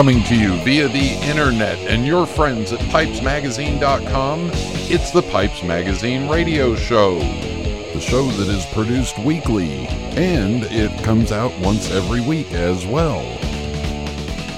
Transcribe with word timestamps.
Coming 0.00 0.24
to 0.24 0.34
you 0.34 0.54
via 0.64 0.88
the 0.88 1.12
internet 1.28 1.76
and 1.80 2.06
your 2.06 2.24
friends 2.24 2.72
at 2.72 2.80
pipesmagazine.com, 2.88 4.50
it's 4.54 5.10
the 5.10 5.20
Pipes 5.20 5.62
Magazine 5.62 6.26
radio 6.26 6.74
show. 6.74 7.18
The 7.18 8.00
show 8.00 8.22
that 8.22 8.48
is 8.48 8.64
produced 8.72 9.18
weekly, 9.18 9.86
and 10.16 10.62
it 10.64 11.04
comes 11.04 11.32
out 11.32 11.52
once 11.60 11.90
every 11.90 12.22
week 12.22 12.50
as 12.52 12.86
well. 12.86 13.20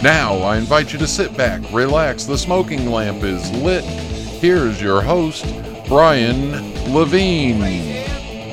Now, 0.01 0.37
I 0.37 0.59
invite 0.59 0.93
you 0.93 1.01
to 1.01 1.09
sit 1.09 1.37
back, 1.37 1.61
relax, 1.73 2.25
the 2.25 2.39
smoking 2.39 2.89
lamp 2.89 3.25
is 3.25 3.51
lit. 3.51 3.83
Here's 3.83 4.81
your 4.81 5.03
host, 5.03 5.45
Brian 5.89 6.53
Levine. 6.95 7.65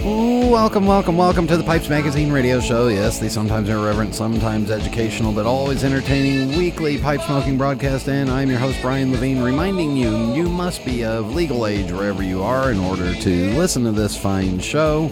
Ooh, 0.04 0.39
welcome, 0.50 0.88
welcome, 0.88 1.16
welcome 1.16 1.46
to 1.46 1.56
the 1.56 1.64
Pipes 1.64 1.90
Magazine 1.90 2.32
radio 2.32 2.60
show. 2.60 2.88
Yes, 2.88 3.20
the 3.20 3.30
sometimes 3.30 3.70
irreverent, 3.70 4.16
sometimes 4.16 4.72
educational, 4.72 5.32
but 5.32 5.46
always 5.46 5.84
entertaining 5.84 6.58
weekly 6.58 6.98
pipe 6.98 7.22
smoking 7.22 7.56
broadcast. 7.56 8.10
And 8.10 8.32
I'm 8.32 8.50
your 8.50 8.58
host, 8.58 8.82
Brian 8.82 9.12
Levine, 9.12 9.44
reminding 9.44 9.96
you 9.96 10.34
you 10.34 10.50
must 10.50 10.84
be 10.84 11.06
of 11.06 11.36
legal 11.36 11.68
age 11.68 11.92
wherever 11.92 12.24
you 12.24 12.42
are 12.42 12.72
in 12.72 12.80
order 12.80 13.14
to 13.14 13.58
listen 13.58 13.84
to 13.84 13.92
this 13.92 14.18
fine 14.18 14.58
show. 14.58 15.10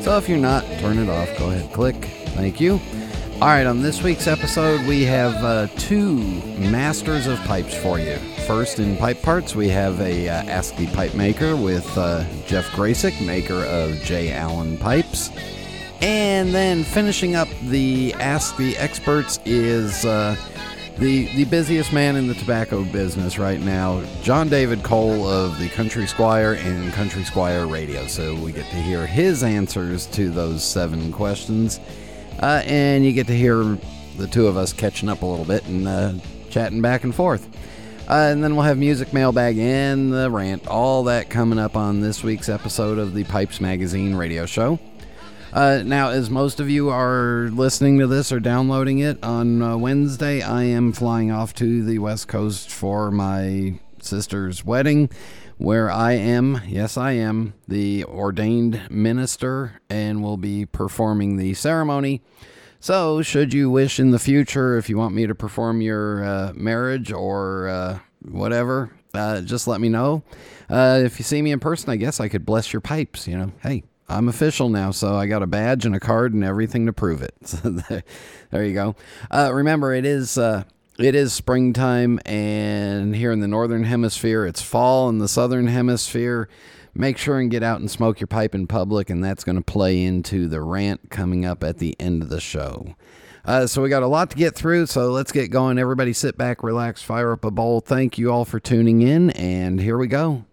So 0.00 0.18
if 0.18 0.28
you're 0.28 0.38
not, 0.38 0.64
turn 0.80 0.98
it 0.98 1.08
off. 1.08 1.28
Go 1.38 1.50
ahead, 1.50 1.72
click. 1.72 1.94
Thank 2.34 2.60
you. 2.60 2.80
All 3.34 3.48
right, 3.48 3.66
on 3.66 3.82
this 3.82 4.02
week's 4.02 4.26
episode, 4.26 4.84
we 4.88 5.04
have 5.04 5.34
uh, 5.44 5.68
two 5.76 6.16
masters 6.58 7.28
of 7.28 7.38
pipes 7.44 7.74
for 7.74 8.00
you. 8.00 8.18
First, 8.46 8.80
in 8.80 8.96
pipe 8.96 9.22
parts, 9.22 9.54
we 9.54 9.68
have 9.68 10.00
a 10.00 10.28
uh, 10.28 10.42
Ask 10.44 10.76
the 10.76 10.88
Pipe 10.88 11.14
Maker 11.14 11.56
with 11.56 11.86
uh, 11.96 12.24
Jeff 12.44 12.66
Gracik, 12.72 13.24
maker 13.24 13.64
of 13.64 13.94
J. 14.02 14.32
Alan 14.32 14.76
Pipes. 14.76 15.30
And 16.00 16.52
then 16.52 16.82
finishing 16.82 17.36
up 17.36 17.48
the 17.62 18.12
Ask 18.14 18.56
the 18.56 18.76
Experts 18.76 19.38
is 19.44 20.04
uh, 20.04 20.36
the 20.98 21.26
the 21.34 21.44
busiest 21.44 21.92
man 21.92 22.16
in 22.16 22.26
the 22.26 22.34
tobacco 22.34 22.84
business 22.84 23.38
right 23.38 23.60
now, 23.60 24.02
Jon 24.22 24.48
David 24.48 24.82
Cole 24.82 25.26
of 25.26 25.58
the 25.58 25.68
Country 25.68 26.06
Squire 26.06 26.54
and 26.54 26.92
Country 26.92 27.22
Squire 27.22 27.66
Radio. 27.66 28.06
So 28.08 28.34
we 28.34 28.52
get 28.52 28.66
to 28.66 28.76
hear 28.76 29.06
his 29.06 29.44
answers 29.44 30.06
to 30.08 30.30
those 30.30 30.64
seven 30.64 31.12
questions. 31.12 31.80
Uh, 32.40 32.62
and 32.66 33.04
you 33.04 33.12
get 33.12 33.28
to 33.28 33.36
hear 33.36 33.78
the 34.16 34.26
two 34.26 34.48
of 34.48 34.56
us 34.56 34.72
catching 34.72 35.08
up 35.08 35.22
a 35.22 35.26
little 35.26 35.44
bit 35.44 35.64
and 35.66 35.86
uh, 35.86 36.12
chatting 36.50 36.82
back 36.82 37.04
and 37.04 37.14
forth. 37.14 37.48
Uh, 38.12 38.28
and 38.30 38.44
then 38.44 38.54
we'll 38.54 38.66
have 38.66 38.76
music 38.76 39.14
mailbag 39.14 39.56
and 39.56 40.12
the 40.12 40.30
rant, 40.30 40.66
all 40.66 41.04
that 41.04 41.30
coming 41.30 41.58
up 41.58 41.78
on 41.78 42.02
this 42.02 42.22
week's 42.22 42.50
episode 42.50 42.98
of 42.98 43.14
the 43.14 43.24
Pipes 43.24 43.58
Magazine 43.58 44.14
radio 44.14 44.44
show. 44.44 44.78
Uh, 45.50 45.82
now, 45.82 46.10
as 46.10 46.28
most 46.28 46.60
of 46.60 46.68
you 46.68 46.90
are 46.90 47.48
listening 47.54 48.00
to 48.00 48.06
this 48.06 48.30
or 48.30 48.38
downloading 48.38 48.98
it 48.98 49.24
on 49.24 49.62
uh, 49.62 49.78
Wednesday, 49.78 50.42
I 50.42 50.64
am 50.64 50.92
flying 50.92 51.30
off 51.30 51.54
to 51.54 51.82
the 51.86 52.00
West 52.00 52.28
Coast 52.28 52.68
for 52.68 53.10
my 53.10 53.80
sister's 54.02 54.62
wedding 54.62 55.08
where 55.56 55.90
I 55.90 56.12
am, 56.12 56.60
yes, 56.66 56.98
I 56.98 57.12
am, 57.12 57.54
the 57.66 58.04
ordained 58.04 58.90
minister 58.90 59.80
and 59.88 60.22
will 60.22 60.36
be 60.36 60.66
performing 60.66 61.38
the 61.38 61.54
ceremony. 61.54 62.20
So, 62.82 63.22
should 63.22 63.54
you 63.54 63.70
wish 63.70 64.00
in 64.00 64.10
the 64.10 64.18
future, 64.18 64.76
if 64.76 64.88
you 64.88 64.98
want 64.98 65.14
me 65.14 65.28
to 65.28 65.36
perform 65.36 65.80
your 65.80 66.24
uh, 66.24 66.52
marriage 66.52 67.12
or 67.12 67.68
uh, 67.68 68.00
whatever, 68.22 68.90
uh, 69.14 69.42
just 69.42 69.68
let 69.68 69.80
me 69.80 69.88
know. 69.88 70.24
Uh, 70.68 71.00
if 71.04 71.20
you 71.20 71.22
see 71.22 71.40
me 71.42 71.52
in 71.52 71.60
person, 71.60 71.90
I 71.90 71.96
guess 71.96 72.18
I 72.18 72.26
could 72.26 72.44
bless 72.44 72.72
your 72.72 72.80
pipes. 72.80 73.28
You 73.28 73.38
know, 73.38 73.52
hey, 73.62 73.84
I'm 74.08 74.28
official 74.28 74.68
now, 74.68 74.90
so 74.90 75.14
I 75.14 75.26
got 75.26 75.44
a 75.44 75.46
badge 75.46 75.86
and 75.86 75.94
a 75.94 76.00
card 76.00 76.34
and 76.34 76.42
everything 76.42 76.86
to 76.86 76.92
prove 76.92 77.22
it. 77.22 77.34
There 78.50 78.64
you 78.64 78.74
go. 78.74 78.96
Uh, 79.30 79.52
remember, 79.54 79.94
it 79.94 80.04
is 80.04 80.36
uh, 80.36 80.64
it 80.98 81.14
is 81.14 81.32
springtime, 81.32 82.18
and 82.26 83.14
here 83.14 83.30
in 83.30 83.38
the 83.38 83.46
northern 83.46 83.84
hemisphere, 83.84 84.44
it's 84.44 84.60
fall. 84.60 85.08
In 85.08 85.18
the 85.18 85.28
southern 85.28 85.68
hemisphere, 85.68 86.48
make 86.94 87.18
sure 87.18 87.38
and 87.38 87.50
get 87.50 87.62
out 87.62 87.80
and 87.80 87.90
smoke 87.90 88.20
your 88.20 88.26
pipe 88.26 88.54
in 88.54 88.66
public, 88.66 89.10
and 89.10 89.22
that's 89.22 89.44
going 89.44 89.56
to 89.56 89.62
play 89.62 90.02
into 90.02 90.48
the 90.48 90.60
rant 90.60 91.10
coming 91.10 91.44
up 91.44 91.64
at 91.64 91.78
the 91.78 91.96
end 91.98 92.22
of 92.22 92.28
the 92.28 92.40
show. 92.40 92.94
Uh, 93.44 93.66
so 93.66 93.82
we 93.82 93.88
got 93.88 94.02
a 94.02 94.06
lot 94.06 94.30
to 94.30 94.36
get 94.36 94.54
through, 94.54 94.86
so 94.86 95.10
let's 95.10 95.32
get 95.32 95.50
going. 95.50 95.78
Everybody 95.78 96.12
sit 96.12 96.38
back, 96.38 96.62
relax, 96.62 97.02
fire 97.02 97.32
up 97.32 97.44
a 97.44 97.50
bowl. 97.50 97.80
Thank 97.80 98.16
you 98.16 98.30
all 98.30 98.44
for 98.44 98.60
tuning 98.60 99.02
in, 99.02 99.30
and 99.30 99.80
here 99.80 99.98
we 99.98 100.06
go. 100.06 100.44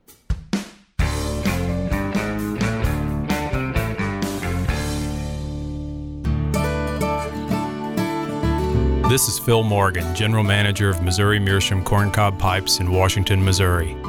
This 9.08 9.28
is 9.28 9.40
Phil 9.40 9.64
Morgan, 9.64 10.16
General 10.16 10.44
Manager 10.44 10.90
of 10.90 11.02
Missouri 11.02 11.40
Meerschaum 11.40 11.84
Corncob 11.84 12.38
Pipes 12.38 12.80
in 12.80 12.92
Washington, 12.92 13.44
Missouri. 13.44 13.99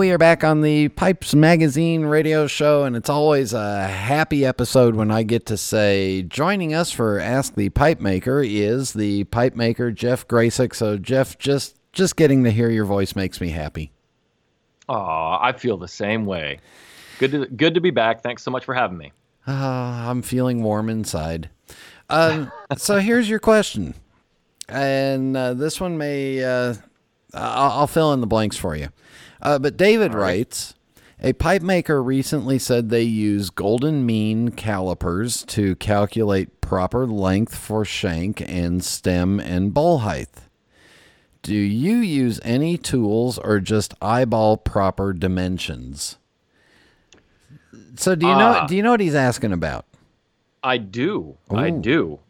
We 0.00 0.12
are 0.12 0.16
back 0.16 0.44
on 0.44 0.62
the 0.62 0.88
Pipes 0.88 1.34
Magazine 1.34 2.06
radio 2.06 2.46
show, 2.46 2.84
and 2.84 2.96
it's 2.96 3.10
always 3.10 3.52
a 3.52 3.86
happy 3.86 4.46
episode 4.46 4.94
when 4.94 5.10
I 5.10 5.24
get 5.24 5.44
to 5.44 5.58
say 5.58 6.22
joining 6.22 6.72
us 6.72 6.90
for 6.90 7.18
Ask 7.20 7.54
the 7.54 7.68
Pipe 7.68 8.00
Maker 8.00 8.42
is 8.42 8.94
the 8.94 9.24
pipe 9.24 9.54
maker 9.54 9.90
Jeff 9.90 10.26
Gracik. 10.26 10.74
So, 10.74 10.96
Jeff, 10.96 11.36
just 11.36 11.76
just 11.92 12.16
getting 12.16 12.44
to 12.44 12.50
hear 12.50 12.70
your 12.70 12.86
voice 12.86 13.14
makes 13.14 13.42
me 13.42 13.50
happy. 13.50 13.92
Oh, 14.88 15.36
I 15.38 15.52
feel 15.52 15.76
the 15.76 15.86
same 15.86 16.24
way. 16.24 16.60
Good 17.18 17.32
to 17.32 17.46
good 17.48 17.74
to 17.74 17.82
be 17.82 17.90
back. 17.90 18.22
Thanks 18.22 18.42
so 18.42 18.50
much 18.50 18.64
for 18.64 18.72
having 18.72 18.96
me. 18.96 19.12
Uh, 19.46 19.52
I'm 19.52 20.22
feeling 20.22 20.62
warm 20.62 20.88
inside. 20.88 21.50
Um, 22.08 22.50
so 22.78 23.00
here's 23.00 23.28
your 23.28 23.38
question, 23.38 23.92
and 24.66 25.36
uh, 25.36 25.52
this 25.52 25.78
one 25.78 25.98
may 25.98 26.42
uh, 26.42 26.74
I'll, 27.34 27.80
I'll 27.80 27.86
fill 27.86 28.14
in 28.14 28.22
the 28.22 28.26
blanks 28.26 28.56
for 28.56 28.74
you. 28.74 28.88
Uh, 29.42 29.58
but 29.58 29.76
David 29.76 30.14
right. 30.14 30.20
writes 30.20 30.74
A 31.20 31.32
pipe 31.32 31.62
maker 31.62 32.02
recently 32.02 32.58
said 32.58 32.90
they 32.90 33.02
use 33.02 33.50
golden 33.50 34.04
mean 34.04 34.50
calipers 34.50 35.44
to 35.46 35.76
calculate 35.76 36.60
proper 36.60 37.06
length 37.06 37.54
for 37.54 37.84
shank 37.84 38.40
and 38.40 38.84
stem 38.84 39.40
and 39.40 39.74
bowl 39.74 39.98
height. 39.98 40.28
Do 41.42 41.54
you 41.54 41.96
use 41.96 42.38
any 42.42 42.76
tools 42.76 43.38
or 43.38 43.60
just 43.60 43.94
eyeball 44.02 44.58
proper 44.58 45.12
dimensions? 45.12 46.18
So 47.96 48.14
do 48.14 48.26
you 48.26 48.32
know 48.34 48.50
uh, 48.50 48.66
do 48.66 48.76
you 48.76 48.82
know 48.82 48.90
what 48.90 49.00
he's 49.00 49.14
asking 49.14 49.52
about? 49.52 49.86
I 50.62 50.78
do. 50.78 51.36
Ooh. 51.52 51.56
I 51.56 51.70
do. 51.70 52.20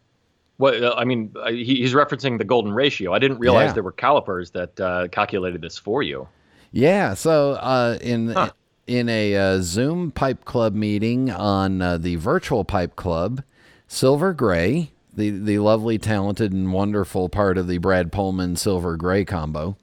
Well, 0.59 0.95
I 0.97 1.05
mean, 1.05 1.35
he's 1.49 1.95
referencing 1.95 2.37
the 2.37 2.45
golden 2.45 2.73
ratio. 2.73 3.15
I 3.15 3.19
didn't 3.19 3.39
realize 3.39 3.69
yeah. 3.69 3.73
there 3.73 3.83
were 3.83 3.93
calipers 3.93 4.51
that 4.51 4.79
uh, 4.79 5.09
calculated 5.09 5.63
this 5.63 5.79
for 5.79 6.03
you. 6.03 6.29
Yeah. 6.73 7.15
So 7.15 7.53
uh, 7.53 7.99
in 8.01 8.29
huh. 8.31 8.51
in 8.87 9.09
a 9.09 9.37
uh, 9.37 9.59
Zoom 9.61 10.11
Pipe 10.11 10.45
Club 10.45 10.75
meeting 10.75 11.31
on 11.31 11.83
uh, 11.83 11.99
the 11.99 12.17
virtual 12.17 12.65
Pipe 12.65 12.97
Club, 12.97 13.43
Silver 13.89 14.33
Gray, 14.33 14.91
the 15.15 15.31
the 15.31 15.59
lovely, 15.59 15.99
talented, 15.99 16.53
and 16.53 16.73
wonderful 16.73 17.29
part 17.29 17.59
of 17.59 17.67
the 17.67 17.79
Brad 17.79 18.13
Pohlmann 18.13 18.57
Silver 18.57 18.97
Gray 18.97 19.25
combo, 19.25 19.77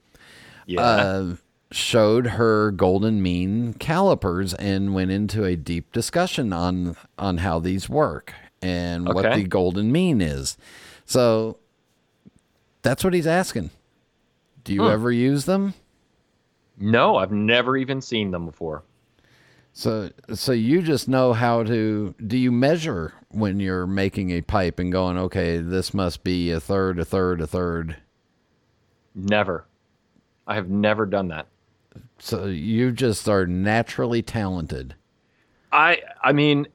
yeah. 0.66 0.82
Uh, 0.82 1.36
showed 1.72 2.28
her 2.28 2.72
golden 2.72 3.22
mean 3.22 3.74
calipers 3.74 4.54
and 4.54 4.94
went 4.94 5.12
into 5.12 5.44
a 5.44 5.56
deep 5.56 5.92
discussion 5.92 6.54
on 6.54 6.96
on 7.18 7.40
how 7.40 7.60
these 7.60 7.90
work 7.90 8.34
and 8.62 9.08
okay. 9.08 9.14
what 9.14 9.36
the 9.36 9.44
golden 9.44 9.92
mean 9.92 10.22
is. 10.22 10.58
So 11.06 11.58
that's 12.82 13.04
what 13.04 13.14
he's 13.14 13.28
asking. 13.28 13.70
Do 14.64 14.74
you 14.74 14.84
hmm. 14.84 14.90
ever 14.90 15.12
use 15.12 15.46
them? 15.46 15.74
No, 16.80 17.18
I've 17.18 17.32
never 17.32 17.76
even 17.78 18.02
seen 18.02 18.32
them 18.32 18.46
before. 18.46 18.84
So, 19.74 20.10
so 20.34 20.52
you 20.54 20.82
just 20.82 21.08
know 21.08 21.34
how 21.34 21.64
to. 21.64 22.16
Do 22.26 22.38
you 22.38 22.52
measure 22.52 23.14
when 23.30 23.60
you're 23.60 23.86
making 23.86 24.32
a 24.32 24.42
pipe 24.42 24.80
and 24.80 24.92
going, 24.92 25.18
okay, 25.18 25.58
this 25.58 25.94
must 25.94 26.24
be 26.24 26.52
a 26.52 26.60
third, 26.60 27.00
a 27.00 27.06
third, 27.06 27.42
a 27.42 27.48
third? 27.48 27.98
Never. 29.14 29.66
I 30.48 30.56
have 30.56 30.70
never 30.70 31.06
done 31.06 31.28
that. 31.28 31.48
So 32.20 32.46
you 32.46 32.92
just 32.92 33.28
are 33.28 33.46
naturally 33.46 34.22
talented. 34.22 34.96
I, 35.72 36.02
I 36.24 36.32
mean, 36.32 36.68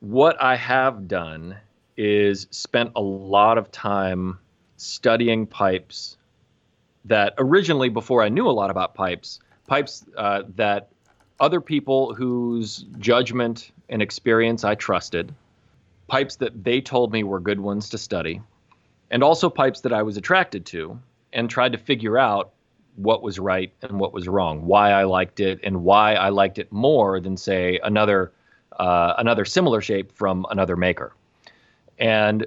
what 0.00 0.40
I 0.42 0.56
have 0.56 1.08
done 1.08 1.56
is 1.96 2.46
spent 2.50 2.92
a 2.94 3.00
lot 3.00 3.56
of 3.56 3.70
time 3.72 4.38
studying 4.76 5.46
pipes 5.46 6.16
that 7.06 7.34
originally, 7.38 7.88
before 7.88 8.22
I 8.22 8.28
knew 8.28 8.48
a 8.48 8.52
lot 8.52 8.70
about 8.70 8.94
pipes, 8.94 9.40
pipes 9.66 10.04
uh, 10.16 10.42
that 10.56 10.88
other 11.40 11.60
people 11.60 12.14
whose 12.14 12.84
judgment 12.98 13.72
and 13.88 14.02
experience 14.02 14.64
I 14.64 14.74
trusted, 14.74 15.34
pipes 16.08 16.36
that 16.36 16.64
they 16.64 16.80
told 16.80 17.12
me 17.12 17.22
were 17.24 17.40
good 17.40 17.60
ones 17.60 17.90
to 17.90 17.98
study, 17.98 18.40
and 19.10 19.22
also 19.22 19.50
pipes 19.50 19.80
that 19.82 19.92
I 19.92 20.02
was 20.02 20.16
attracted 20.16 20.66
to 20.66 20.98
and 21.32 21.50
tried 21.50 21.72
to 21.72 21.78
figure 21.78 22.18
out 22.18 22.52
what 22.96 23.22
was 23.22 23.38
right 23.38 23.72
and 23.82 24.00
what 24.00 24.12
was 24.12 24.26
wrong, 24.26 24.64
why 24.64 24.90
I 24.90 25.04
liked 25.04 25.40
it, 25.40 25.60
and 25.62 25.84
why 25.84 26.14
I 26.14 26.30
liked 26.30 26.58
it 26.58 26.72
more 26.72 27.20
than 27.20 27.36
say 27.36 27.78
another 27.82 28.32
uh, 28.78 29.14
another 29.18 29.44
similar 29.44 29.80
shape 29.80 30.12
from 30.12 30.46
another 30.50 30.76
maker. 30.76 31.14
And 31.98 32.46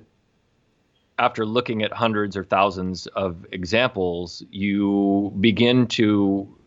after 1.19 1.45
looking 1.45 1.83
at 1.83 1.91
hundreds 1.91 2.35
or 2.37 2.43
thousands 2.43 3.05
of 3.07 3.45
examples, 3.51 4.41
you 4.49 5.33
begin 5.39 5.85
to 5.87 6.57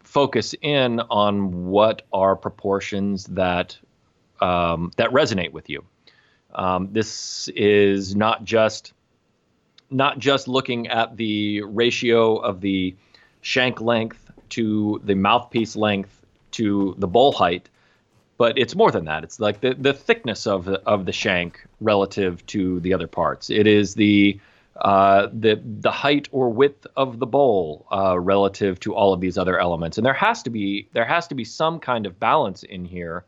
focus 0.00 0.54
in 0.60 1.00
on 1.00 1.66
what 1.66 2.02
are 2.12 2.36
proportions 2.36 3.24
that 3.24 3.76
um, 4.40 4.92
that 4.96 5.10
resonate 5.10 5.52
with 5.52 5.70
you. 5.70 5.84
Um, 6.54 6.90
this 6.92 7.48
is 7.56 8.14
not 8.14 8.44
just 8.44 8.92
not 9.90 10.18
just 10.18 10.48
looking 10.48 10.86
at 10.88 11.16
the 11.16 11.62
ratio 11.62 12.36
of 12.36 12.60
the 12.60 12.94
shank 13.40 13.80
length 13.80 14.30
to 14.50 15.00
the 15.04 15.14
mouthpiece 15.14 15.76
length 15.76 16.24
to 16.52 16.94
the 16.98 17.08
bowl 17.08 17.32
height, 17.32 17.68
but 18.36 18.58
it's 18.58 18.74
more 18.74 18.90
than 18.90 19.04
that. 19.04 19.24
It's 19.24 19.38
like 19.40 19.60
the, 19.60 19.74
the 19.74 19.92
thickness 19.92 20.46
of 20.46 20.64
the, 20.64 20.80
of 20.82 21.06
the 21.06 21.12
shank 21.12 21.64
relative 21.80 22.44
to 22.46 22.80
the 22.80 22.94
other 22.94 23.06
parts. 23.06 23.50
It 23.50 23.66
is 23.66 23.94
the 23.94 24.40
uh, 24.76 25.28
the 25.32 25.60
the 25.80 25.92
height 25.92 26.28
or 26.32 26.48
width 26.48 26.84
of 26.96 27.20
the 27.20 27.26
bowl 27.26 27.86
uh, 27.92 28.18
relative 28.18 28.80
to 28.80 28.94
all 28.94 29.12
of 29.12 29.20
these 29.20 29.38
other 29.38 29.58
elements, 29.58 29.98
and 29.98 30.04
there 30.04 30.12
has 30.12 30.42
to 30.42 30.50
be 30.50 30.88
there 30.92 31.04
has 31.04 31.28
to 31.28 31.34
be 31.36 31.44
some 31.44 31.78
kind 31.78 32.06
of 32.06 32.18
balance 32.18 32.64
in 32.64 32.84
here 32.84 33.24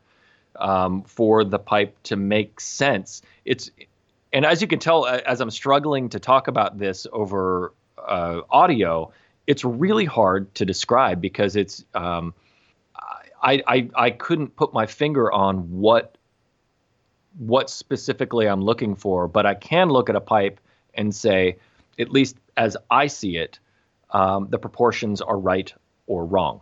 um, 0.57 1.03
for 1.03 1.45
the 1.45 1.59
pipe 1.59 1.95
to 2.03 2.17
make 2.17 2.59
sense. 2.59 3.21
It's 3.45 3.71
and 4.33 4.45
as 4.45 4.61
you 4.61 4.67
can 4.67 4.79
tell, 4.79 5.05
as 5.05 5.39
I'm 5.39 5.51
struggling 5.51 6.09
to 6.09 6.19
talk 6.19 6.49
about 6.49 6.77
this 6.77 7.07
over 7.13 7.73
uh, 7.97 8.41
audio, 8.49 9.13
it's 9.47 9.63
really 9.63 10.05
hard 10.05 10.53
to 10.55 10.65
describe 10.65 11.21
because 11.21 11.55
it's 11.55 11.85
um, 11.93 12.33
I, 13.47 13.63
I 13.65 13.89
I 13.95 14.09
couldn't 14.09 14.57
put 14.57 14.73
my 14.73 14.85
finger 14.85 15.31
on 15.31 15.59
what 15.71 16.17
what 17.37 17.69
specifically 17.69 18.47
I'm 18.47 18.61
looking 18.61 18.95
for, 18.95 19.27
but 19.27 19.45
I 19.45 19.53
can 19.53 19.89
look 19.89 20.09
at 20.09 20.15
a 20.15 20.21
pipe 20.21 20.59
and 20.95 21.15
say, 21.15 21.57
at 21.97 22.11
least 22.11 22.35
as 22.57 22.75
I 22.91 23.07
see 23.07 23.37
it, 23.37 23.59
um, 24.11 24.47
the 24.49 24.57
proportions 24.57 25.21
are 25.21 25.37
right 25.37 25.73
or 26.07 26.25
wrong. 26.25 26.59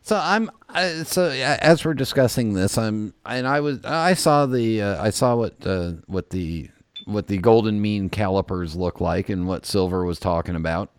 So 0.00 0.16
I'm 0.16 0.50
uh, 0.70 1.04
so 1.04 1.28
as 1.28 1.84
we're 1.84 1.92
discussing 1.92 2.54
this, 2.54 2.78
I'm 2.78 3.12
and 3.26 3.46
I 3.46 3.60
was 3.60 3.84
I 3.84 4.14
saw 4.14 4.46
the 4.46 4.80
uh, 4.80 5.02
I 5.02 5.10
saw 5.10 5.36
what 5.36 5.66
uh, 5.66 5.92
what 6.06 6.30
the 6.30 6.70
what 7.04 7.26
the 7.26 7.36
golden 7.38 7.82
mean 7.82 8.08
calipers 8.08 8.74
look 8.74 9.02
like 9.02 9.28
and 9.28 9.46
what 9.46 9.66
Silver 9.66 10.04
was 10.04 10.18
talking 10.18 10.56
about. 10.56 10.90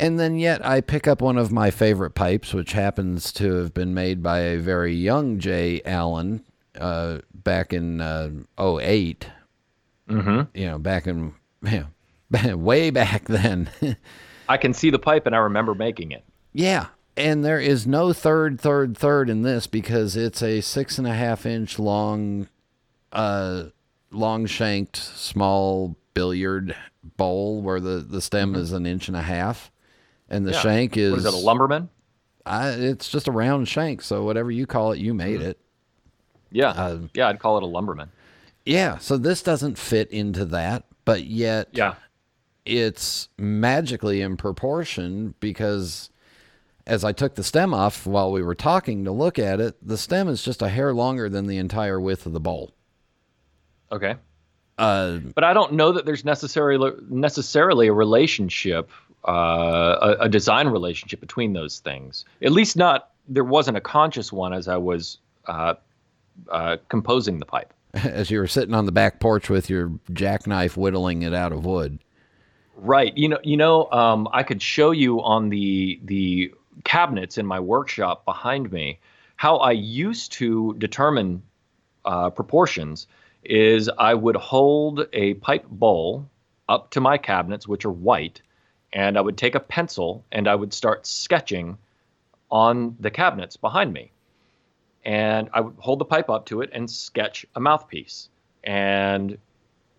And 0.00 0.18
then 0.18 0.38
yet 0.38 0.64
I 0.64 0.80
pick 0.80 1.06
up 1.06 1.20
one 1.20 1.36
of 1.36 1.52
my 1.52 1.70
favorite 1.70 2.12
pipes, 2.12 2.54
which 2.54 2.72
happens 2.72 3.32
to 3.34 3.56
have 3.56 3.74
been 3.74 3.92
made 3.92 4.22
by 4.22 4.38
a 4.38 4.56
very 4.56 4.94
young 4.94 5.38
J. 5.38 5.82
Alan 5.84 6.42
uh, 6.80 7.18
back 7.34 7.74
in 7.74 8.00
uh, 8.00 8.30
8 8.58 9.26
mm-hmm. 10.08 10.58
You 10.58 10.66
know, 10.66 10.78
back 10.78 11.06
in 11.06 11.34
you 11.62 11.84
know, 12.42 12.56
way 12.56 12.88
back 12.88 13.26
then. 13.26 13.68
I 14.48 14.56
can 14.56 14.72
see 14.72 14.88
the 14.88 14.98
pipe 14.98 15.26
and 15.26 15.34
I 15.34 15.38
remember 15.40 15.74
making 15.74 16.12
it. 16.12 16.24
Yeah. 16.54 16.86
And 17.14 17.44
there 17.44 17.60
is 17.60 17.86
no 17.86 18.14
third, 18.14 18.58
third, 18.58 18.96
third 18.96 19.28
in 19.28 19.42
this 19.42 19.66
because 19.66 20.16
it's 20.16 20.42
a 20.42 20.62
six 20.62 20.96
and 20.96 21.06
a 21.06 21.12
half 21.12 21.44
inch 21.44 21.78
long, 21.78 22.48
uh, 23.12 23.64
long 24.10 24.46
shanked 24.46 24.96
small 24.96 25.94
billiard 26.14 26.74
bowl 27.18 27.60
where 27.60 27.80
the, 27.80 27.98
the 27.98 28.22
stem 28.22 28.54
mm-hmm. 28.54 28.62
is 28.62 28.72
an 28.72 28.86
inch 28.86 29.06
and 29.06 29.16
a 29.16 29.22
half 29.22 29.70
and 30.30 30.46
the 30.46 30.52
yeah. 30.52 30.60
shank 30.60 30.96
is. 30.96 31.10
What 31.10 31.18
is 31.20 31.24
it, 31.26 31.34
a 31.34 31.36
lumberman? 31.36 31.88
I, 32.46 32.70
it's 32.70 33.08
just 33.08 33.28
a 33.28 33.32
round 33.32 33.68
shank, 33.68 34.02
so 34.02 34.24
whatever 34.24 34.50
you 34.50 34.66
call 34.66 34.92
it, 34.92 34.98
you 34.98 35.12
made 35.12 35.40
mm-hmm. 35.40 35.50
it. 35.50 35.58
Yeah, 36.50 36.70
uh, 36.70 36.98
yeah, 37.14 37.28
I'd 37.28 37.38
call 37.38 37.58
it 37.58 37.62
a 37.62 37.66
lumberman. 37.66 38.10
Yeah, 38.64 38.98
so 38.98 39.16
this 39.16 39.42
doesn't 39.42 39.78
fit 39.78 40.10
into 40.10 40.44
that, 40.46 40.84
but 41.04 41.24
yet, 41.24 41.68
yeah, 41.72 41.94
it's 42.64 43.28
magically 43.38 44.20
in 44.20 44.36
proportion 44.36 45.34
because 45.40 46.10
as 46.86 47.04
I 47.04 47.12
took 47.12 47.34
the 47.34 47.44
stem 47.44 47.72
off 47.72 48.06
while 48.06 48.32
we 48.32 48.42
were 48.42 48.54
talking 48.54 49.04
to 49.04 49.12
look 49.12 49.38
at 49.38 49.60
it, 49.60 49.76
the 49.86 49.98
stem 49.98 50.28
is 50.28 50.42
just 50.42 50.62
a 50.62 50.68
hair 50.68 50.92
longer 50.92 51.28
than 51.28 51.46
the 51.46 51.58
entire 51.58 52.00
width 52.00 52.26
of 52.26 52.32
the 52.32 52.40
bowl. 52.40 52.72
Okay. 53.92 54.16
Uh, 54.78 55.18
but 55.34 55.44
I 55.44 55.52
don't 55.52 55.74
know 55.74 55.92
that 55.92 56.06
there's 56.06 56.24
necessarily 56.24 56.92
necessarily 57.08 57.88
a 57.88 57.92
relationship 57.92 58.90
uh, 59.26 60.16
a, 60.20 60.24
a, 60.24 60.28
design 60.28 60.68
relationship 60.68 61.20
between 61.20 61.52
those 61.52 61.80
things. 61.80 62.24
At 62.42 62.52
least 62.52 62.76
not 62.76 63.10
there 63.28 63.44
wasn't 63.44 63.76
a 63.76 63.80
conscious 63.80 64.32
one 64.32 64.52
as 64.52 64.66
I 64.66 64.76
was 64.76 65.18
uh, 65.46 65.74
uh, 66.50 66.78
composing 66.88 67.38
the 67.38 67.46
pipe. 67.46 67.72
As 67.94 68.30
you 68.30 68.38
were 68.38 68.46
sitting 68.46 68.74
on 68.74 68.86
the 68.86 68.92
back 68.92 69.18
porch 69.18 69.50
with 69.50 69.68
your 69.68 69.90
jackknife 70.12 70.76
whittling 70.76 71.22
it 71.22 71.34
out 71.34 71.52
of 71.52 71.64
wood. 71.64 71.98
Right. 72.76 73.16
You 73.16 73.28
know. 73.28 73.38
You 73.42 73.56
know. 73.56 73.90
Um, 73.90 74.28
I 74.32 74.42
could 74.42 74.62
show 74.62 74.92
you 74.92 75.20
on 75.22 75.48
the 75.48 76.00
the 76.04 76.54
cabinets 76.84 77.36
in 77.36 77.46
my 77.46 77.58
workshop 77.58 78.24
behind 78.24 78.70
me 78.70 79.00
how 79.36 79.56
I 79.56 79.72
used 79.72 80.32
to 80.32 80.74
determine 80.78 81.42
uh, 82.04 82.30
proportions. 82.30 83.06
Is 83.42 83.90
I 83.98 84.14
would 84.14 84.36
hold 84.36 85.06
a 85.12 85.34
pipe 85.34 85.66
bowl 85.66 86.28
up 86.68 86.90
to 86.90 87.00
my 87.00 87.18
cabinets, 87.18 87.66
which 87.66 87.84
are 87.84 87.90
white, 87.90 88.40
and 88.92 89.16
I 89.16 89.20
would 89.20 89.36
take 89.36 89.54
a 89.54 89.60
pencil 89.60 90.24
and 90.32 90.48
I 90.48 90.54
would 90.54 90.72
start 90.72 91.06
sketching 91.06 91.78
on 92.50 92.96
the 92.98 93.10
cabinets 93.10 93.56
behind 93.56 93.92
me. 93.92 94.10
And 95.04 95.48
I 95.54 95.60
would 95.60 95.76
hold 95.78 95.98
the 95.98 96.04
pipe 96.04 96.28
up 96.28 96.46
to 96.46 96.60
it 96.60 96.70
and 96.72 96.90
sketch 96.90 97.46
a 97.54 97.60
mouthpiece 97.60 98.28
and 98.64 99.38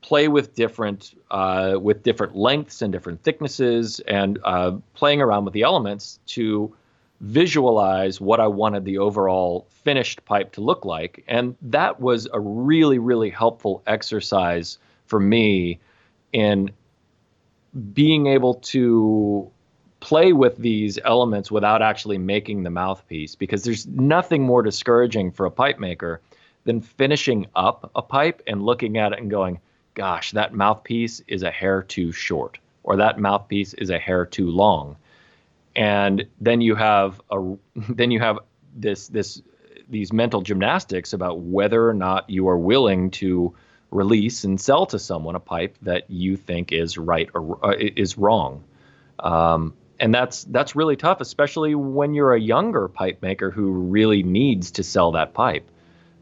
play 0.01 0.27
with 0.27 0.53
different 0.55 1.15
uh, 1.31 1.77
with 1.81 2.03
different 2.03 2.35
lengths 2.35 2.81
and 2.81 2.91
different 2.91 3.23
thicknesses 3.23 3.99
and 4.01 4.39
uh, 4.43 4.71
playing 4.93 5.21
around 5.21 5.45
with 5.45 5.53
the 5.53 5.63
elements 5.63 6.19
to 6.27 6.75
visualize 7.21 8.19
what 8.19 8.39
I 8.39 8.47
wanted 8.47 8.83
the 8.83 8.97
overall 8.97 9.67
finished 9.69 10.25
pipe 10.25 10.51
to 10.53 10.61
look 10.61 10.85
like. 10.85 11.23
And 11.27 11.55
that 11.61 11.99
was 11.99 12.27
a 12.33 12.39
really, 12.39 12.97
really 12.97 13.29
helpful 13.29 13.83
exercise 13.85 14.79
for 15.05 15.19
me 15.19 15.79
in 16.33 16.71
being 17.93 18.27
able 18.27 18.55
to 18.55 19.49
play 19.99 20.33
with 20.33 20.57
these 20.57 20.97
elements 21.05 21.51
without 21.51 21.81
actually 21.81 22.17
making 22.17 22.63
the 22.63 22.69
mouthpiece 22.69 23.35
because 23.35 23.63
there's 23.63 23.87
nothing 23.87 24.41
more 24.43 24.63
discouraging 24.63 25.31
for 25.31 25.45
a 25.45 25.51
pipe 25.51 25.79
maker 25.79 26.21
than 26.63 26.81
finishing 26.81 27.47
up 27.55 27.89
a 27.95 28.01
pipe 28.01 28.41
and 28.47 28.63
looking 28.63 28.97
at 28.97 29.13
it 29.13 29.19
and 29.19 29.29
going, 29.29 29.59
gosh, 29.93 30.31
that 30.31 30.53
mouthpiece 30.53 31.21
is 31.27 31.43
a 31.43 31.51
hair 31.51 31.83
too 31.83 32.11
short 32.11 32.57
or 32.83 32.97
that 32.97 33.19
mouthpiece 33.19 33.73
is 33.75 33.89
a 33.89 33.99
hair 33.99 34.25
too 34.25 34.49
long. 34.49 34.97
And 35.75 36.25
then 36.39 36.61
you 36.61 36.75
have 36.75 37.21
a 37.29 37.55
then 37.75 38.11
you 38.11 38.19
have 38.19 38.39
this 38.75 39.07
this 39.07 39.41
these 39.89 40.13
mental 40.13 40.41
gymnastics 40.41 41.13
about 41.13 41.39
whether 41.39 41.87
or 41.87 41.93
not 41.93 42.29
you 42.29 42.47
are 42.47 42.57
willing 42.57 43.11
to 43.11 43.53
release 43.91 44.43
and 44.45 44.59
sell 44.59 44.85
to 44.87 44.97
someone 44.97 45.35
a 45.35 45.39
pipe 45.39 45.77
that 45.81 46.09
you 46.09 46.37
think 46.37 46.71
is 46.71 46.97
right 46.97 47.29
or 47.33 47.63
uh, 47.63 47.75
is 47.77 48.17
wrong. 48.17 48.63
Um, 49.19 49.73
and 49.99 50.13
that's 50.13 50.45
that's 50.45 50.75
really 50.75 50.95
tough, 50.95 51.21
especially 51.21 51.75
when 51.75 52.13
you're 52.13 52.33
a 52.33 52.39
younger 52.39 52.87
pipe 52.87 53.21
maker 53.21 53.51
who 53.51 53.71
really 53.71 54.23
needs 54.23 54.71
to 54.71 54.83
sell 54.83 55.11
that 55.11 55.33
pipe. 55.33 55.69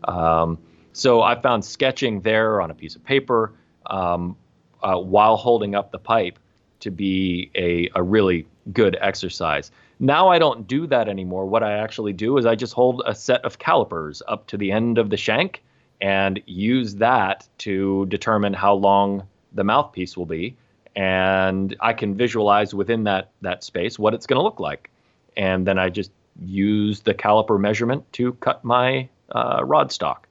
Um, 0.04 0.58
so 0.92 1.22
I 1.22 1.40
found 1.40 1.64
sketching 1.64 2.22
there 2.22 2.62
on 2.62 2.72
a 2.72 2.74
piece 2.74 2.96
of 2.96 3.04
paper 3.04 3.54
um, 3.86 4.36
uh, 4.84 4.98
while 4.98 5.38
holding 5.38 5.76
up 5.76 5.92
the 5.92 6.00
pipe 6.00 6.40
to 6.82 6.92
be 6.92 7.52
a, 7.56 7.90
a 7.96 8.04
really 8.04 8.48
good 8.74 8.98
exercise. 9.00 9.72
Now 10.00 10.30
I 10.30 10.40
don't 10.40 10.68
do 10.68 10.88
that 10.88 11.08
anymore. 11.08 11.46
What 11.46 11.64
I 11.64 11.74
actually 11.74 12.14
do 12.14 12.38
is 12.38 12.46
I 12.46 12.56
just 12.56 12.74
hold 12.74 13.04
a 13.06 13.14
set 13.14 13.44
of 13.46 13.60
calipers 13.60 14.22
up 14.28 14.48
to 14.48 14.58
the 14.58 14.72
end 14.72 14.98
of 14.98 15.10
the 15.10 15.18
shank 15.18 15.62
and 16.01 16.41
use 16.46 16.96
that 16.96 17.48
to 17.60 18.06
determine 18.08 18.53
how 18.53 18.74
long 18.74 19.24
the 19.53 19.63
mouthpiece 19.63 20.15
will 20.15 20.25
be 20.25 20.56
and 20.96 21.77
I 21.79 21.94
can 21.94 22.15
visualize 22.15 22.74
within 22.74 23.06
that 23.06 23.32
that 23.41 23.63
space 23.63 23.98
what 23.98 24.13
it's 24.13 24.27
going 24.27 24.38
to 24.38 24.44
look 24.44 24.60
like, 24.60 24.89
and 25.38 25.65
then 25.65 25.79
I 25.79 25.89
just 25.89 26.12
use 26.41 27.00
the 27.00 27.13
caliper 27.13 27.58
measurement 27.58 28.12
to 28.13 28.34
cut 28.34 28.65
my 28.65 29.08
uh, 29.34 29.62
rod 29.63 29.94
stock. 29.94 30.27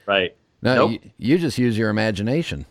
Right. 0.06 0.36
No, 0.62 0.76
Nope. 0.76 0.92
you, 0.92 1.00
you 1.18 1.38
just 1.38 1.58
use 1.58 1.78
your 1.78 1.90
imagination. 1.90 2.66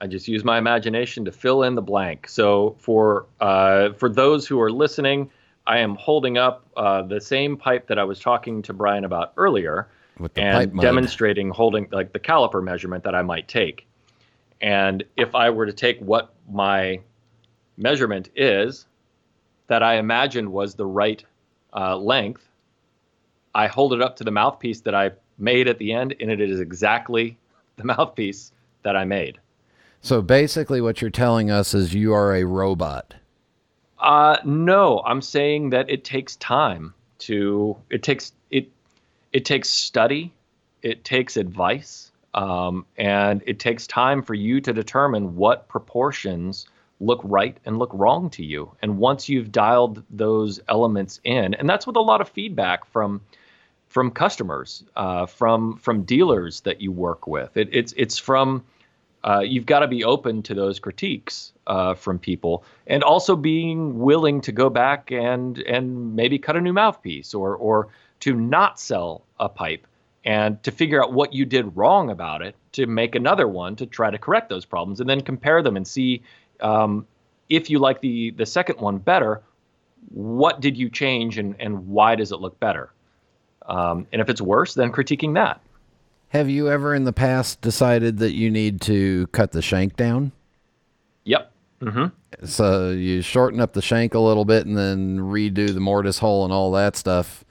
I 0.00 0.06
just 0.06 0.28
use 0.28 0.44
my 0.44 0.58
imagination 0.58 1.24
to 1.24 1.32
fill 1.32 1.62
in 1.62 1.74
the 1.74 1.82
blank. 1.82 2.28
So 2.28 2.76
for 2.78 3.26
uh, 3.40 3.92
for 3.94 4.08
those 4.08 4.46
who 4.46 4.60
are 4.60 4.70
listening, 4.70 5.30
I 5.66 5.78
am 5.78 5.96
holding 5.96 6.38
up 6.38 6.66
uh, 6.76 7.02
the 7.02 7.20
same 7.20 7.56
pipe 7.56 7.86
that 7.88 7.98
I 7.98 8.04
was 8.04 8.20
talking 8.20 8.62
to 8.62 8.72
Brian 8.72 9.04
about 9.04 9.32
earlier, 9.36 9.88
With 10.18 10.34
the 10.34 10.42
and 10.42 10.80
demonstrating 10.80 11.50
holding 11.50 11.88
like 11.90 12.12
the 12.12 12.20
caliper 12.20 12.62
measurement 12.62 13.04
that 13.04 13.14
I 13.14 13.22
might 13.22 13.48
take. 13.48 13.86
And 14.60 15.02
if 15.16 15.34
I 15.34 15.50
were 15.50 15.66
to 15.66 15.72
take 15.72 15.98
what 16.00 16.34
my 16.50 17.00
measurement 17.76 18.30
is, 18.36 18.86
that 19.68 19.82
I 19.82 19.96
imagined 19.96 20.50
was 20.50 20.74
the 20.74 20.86
right 20.86 21.24
uh, 21.76 21.96
length, 21.96 22.48
I 23.54 23.66
hold 23.66 23.92
it 23.92 24.02
up 24.02 24.16
to 24.16 24.24
the 24.24 24.30
mouthpiece 24.30 24.80
that 24.82 24.94
I 24.94 25.12
made 25.38 25.68
at 25.68 25.78
the 25.78 25.92
end, 25.92 26.14
and 26.20 26.30
it 26.30 26.40
is 26.40 26.60
exactly 26.60 27.36
the 27.76 27.84
mouthpiece 27.84 28.52
that 28.82 28.96
I 28.96 29.04
made. 29.04 29.38
So 30.00 30.22
basically, 30.22 30.80
what 30.80 31.00
you're 31.00 31.10
telling 31.10 31.50
us 31.50 31.74
is 31.74 31.94
you 31.94 32.12
are 32.12 32.34
a 32.34 32.44
robot. 32.44 33.14
Uh, 33.98 34.36
no, 34.44 35.02
I'm 35.04 35.22
saying 35.22 35.70
that 35.70 35.88
it 35.90 36.04
takes 36.04 36.36
time 36.36 36.94
to. 37.20 37.76
It 37.90 38.02
takes 38.02 38.32
it. 38.50 38.68
It 39.32 39.44
takes 39.44 39.68
study. 39.68 40.32
It 40.82 41.04
takes 41.04 41.36
advice, 41.36 42.12
um, 42.34 42.86
and 42.96 43.42
it 43.46 43.58
takes 43.58 43.86
time 43.86 44.22
for 44.22 44.34
you 44.34 44.60
to 44.60 44.72
determine 44.72 45.34
what 45.34 45.66
proportions 45.66 46.66
look 47.00 47.20
right 47.24 47.58
and 47.64 47.78
look 47.78 47.90
wrong 47.92 48.30
to 48.30 48.44
you. 48.44 48.72
And 48.82 48.98
once 48.98 49.28
you've 49.28 49.52
dialed 49.52 50.02
those 50.10 50.60
elements 50.68 51.20
in, 51.24 51.54
and 51.54 51.68
that's 51.68 51.86
with 51.86 51.96
a 51.96 52.00
lot 52.00 52.20
of 52.20 52.28
feedback 52.28 52.84
from 52.86 53.20
from 53.88 54.10
customers, 54.10 54.84
uh, 54.96 55.26
from 55.26 55.76
from 55.78 56.02
dealers 56.02 56.60
that 56.62 56.80
you 56.80 56.92
work 56.92 57.26
with. 57.26 57.56
It, 57.56 57.68
it's 57.72 57.92
it's 57.96 58.18
from 58.18 58.64
uh, 59.24 59.40
you've 59.40 59.66
got 59.66 59.80
to 59.80 59.88
be 59.88 60.04
open 60.04 60.42
to 60.42 60.54
those 60.54 60.78
critiques 60.78 61.52
uh, 61.66 61.94
from 61.94 62.18
people, 62.18 62.64
and 62.86 63.02
also 63.02 63.36
being 63.36 63.98
willing 63.98 64.40
to 64.42 64.52
go 64.52 64.70
back 64.70 65.10
and 65.12 65.58
and 65.58 66.14
maybe 66.14 66.38
cut 66.38 66.56
a 66.56 66.60
new 66.60 66.72
mouthpiece, 66.72 67.34
or 67.34 67.56
or 67.56 67.88
to 68.20 68.34
not 68.34 68.78
sell 68.80 69.24
a 69.38 69.48
pipe, 69.48 69.86
and 70.24 70.62
to 70.62 70.70
figure 70.70 71.02
out 71.02 71.12
what 71.12 71.32
you 71.32 71.44
did 71.44 71.76
wrong 71.76 72.10
about 72.10 72.42
it, 72.42 72.54
to 72.72 72.86
make 72.86 73.14
another 73.14 73.48
one 73.48 73.76
to 73.76 73.86
try 73.86 74.10
to 74.10 74.18
correct 74.18 74.48
those 74.48 74.64
problems, 74.64 75.00
and 75.00 75.08
then 75.08 75.20
compare 75.20 75.62
them 75.62 75.76
and 75.76 75.86
see 75.86 76.22
um, 76.60 77.06
if 77.48 77.70
you 77.70 77.78
like 77.78 78.00
the 78.00 78.30
the 78.32 78.46
second 78.46 78.80
one 78.80 78.98
better. 78.98 79.42
What 80.10 80.60
did 80.60 80.76
you 80.76 80.88
change, 80.88 81.36
and 81.36 81.56
and 81.58 81.88
why 81.88 82.14
does 82.14 82.30
it 82.30 82.36
look 82.36 82.58
better? 82.60 82.92
Um, 83.66 84.06
and 84.12 84.22
if 84.22 84.28
it's 84.28 84.40
worse, 84.40 84.74
then 84.74 84.92
critiquing 84.92 85.34
that. 85.34 85.60
Have 86.28 86.48
you 86.48 86.68
ever 86.68 86.94
in 86.94 87.04
the 87.04 87.12
past 87.12 87.60
decided 87.60 88.18
that 88.18 88.32
you 88.32 88.50
need 88.50 88.80
to 88.82 89.26
cut 89.28 89.52
the 89.52 89.62
shank 89.62 89.96
down? 89.96 90.32
Yep. 91.24 91.50
Mm-hmm. 91.80 92.46
So 92.46 92.90
you 92.90 93.20
shorten 93.20 93.60
up 93.60 93.72
the 93.72 93.82
shank 93.82 94.14
a 94.14 94.18
little 94.20 94.44
bit 94.44 94.66
and 94.66 94.76
then 94.76 95.18
redo 95.18 95.72
the 95.72 95.80
mortise 95.80 96.18
hole 96.18 96.44
and 96.44 96.52
all 96.52 96.70
that 96.72 96.96
stuff, 96.96 97.44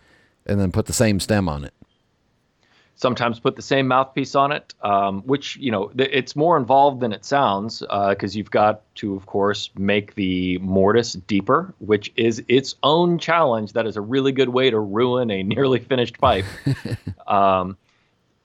and 0.45 0.59
then 0.59 0.71
put 0.71 0.85
the 0.85 0.93
same 0.93 1.19
stem 1.19 1.49
on 1.49 1.65
it. 1.65 1.73
Sometimes 2.95 3.39
put 3.39 3.55
the 3.55 3.61
same 3.61 3.87
mouthpiece 3.87 4.35
on 4.35 4.51
it, 4.51 4.73
um, 4.81 5.21
which 5.23 5.57
you 5.57 5.71
know 5.71 5.87
th- 5.89 6.09
it's 6.11 6.35
more 6.35 6.57
involved 6.57 7.01
than 7.01 7.11
it 7.11 7.25
sounds 7.25 7.81
because 8.09 8.35
you've 8.35 8.51
got 8.51 8.81
to, 8.95 9.15
of 9.15 9.25
course, 9.25 9.69
make 9.77 10.15
the 10.15 10.57
mortise 10.59 11.13
deeper, 11.13 11.73
which 11.79 12.11
is 12.15 12.43
its 12.47 12.75
own 12.83 13.19
challenge. 13.19 13.73
That 13.73 13.85
is 13.85 13.97
a 13.97 14.01
really 14.01 14.31
good 14.31 14.49
way 14.49 14.69
to 14.69 14.79
ruin 14.79 15.29
a 15.29 15.43
nearly 15.43 15.79
finished 15.79 16.17
pipe. 16.19 16.45
um, 17.27 17.77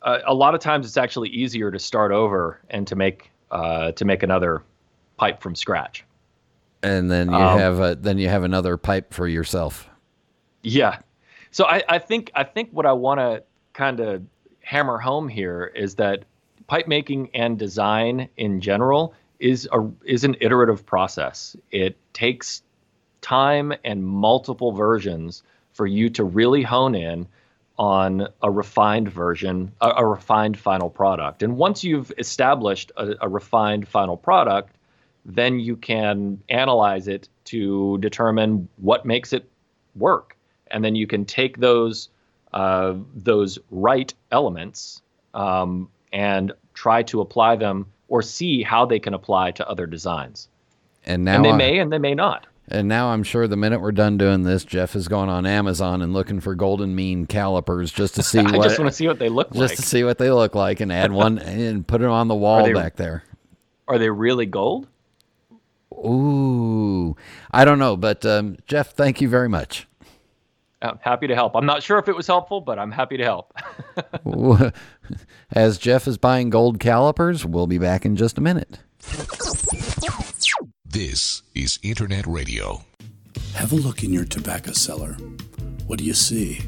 a, 0.03 0.21
a 0.27 0.35
lot 0.35 0.55
of 0.55 0.61
times, 0.61 0.87
it's 0.87 0.97
actually 0.97 1.29
easier 1.29 1.71
to 1.71 1.79
start 1.79 2.11
over 2.13 2.61
and 2.71 2.87
to 2.89 2.97
make 2.97 3.31
uh, 3.51 3.93
to 3.93 4.05
make 4.05 4.23
another 4.23 4.63
pipe 5.17 5.41
from 5.41 5.55
scratch. 5.55 6.05
And 6.83 7.11
then 7.11 7.29
you 7.29 7.37
Um, 7.37 7.59
have 7.59 7.79
a, 7.81 7.95
then 7.95 8.17
you 8.19 8.29
have 8.29 8.43
another 8.43 8.77
pipe 8.79 9.13
for 9.13 9.29
yourself. 9.29 9.87
Yeah. 10.63 10.99
So 11.51 11.67
I, 11.67 11.83
I 11.89 11.99
think 11.99 12.31
I 12.35 12.45
think 12.45 12.71
what 12.73 12.87
I 12.87 12.93
want 12.93 13.21
to 13.21 13.43
kind 13.75 14.01
of 14.01 14.23
hammer 14.71 14.99
home 14.99 15.27
here 15.27 15.73
is 15.75 15.97
that 15.97 16.25
pipe 16.69 16.87
making 16.87 17.29
and 17.35 17.59
design 17.59 18.29
in 18.37 18.61
general 18.61 19.13
is 19.41 19.69
a 19.73 19.91
is 20.05 20.23
an 20.23 20.37
iterative 20.41 20.87
process. 20.87 21.57
It 21.73 21.97
takes 22.13 22.63
time 23.21 23.73
and 23.85 24.05
multiple 24.05 24.71
versions 24.71 25.43
for 25.73 25.89
you 25.89 26.09
to 26.11 26.23
really 26.23 26.63
hone 26.63 26.95
in 26.95 27.27
on 27.79 28.29
a 28.43 28.51
refined 28.51 29.09
version, 29.09 29.73
a, 29.81 29.89
a 29.97 30.07
refined 30.07 30.57
final 30.57 30.89
product. 30.89 31.43
And 31.43 31.57
once 31.57 31.83
you've 31.83 32.13
established 32.17 32.93
a, 32.97 33.17
a 33.23 33.29
refined 33.29 33.89
final 33.89 34.17
product, 34.17 34.77
then 35.25 35.59
you 35.59 35.75
can 35.75 36.41
analyze 36.49 37.09
it 37.09 37.29
to 37.47 37.99
determine 37.99 38.69
what 38.77 39.05
makes 39.05 39.33
it 39.33 39.51
work, 39.97 40.37
and 40.71 40.85
then 40.85 40.95
you 40.95 41.09
can 41.09 41.25
take 41.25 41.59
those 41.59 42.09
uh, 42.53 42.95
those 43.15 43.59
right 43.71 44.13
elements 44.33 45.03
um, 45.35 45.89
and 46.13 46.53
try 46.75 47.03
to 47.05 47.21
apply 47.21 47.57
them 47.57 47.87
or 48.09 48.23
see 48.23 48.63
how 48.63 48.87
they 48.87 48.99
can 48.99 49.15
apply 49.15 49.53
to 49.53 49.69
other 49.69 49.87
designs. 49.87 50.49
And 51.07 51.25
now 51.25 51.37
and 51.37 51.45
they 51.45 51.51
I- 51.51 51.57
may 51.57 51.79
and 51.79 51.93
they 51.93 51.99
may 51.99 52.15
not. 52.15 52.47
And 52.73 52.87
now 52.87 53.09
I'm 53.09 53.25
sure 53.25 53.49
the 53.49 53.57
minute 53.57 53.81
we're 53.81 53.91
done 53.91 54.17
doing 54.17 54.45
this, 54.45 54.65
Jeff 54.65 54.95
is 54.95 55.09
going 55.09 55.29
on 55.29 55.45
Amazon 55.45 56.03
and 56.03 56.13
looking 56.13 56.39
for 56.39 56.55
golden 56.55 56.95
mean 56.95 57.27
calipers 57.27 57.91
just 57.91 58.15
to 58.15 58.23
see 58.23 58.39
I 58.41 58.43
what 58.43 58.63
just 58.63 58.79
want 58.79 58.89
to 58.91 58.97
see 58.97 59.09
what 59.09 59.19
they 59.19 59.29
look 59.29 59.49
just 59.49 59.59
like. 59.59 59.71
Just 59.71 59.83
to 59.83 59.89
see 59.89 60.05
what 60.05 60.19
they 60.19 60.31
look 60.31 60.55
like 60.55 60.79
and 60.79 60.93
add 60.93 61.11
one 61.11 61.39
and 61.41 61.85
put 61.85 62.01
it 62.01 62.07
on 62.07 62.29
the 62.29 62.35
wall 62.37 62.65
they- 62.65 62.73
back 62.73 62.95
there. 62.97 63.25
Are 63.89 63.99
they 63.99 64.09
really 64.11 64.47
gold? 64.47 64.87
Ooh, 65.93 67.17
I 67.51 67.65
don't 67.65 67.79
know, 67.79 67.97
but 67.97 68.25
um, 68.25 68.57
Jeff, 68.67 68.93
thank 68.93 69.21
you 69.21 69.29
very 69.29 69.49
much. 69.49 69.87
I'm 70.83 70.99
happy 71.03 71.27
to 71.27 71.35
help. 71.35 71.55
I'm 71.55 71.67
not 71.67 71.83
sure 71.83 71.99
if 71.99 72.09
it 72.09 72.17
was 72.17 72.27
helpful, 72.27 72.61
but 72.61 72.79
I'm 72.79 72.91
happy 72.91 73.19
to 73.19 73.25
help. 73.25 73.53
As 75.53 75.77
Jeff 75.77 76.07
is 76.07 76.17
buying 76.17 76.49
gold 76.49 76.81
calipers, 76.81 77.45
we'll 77.45 77.67
be 77.67 77.79
back 77.79 78.07
in 78.07 78.17
just 78.17 78.39
a 78.39 78.41
minute. 78.41 78.79
This 80.87 81.43
is 81.55 81.79
Internet 81.83 82.27
Radio. 82.27 82.83
Have 83.55 83.73
a 83.73 83.77
look 83.77 84.03
in 84.03 84.13
your 84.13 84.25
tobacco 84.25 84.73
cellar. 84.73 85.13
What 85.87 85.99
do 85.99 86.05
you 86.05 86.15
see? 86.15 86.61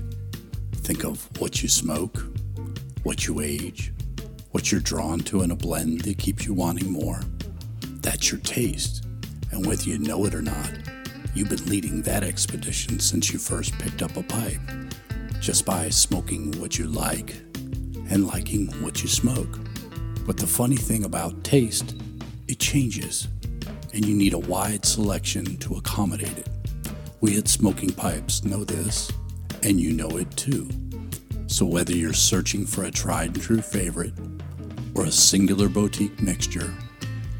Think 0.76 1.04
of 1.04 1.28
what 1.40 1.62
you 1.62 1.68
smoke, 1.68 2.22
what 3.04 3.26
you 3.26 3.40
age, 3.40 3.92
what 4.50 4.70
you're 4.70 4.80
drawn 4.80 5.20
to 5.20 5.42
in 5.42 5.50
a 5.50 5.56
blend 5.56 6.02
that 6.02 6.18
keeps 6.18 6.44
you 6.44 6.52
wanting 6.52 6.92
more. 6.92 7.20
That's 7.80 8.30
your 8.30 8.40
taste. 8.40 9.06
And 9.50 9.64
whether 9.64 9.84
you 9.84 9.98
know 9.98 10.24
it 10.26 10.34
or 10.34 10.42
not, 10.42 10.70
you've 11.34 11.48
been 11.48 11.64
leading 11.66 12.02
that 12.02 12.22
expedition 12.22 13.00
since 13.00 13.32
you 13.32 13.38
first 13.38 13.78
picked 13.78 14.02
up 14.02 14.16
a 14.16 14.22
pipe. 14.22 14.60
Just 15.40 15.66
by 15.66 15.88
smoking 15.88 16.52
what 16.60 16.78
you 16.78 16.86
like 16.86 17.34
and 18.10 18.26
liking 18.26 18.68
what 18.82 19.02
you 19.02 19.08
smoke. 19.08 19.58
But 20.26 20.36
the 20.36 20.46
funny 20.46 20.76
thing 20.76 21.04
about 21.04 21.42
taste, 21.42 21.96
it 22.48 22.58
changes 22.58 23.28
and 23.92 24.04
you 24.04 24.14
need 24.14 24.32
a 24.32 24.38
wide 24.38 24.84
selection 24.84 25.56
to 25.58 25.74
accommodate 25.74 26.38
it. 26.38 26.48
We 27.20 27.36
at 27.38 27.48
Smoking 27.48 27.92
Pipes 27.92 28.42
know 28.44 28.64
this, 28.64 29.10
and 29.62 29.78
you 29.78 29.92
know 29.92 30.16
it 30.16 30.30
too. 30.36 30.68
So 31.46 31.66
whether 31.66 31.92
you're 31.92 32.14
searching 32.14 32.64
for 32.66 32.84
a 32.84 32.90
tried 32.90 33.34
and 33.34 33.42
true 33.42 33.60
favorite 33.60 34.14
or 34.94 35.04
a 35.04 35.12
singular 35.12 35.68
boutique 35.68 36.20
mixture, 36.22 36.74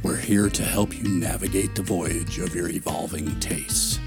we're 0.03 0.17
here 0.17 0.49
to 0.49 0.65
help 0.65 0.97
you 0.97 1.05
navigate 1.09 1.75
the 1.75 1.83
voyage 1.83 2.39
of 2.39 2.55
your 2.55 2.69
evolving 2.69 3.39
tastes. 3.39 4.01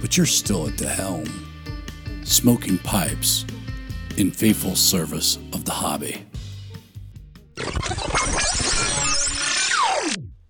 But 0.00 0.16
you're 0.16 0.26
still 0.26 0.68
at 0.68 0.78
the 0.78 0.88
helm. 0.88 1.26
Smoking 2.24 2.78
Pipes, 2.78 3.44
in 4.16 4.30
faithful 4.30 4.76
service 4.76 5.36
of 5.52 5.64
the 5.64 5.72
hobby. 5.72 6.24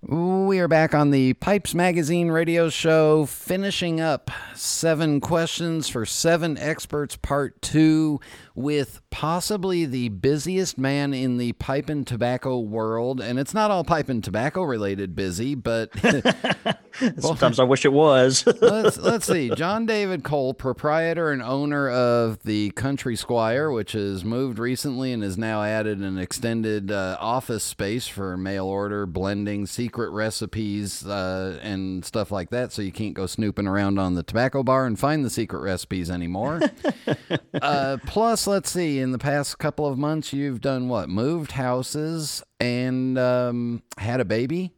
We 0.03 0.59
are 0.61 0.69
back 0.69 0.95
on 0.95 1.11
the 1.11 1.35
Pipes 1.35 1.75
Magazine 1.75 2.31
radio 2.31 2.71
show, 2.71 3.27
finishing 3.27 4.01
up 4.01 4.31
seven 4.55 5.21
questions 5.21 5.89
for 5.89 6.07
seven 6.07 6.57
experts, 6.57 7.17
part 7.17 7.61
two, 7.61 8.19
with 8.59 9.01
possibly 9.11 9.87
the 9.87 10.09
busiest 10.09 10.79
man 10.79 11.15
in 11.15 11.39
the 11.39 11.53
pipe 11.53 11.89
and 11.89 12.05
tobacco 12.05 12.59
world. 12.59 13.21
And 13.21 13.39
it's 13.39 13.55
not 13.55 13.71
all 13.71 13.85
pipe 13.85 14.09
and 14.09 14.23
tobacco 14.23 14.65
related 14.65 15.15
busy, 15.15 15.55
but 15.55 15.93
sometimes 17.19 17.61
I 17.61 17.65
wish 17.65 17.85
it 17.85 17.93
was. 17.93 18.45
let's, 18.61 18.97
let's 18.99 19.27
see. 19.27 19.51
Jon 19.51 19.87
David 19.87 20.25
Cole, 20.25 20.55
proprietor 20.55 21.31
and 21.31 21.43
owner 21.43 21.89
of 21.89 22.43
the 22.43 22.71
Country 22.71 23.17
Squire, 23.17 23.71
which 23.71 23.93
has 23.93 24.25
moved 24.25 24.59
recently 24.59 25.13
and 25.13 25.23
has 25.23 25.39
now 25.39 25.63
added 25.63 26.01
an 26.01 26.19
extended 26.19 26.91
uh, 26.91 27.17
office 27.21 27.65
space 27.65 28.09
for 28.09 28.37
mail 28.37 28.67
order, 28.67 29.07
blending, 29.07 29.67
secret 29.67 30.11
recipes, 30.11 31.07
uh, 31.07 31.59
and 31.63 32.05
stuff 32.05 32.31
like 32.31 32.51
that. 32.51 32.73
So 32.73 32.83
you 32.83 32.93
can't 32.93 33.15
go 33.15 33.27
snooping 33.27 33.67
around 33.67 33.99
on 33.99 34.15
the 34.15 34.23
tobacco 34.23 34.63
bar 34.63 34.87
and 34.87 34.99
find 34.99 35.25
the 35.25 35.31
secret 35.31 35.61
recipes 35.61 36.11
anymore. 36.11 36.61
uh, 37.63 37.99
plus, 38.07 38.47
let's 38.49 38.71
see, 38.71 38.99
in 38.99 39.13
the 39.13 39.19
past 39.19 39.59
couple 39.59 39.87
of 39.87 39.99
months, 39.99 40.33
you've 40.33 40.61
done 40.61 40.89
what? 40.89 41.09
Moved 41.09 41.53
houses 41.53 42.43
and 42.59 43.19
um, 43.19 43.83
had 43.99 44.21
a 44.21 44.25
baby. 44.25 44.73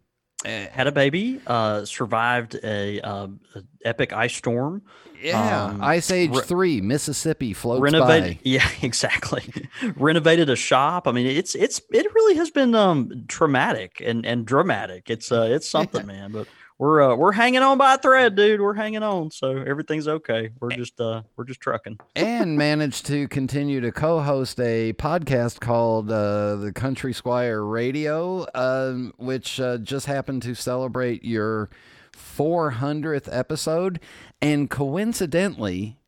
Had 0.44 0.86
a 0.86 0.92
baby, 0.92 1.38
uh, 1.46 1.84
survived 1.84 2.58
a, 2.64 2.98
um, 3.02 3.40
epic 3.84 4.14
ice 4.14 4.34
storm. 4.34 4.80
Yeah, 5.22 5.66
Um, 5.66 5.82
Ice 5.82 6.10
Age 6.10 6.30
re- 6.30 6.40
Three, 6.40 6.80
Mississippi 6.80 7.52
floats 7.52 7.82
renovated 7.82 8.36
by. 8.36 8.40
yeah 8.44 8.66
exactly 8.80 9.44
renovated 9.96 10.48
a 10.48 10.56
shop 10.56 11.06
i 11.06 11.12
mean 11.12 11.26
it's 11.26 11.54
it's 11.54 11.78
it 11.92 12.06
really 12.14 12.36
has 12.36 12.50
been 12.50 12.74
um 12.74 13.26
traumatic 13.28 14.00
and 14.02 14.24
and 14.24 14.46
dramatic 14.46 15.10
it's 15.10 15.30
uh 15.30 15.42
it's 15.42 15.68
something 15.76 16.06
man 16.06 16.32
but 16.32 16.48
we're 16.80 17.02
uh 17.02 17.14
we're 17.14 17.32
hanging 17.32 17.60
on 17.60 17.76
by 17.76 17.94
a 17.94 17.98
thread 17.98 18.34
dude 18.34 18.58
we're 18.58 18.72
hanging 18.72 19.02
on 19.02 19.30
so 19.30 19.58
everything's 19.66 20.08
okay 20.08 20.48
we're 20.60 20.70
just 20.70 20.98
uh 20.98 21.20
we're 21.36 21.44
just 21.44 21.60
trucking 21.60 21.98
and 22.16 22.56
managed 22.56 23.04
to 23.04 23.28
continue 23.28 23.82
to 23.82 23.92
co-host 23.92 24.58
a 24.58 24.94
podcast 24.94 25.60
called 25.60 26.10
uh, 26.10 26.56
the 26.56 26.72
Country 26.74 27.12
Squire 27.12 27.62
Radio, 27.62 28.46
um, 28.54 29.12
which 29.18 29.60
uh, 29.60 29.76
just 29.78 30.06
happened 30.06 30.42
to 30.42 30.54
celebrate 30.54 31.22
your 31.22 31.68
400th 32.12 33.28
episode. 33.30 34.00
And 34.40 34.70
coincidentally, 34.70 35.98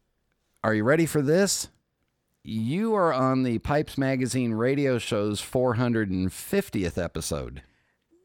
are 0.64 0.75
you 0.75 0.85
ready 0.85 1.07
for 1.07 1.21
this? 1.23 1.69
You 2.43 2.95
are 2.95 3.12
on 3.12 3.43
the 3.43 3.59
Pipes 3.59 3.99
Magazine 3.99 4.55
radio 4.55 4.99
show's 4.99 5.41
450th 5.43 7.02
episode. 7.02 7.62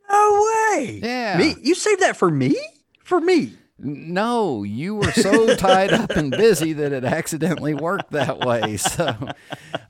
no 0.10 0.42
way 0.44 0.57
Yeah. 0.86 1.38
me 1.38 1.56
you 1.62 1.76
saved 1.76 2.02
that 2.02 2.18
for 2.18 2.30
me 2.30 2.56
for 3.04 3.20
me 3.22 3.54
No, 3.80 4.64
you 4.64 4.96
were 4.96 5.12
so 5.12 5.56
tied 5.56 5.94
up 5.94 6.10
and 6.12 6.32
busy 6.32 6.74
that 6.74 6.92
it 6.94 7.04
accidentally 7.04 7.76
worked 7.76 8.10
that 8.12 8.40
way. 8.40 8.78
So, 8.98 9.16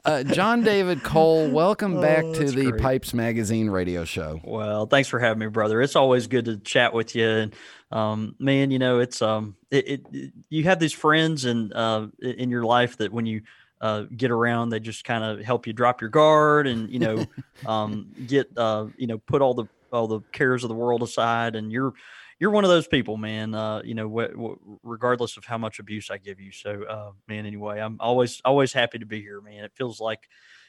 uh, 0.04 0.24
Jon 0.24 0.62
David 0.64 1.04
Cole, 1.04 1.50
welcome 1.50 2.02
back 2.02 2.24
to 2.24 2.44
Oh, 2.44 2.50
the 2.52 2.72
great. 2.72 2.82
Pipes 2.82 3.14
Magazine 3.14 3.70
radio 3.70 4.04
show. 4.04 4.42
Well, 4.44 4.88
thanks 4.88 5.08
for 5.08 5.20
having 5.20 5.40
me, 5.40 5.48
brother. 5.48 5.82
It's 5.82 5.96
always 5.96 6.28
good 6.28 6.46
to 6.46 6.58
chat 6.58 6.94
with 6.94 7.16
you. 7.16 7.28
And 7.28 7.56
um, 7.92 8.36
man, 8.40 8.72
you 8.72 8.80
know, 8.80 9.00
it's 9.00 9.22
um, 9.22 9.56
it, 9.72 9.88
it, 9.88 10.02
it- 10.12 10.34
you 10.50 10.64
have 10.66 10.80
these 10.80 10.94
friends 10.94 11.46
and 11.46 11.72
uh, 11.74 12.08
in 12.22 12.50
your 12.50 12.64
life 12.64 12.98
that 12.98 13.14
when 13.14 13.26
you 13.26 13.42
uh, 13.80 14.04
get 14.16 14.32
around, 14.32 14.70
they 14.70 14.80
just 14.82 15.04
kind 15.06 15.24
of 15.24 15.46
help 15.46 15.66
you 15.68 15.72
drop 15.74 16.02
your 16.02 16.10
guard 16.10 16.68
and 16.68 16.90
you 16.90 17.00
know, 17.00 17.26
um, 17.66 18.10
get 18.28 18.50
uh, 18.58 18.88
you 18.98 19.08
know, 19.08 19.18
put 19.20 19.42
all 19.42 19.54
the 19.54 19.66
all 19.92 20.08
the 20.08 20.22
cares 20.32 20.64
of 20.64 20.70
the 20.70 20.76
world 20.76 21.04
aside. 21.04 21.56
And 21.56 21.72
you're 21.72 21.94
you're 22.40 22.52
one 22.52 22.64
of 22.64 22.70
those 22.70 22.88
people, 22.88 23.18
man. 23.18 23.54
Uh, 23.54 23.82
you 23.84 23.96
know, 23.96 24.10
wh- 24.10 24.36
wh- 24.40 24.78
regardless 24.84 25.38
of 25.38 25.46
how 25.46 25.58
much 25.58 25.80
abuse 25.80 26.10
I 26.12 26.18
give 26.18 26.40
you. 26.40 26.52
So, 26.52 26.84
uh, 26.84 27.12
man, 27.28 27.46
anyway, 27.46 27.80
I'm 27.80 27.98
always 28.00 28.42
always 28.46 28.74
happy 28.74 29.00
to 29.00 29.06
be 29.06 29.22
here, 29.22 29.42
man. 29.42 29.64
It 29.64 29.72
feels 29.76 30.00
like 30.00 30.28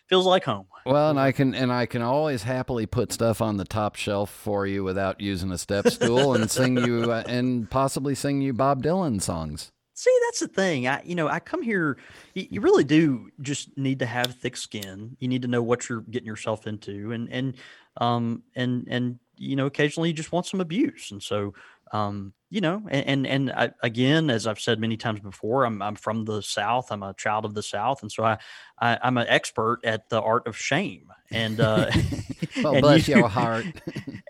feels 0.09 0.27
like 0.27 0.45
home. 0.45 0.67
Well, 0.87 1.11
and 1.11 1.21
I 1.21 1.33
can 1.33 1.55
and 1.55 1.73
I 1.73 1.87
can 1.87 2.03
always 2.03 2.43
happily 2.43 2.87
put 2.87 3.13
stuff 3.13 3.43
on 3.43 3.57
the 3.59 3.65
top 3.65 3.97
shelf 3.97 4.31
for 4.31 4.67
you 4.67 4.83
without 4.83 5.21
using 5.21 5.53
a 5.53 5.59
step 5.59 5.89
stool 5.89 6.35
and 6.35 6.51
sing 6.51 6.79
you 6.79 7.13
uh, 7.13 7.25
and 7.27 7.71
possibly 7.71 8.15
sing 8.15 8.41
you 8.41 8.53
Bob 8.53 8.83
Dylan 8.83 9.21
songs. 9.21 9.71
See, 9.99 10.17
that's 10.27 10.39
the 10.39 10.47
thing. 10.47 10.87
I, 10.87 11.03
you 11.03 11.17
know, 11.17 11.27
I 11.27 11.41
come 11.41 11.61
here. 11.61 11.99
You, 12.35 12.47
you 12.51 12.61
really 12.61 12.85
do 12.85 13.31
just 13.41 13.77
need 13.77 13.99
to 13.99 14.07
have 14.07 14.33
thick 14.37 14.57
skin. 14.57 15.17
You 15.19 15.27
need 15.27 15.43
to 15.43 15.49
know 15.49 15.61
what 15.61 15.89
you're 15.89 16.03
getting 16.03 16.29
yourself 16.29 16.69
into, 16.69 17.11
and 17.11 17.29
and 17.33 17.57
um 17.97 18.45
and 18.55 18.87
and 18.89 19.19
you 19.37 19.57
know, 19.57 19.67
occasionally 19.67 20.11
you 20.11 20.15
just 20.15 20.31
want 20.31 20.47
some 20.47 20.61
abuse, 20.61 21.11
and 21.11 21.21
so 21.21 21.53
um 21.93 22.33
you 22.49 22.61
know, 22.61 22.81
and 22.89 23.07
and, 23.09 23.27
and 23.27 23.51
I, 23.51 23.73
again, 23.83 24.31
as 24.31 24.47
I've 24.47 24.61
said 24.61 24.79
many 24.79 24.97
times 24.97 25.19
before, 25.19 25.65
I'm 25.65 25.83
I'm 25.83 25.97
from 25.97 26.25
the 26.25 26.43
South. 26.43 26.93
I'm 26.93 27.03
a 27.03 27.15
child 27.15 27.45
of 27.45 27.55
the 27.55 27.63
South, 27.65 28.03
and 28.03 28.13
so 28.13 28.23
I, 28.23 28.39
I 28.79 29.01
I'm 29.03 29.19
an 29.19 29.27
expert 29.27 29.81
at 29.83 30.09
the 30.11 30.23
art 30.23 30.47
of 30.47 30.57
shame, 30.57 31.09
and 31.31 31.61
uh, 31.61 31.91
Well, 32.63 32.75
and 32.75 32.83
bless 32.83 33.07
you- 33.09 33.17
your 33.19 33.29
heart. 33.41 33.67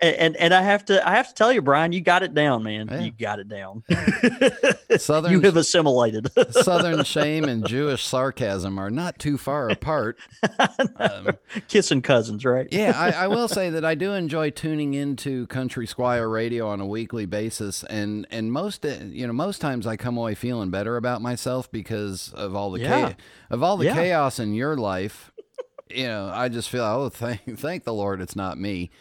and, 0.01 0.35
and 0.35 0.53
I 0.53 0.61
have 0.61 0.85
to 0.85 1.07
I 1.07 1.15
have 1.15 1.29
to 1.29 1.33
tell 1.33 1.51
you, 1.51 1.61
Brian, 1.61 1.91
you 1.93 2.01
got 2.01 2.21
it 2.23 2.33
down, 2.33 2.63
man. 2.63 2.87
Yeah. 2.91 2.99
You 2.99 3.11
got 3.11 3.39
it 3.39 3.47
down. 3.49 3.83
Southern 4.97 5.31
you 5.31 5.41
have 5.41 5.57
assimilated. 5.57 6.29
Southern 6.51 7.03
shame 7.03 7.45
and 7.45 7.65
Jewish 7.67 8.05
sarcasm 8.05 8.77
are 8.77 8.89
not 8.89 9.19
too 9.19 9.37
far 9.37 9.69
apart. 9.69 10.17
Um, 10.97 11.29
Kissing 11.67 12.01
cousins, 12.01 12.45
right? 12.45 12.67
yeah, 12.71 12.93
I, 12.95 13.23
I 13.23 13.27
will 13.27 13.47
say 13.47 13.69
that 13.69 13.83
I 13.85 13.95
do 13.95 14.13
enjoy 14.13 14.49
tuning 14.49 14.93
into 14.93 15.47
Country 15.47 15.87
Squire 15.87 16.27
Radio 16.29 16.67
on 16.67 16.79
a 16.81 16.85
weekly 16.85 17.25
basis, 17.25 17.83
and 17.85 18.27
and 18.31 18.51
most 18.51 18.85
uh, 18.85 18.95
you 19.09 19.25
know 19.27 19.33
most 19.33 19.59
times 19.61 19.87
I 19.87 19.95
come 19.97 20.17
away 20.17 20.35
feeling 20.35 20.69
better 20.69 20.97
about 20.97 21.21
myself 21.21 21.71
because 21.71 22.31
of 22.33 22.55
all 22.55 22.71
the 22.71 22.81
Yeah. 22.81 23.09
cha- 23.09 23.15
of 23.49 23.63
all 23.63 23.77
the 23.77 23.85
Yeah. 23.85 23.95
chaos 23.95 24.39
in 24.39 24.53
your 24.53 24.75
life. 24.77 25.31
You 25.89 26.07
know, 26.07 26.31
I 26.33 26.49
just 26.49 26.69
feel 26.69 26.83
oh 26.83 27.09
thank 27.09 27.41
thank 27.59 27.83
the 27.83 27.93
Lord 27.93 28.21
it's 28.21 28.35
not 28.35 28.57
me. 28.57 28.91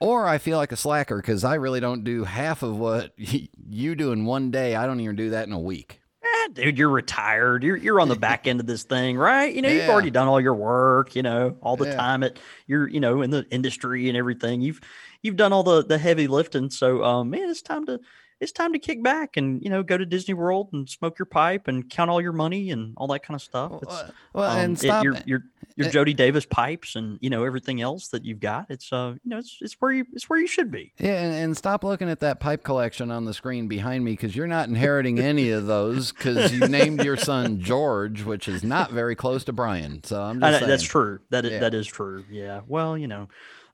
Or 0.00 0.26
I 0.26 0.38
feel 0.38 0.58
like 0.58 0.70
a 0.70 0.76
slacker 0.76 1.16
because 1.16 1.42
I 1.42 1.54
really 1.56 1.80
don't 1.80 2.04
do 2.04 2.22
half 2.24 2.62
of 2.62 2.76
what 2.78 3.12
you 3.16 3.94
do 3.96 4.12
in 4.12 4.24
one 4.24 4.50
day. 4.50 4.76
I 4.76 4.86
don't 4.86 5.00
even 5.00 5.16
do 5.16 5.30
that 5.30 5.46
in 5.48 5.52
a 5.52 5.58
week. 5.58 6.00
Eh, 6.22 6.48
dude, 6.52 6.78
you're 6.78 6.88
retired. 6.88 7.64
You're 7.64 7.76
you're 7.76 8.00
on 8.00 8.08
the 8.08 8.14
back 8.16 8.46
end 8.46 8.60
of 8.60 8.66
this 8.66 8.84
thing, 8.84 9.16
right? 9.16 9.52
You 9.52 9.62
know, 9.62 9.68
you've 9.70 9.88
already 9.88 10.10
done 10.10 10.28
all 10.28 10.40
your 10.40 10.54
work. 10.54 11.16
You 11.16 11.22
know, 11.22 11.56
all 11.62 11.76
the 11.76 11.86
Yeah. 11.86 11.96
time 11.96 12.22
at 12.22 12.38
you're 12.66 12.88
you 12.88 13.00
know 13.00 13.22
in 13.22 13.30
the 13.30 13.44
industry 13.50 14.08
and 14.08 14.16
everything. 14.16 14.60
You've 14.60 14.80
you've 15.22 15.36
done 15.36 15.52
all 15.52 15.64
the 15.64 15.84
the 15.84 15.98
heavy 15.98 16.28
lifting. 16.28 16.70
So, 16.70 17.02
um, 17.02 17.30
man, 17.30 17.50
it's 17.50 17.62
time 17.62 17.84
to 17.86 17.98
it's 18.40 18.52
time 18.52 18.72
to 18.72 18.78
kick 18.78 19.02
back 19.02 19.36
and 19.36 19.60
you 19.62 19.70
know 19.70 19.82
go 19.82 19.96
to 19.98 20.06
Disney 20.06 20.34
World 20.34 20.68
and 20.72 20.88
smoke 20.88 21.18
your 21.18 21.26
pipe 21.26 21.66
and 21.68 21.88
count 21.90 22.10
all 22.10 22.20
your 22.20 22.32
money 22.32 22.70
and 22.70 22.94
all 22.96 23.06
that 23.08 23.20
kind 23.24 23.34
of 23.34 23.42
stuff. 23.42 23.72
It's, 23.82 23.86
Well, 23.86 24.10
well, 24.34 24.50
um, 24.50 24.58
and 24.58 24.76
it- 24.76 24.80
stop. 24.80 25.04
your 25.04 25.16
your 25.26 25.42
your 25.76 25.86
eh. 25.88 25.90
Jody 25.90 26.12
Davis 26.14 26.44
pipes 26.46 26.96
and 26.96 27.18
you 27.20 27.30
know 27.30 27.44
everything 27.44 27.80
else 27.80 28.08
that 28.08 28.24
you've 28.24 28.40
got. 28.40 28.66
It's 28.68 28.92
uh 28.92 29.14
you 29.22 29.30
know 29.30 29.38
it's 29.38 29.58
it's 29.60 29.74
where 29.80 29.92
you 29.92 30.04
it's 30.12 30.28
where 30.28 30.40
you 30.40 30.46
should 30.46 30.70
be. 30.70 30.92
Yeah, 30.98 31.20
and, 31.20 31.34
and 31.34 31.56
stop 31.56 31.84
looking 31.84 32.08
at 32.08 32.20
that 32.20 32.40
pipe 32.40 32.62
collection 32.64 33.10
on 33.10 33.24
the 33.24 33.34
screen 33.34 33.68
behind 33.68 34.04
me 34.04 34.12
because 34.12 34.34
you're 34.36 34.46
not 34.46 34.68
inheriting 34.68 35.18
any 35.18 35.50
of 35.50 35.66
those 35.66 36.12
because 36.12 36.52
you 36.52 36.66
named 36.68 37.04
your 37.04 37.16
son 37.16 37.60
George, 37.60 38.22
which 38.24 38.48
is 38.48 38.62
not 38.64 38.92
very 38.92 39.14
close 39.16 39.44
to 39.44 39.52
Brian. 39.52 40.02
So 40.04 40.20
I'm 40.22 40.40
just 40.40 40.60
know, 40.60 40.66
that's 40.66 40.82
true. 40.82 41.20
That 41.30 41.44
is, 41.44 41.52
Yeah. 41.52 41.58
that 41.60 41.74
is 41.74 41.86
true. 41.86 42.24
Yeah. 42.30 42.60
Well, 42.66 42.96
you 42.98 43.06
know, 43.08 43.28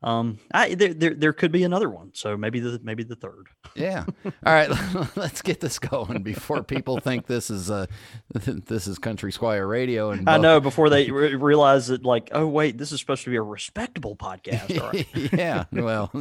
um, 0.04 0.38
I 0.52 0.74
there, 0.74 0.92
there 0.92 1.14
there 1.14 1.32
could 1.32 1.50
be 1.50 1.64
another 1.64 1.88
one. 1.88 2.10
So 2.12 2.36
maybe 2.36 2.60
the 2.60 2.78
maybe 2.82 3.04
the 3.04 3.16
third. 3.16 3.46
Yeah. 3.74 4.04
All 4.24 4.32
right, 4.44 4.68
let's 5.16 5.40
get 5.40 5.60
this 5.60 5.78
going 5.78 6.22
before 6.22 6.62
people 6.62 7.00
think 7.00 7.26
this 7.26 7.48
is 7.50 7.70
uh 7.70 7.86
this 8.34 8.86
is 8.86 8.98
Country 8.98 9.32
Squire 9.32 9.66
Radio. 9.66 10.10
And 10.10 10.28
I 10.28 10.36
know 10.36 10.60
before 10.70 10.90
they 10.90 11.10
re- 11.10 11.34
realize 11.34 11.86
that, 11.86 12.04
like, 12.04 12.28
oh 12.32 12.46
wait, 12.46 12.76
this 12.76 12.92
is 12.92 13.00
supposed 13.00 13.24
to 13.24 13.30
be 13.30 13.36
a 13.36 13.42
respectable 13.42 14.14
podcast. 14.14 14.78
Right. 14.78 15.06
yeah. 15.32 15.64
Well, 15.72 16.12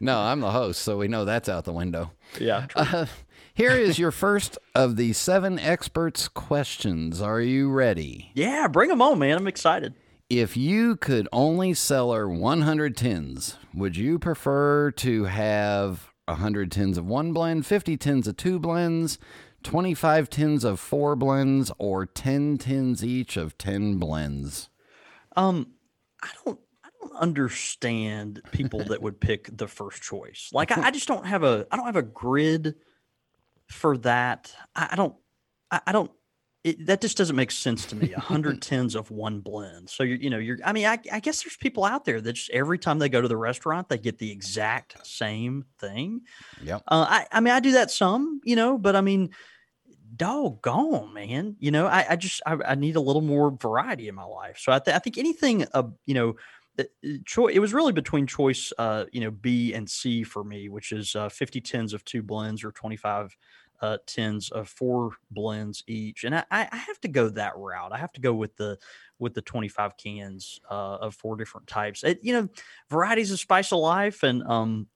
no, 0.00 0.18
I'm 0.18 0.40
the 0.40 0.50
host, 0.50 0.82
so 0.82 0.98
we 0.98 1.08
know 1.08 1.24
that's 1.24 1.48
out 1.48 1.64
the 1.64 1.72
window. 1.72 2.12
Yeah. 2.38 2.66
Uh, 2.76 3.06
here 3.54 3.70
is 3.70 3.98
your 3.98 4.10
first 4.10 4.58
of 4.74 4.96
the 4.96 5.14
seven 5.14 5.58
experts' 5.58 6.28
questions. 6.28 7.22
Are 7.22 7.40
you 7.40 7.70
ready? 7.70 8.32
yeah. 8.34 8.68
Bring 8.68 8.90
them 8.90 9.00
on, 9.00 9.18
man. 9.18 9.38
I'm 9.38 9.46
excited. 9.46 9.94
If 10.40 10.56
you 10.56 10.96
could 10.96 11.28
only 11.32 11.74
cellar 11.74 12.28
100 12.28 12.96
tins, 12.96 13.56
would 13.72 13.96
you 13.96 14.18
prefer 14.18 14.90
to 14.90 15.24
have 15.26 16.10
100 16.24 16.72
tins 16.72 16.98
of 16.98 17.06
one 17.06 17.32
blend, 17.32 17.66
50 17.66 17.96
tins 17.96 18.26
of 18.26 18.36
two 18.36 18.58
blends, 18.58 19.16
25 19.62 20.28
tins 20.28 20.64
of 20.64 20.80
four 20.80 21.14
blends, 21.14 21.70
or 21.78 22.04
10 22.04 22.58
tins 22.58 23.04
each 23.04 23.36
of 23.36 23.56
10 23.58 23.98
blends? 23.98 24.70
Um, 25.36 25.68
I 26.20 26.30
don't. 26.44 26.58
I 26.82 26.88
don't 27.00 27.16
understand 27.16 28.42
people 28.50 28.82
that 28.86 29.02
would 29.02 29.20
pick 29.20 29.56
the 29.56 29.68
first 29.68 30.02
choice. 30.02 30.50
Like, 30.52 30.76
I, 30.76 30.88
I 30.88 30.90
just 30.90 31.06
don't 31.06 31.26
have 31.26 31.44
a. 31.44 31.68
I 31.70 31.76
don't 31.76 31.86
have 31.86 31.94
a 31.94 32.02
grid 32.02 32.74
for 33.68 33.96
that. 33.98 34.52
I, 34.74 34.88
I 34.90 34.96
don't. 34.96 35.14
I, 35.70 35.80
I 35.86 35.92
don't. 35.92 36.10
It, 36.64 36.86
that 36.86 37.02
just 37.02 37.18
doesn't 37.18 37.36
make 37.36 37.50
sense 37.50 37.84
to 37.86 37.96
me. 37.96 38.14
A 38.14 38.20
hundred 38.20 38.62
tens 38.62 38.94
of 38.94 39.10
one 39.10 39.40
blend. 39.40 39.90
So 39.90 40.02
you're, 40.02 40.16
you 40.16 40.30
know, 40.30 40.38
you're. 40.38 40.58
I 40.64 40.72
mean, 40.72 40.86
I, 40.86 40.98
I 41.12 41.20
guess 41.20 41.44
there's 41.44 41.56
people 41.56 41.84
out 41.84 42.06
there 42.06 42.20
that 42.22 42.32
just 42.32 42.50
every 42.50 42.78
time 42.78 42.98
they 42.98 43.10
go 43.10 43.20
to 43.20 43.28
the 43.28 43.36
restaurant, 43.36 43.90
they 43.90 43.98
get 43.98 44.18
the 44.18 44.32
exact 44.32 45.06
same 45.06 45.66
thing. 45.78 46.22
Yeah. 46.62 46.76
Uh, 46.88 47.06
I, 47.08 47.26
I 47.30 47.40
mean, 47.40 47.52
I 47.52 47.60
do 47.60 47.72
that 47.72 47.90
some, 47.90 48.40
you 48.44 48.56
know, 48.56 48.78
but 48.78 48.96
I 48.96 49.02
mean, 49.02 49.30
doggone, 50.16 51.12
man. 51.12 51.56
You 51.58 51.70
know, 51.70 51.86
I, 51.86 52.06
I 52.10 52.16
just 52.16 52.40
I, 52.46 52.56
I 52.66 52.74
need 52.76 52.96
a 52.96 53.00
little 53.00 53.22
more 53.22 53.50
variety 53.50 54.08
in 54.08 54.14
my 54.14 54.24
life. 54.24 54.58
So 54.58 54.72
I, 54.72 54.78
th- 54.78 54.94
I 54.94 54.98
think 55.00 55.18
anything, 55.18 55.66
uh, 55.74 55.84
you 56.06 56.14
know, 56.14 56.34
choice. 57.26 57.54
It 57.54 57.60
was 57.60 57.74
really 57.74 57.92
between 57.92 58.26
choice, 58.26 58.72
uh, 58.78 59.04
you 59.12 59.20
know, 59.20 59.30
B 59.30 59.74
and 59.74 59.88
C 59.88 60.22
for 60.22 60.42
me, 60.42 60.68
which 60.68 60.92
is 60.92 61.14
uh, 61.14 61.28
50 61.28 61.60
tens 61.60 61.92
of 61.92 62.04
two 62.04 62.22
blends 62.22 62.64
or 62.64 62.72
25 62.72 63.36
uh, 63.84 63.98
tens 64.06 64.48
of 64.48 64.66
four 64.66 65.10
blends 65.30 65.84
each, 65.86 66.24
and 66.24 66.34
I, 66.34 66.44
I 66.50 66.76
have 66.76 66.98
to 67.00 67.08
go 67.08 67.28
that 67.28 67.52
route. 67.56 67.92
I 67.92 67.98
have 67.98 68.12
to 68.14 68.20
go 68.20 68.32
with 68.32 68.56
the 68.56 68.78
with 69.18 69.34
the 69.34 69.42
25 69.42 69.98
cans 69.98 70.58
uh, 70.70 70.96
of 71.02 71.14
four 71.14 71.36
different 71.36 71.66
types. 71.66 72.02
It, 72.02 72.20
you 72.22 72.32
know, 72.32 72.48
varieties 72.88 73.30
of 73.30 73.38
spice 73.38 73.72
of 73.72 73.80
life, 73.80 74.22
and 74.22 74.42
um, 74.44 74.86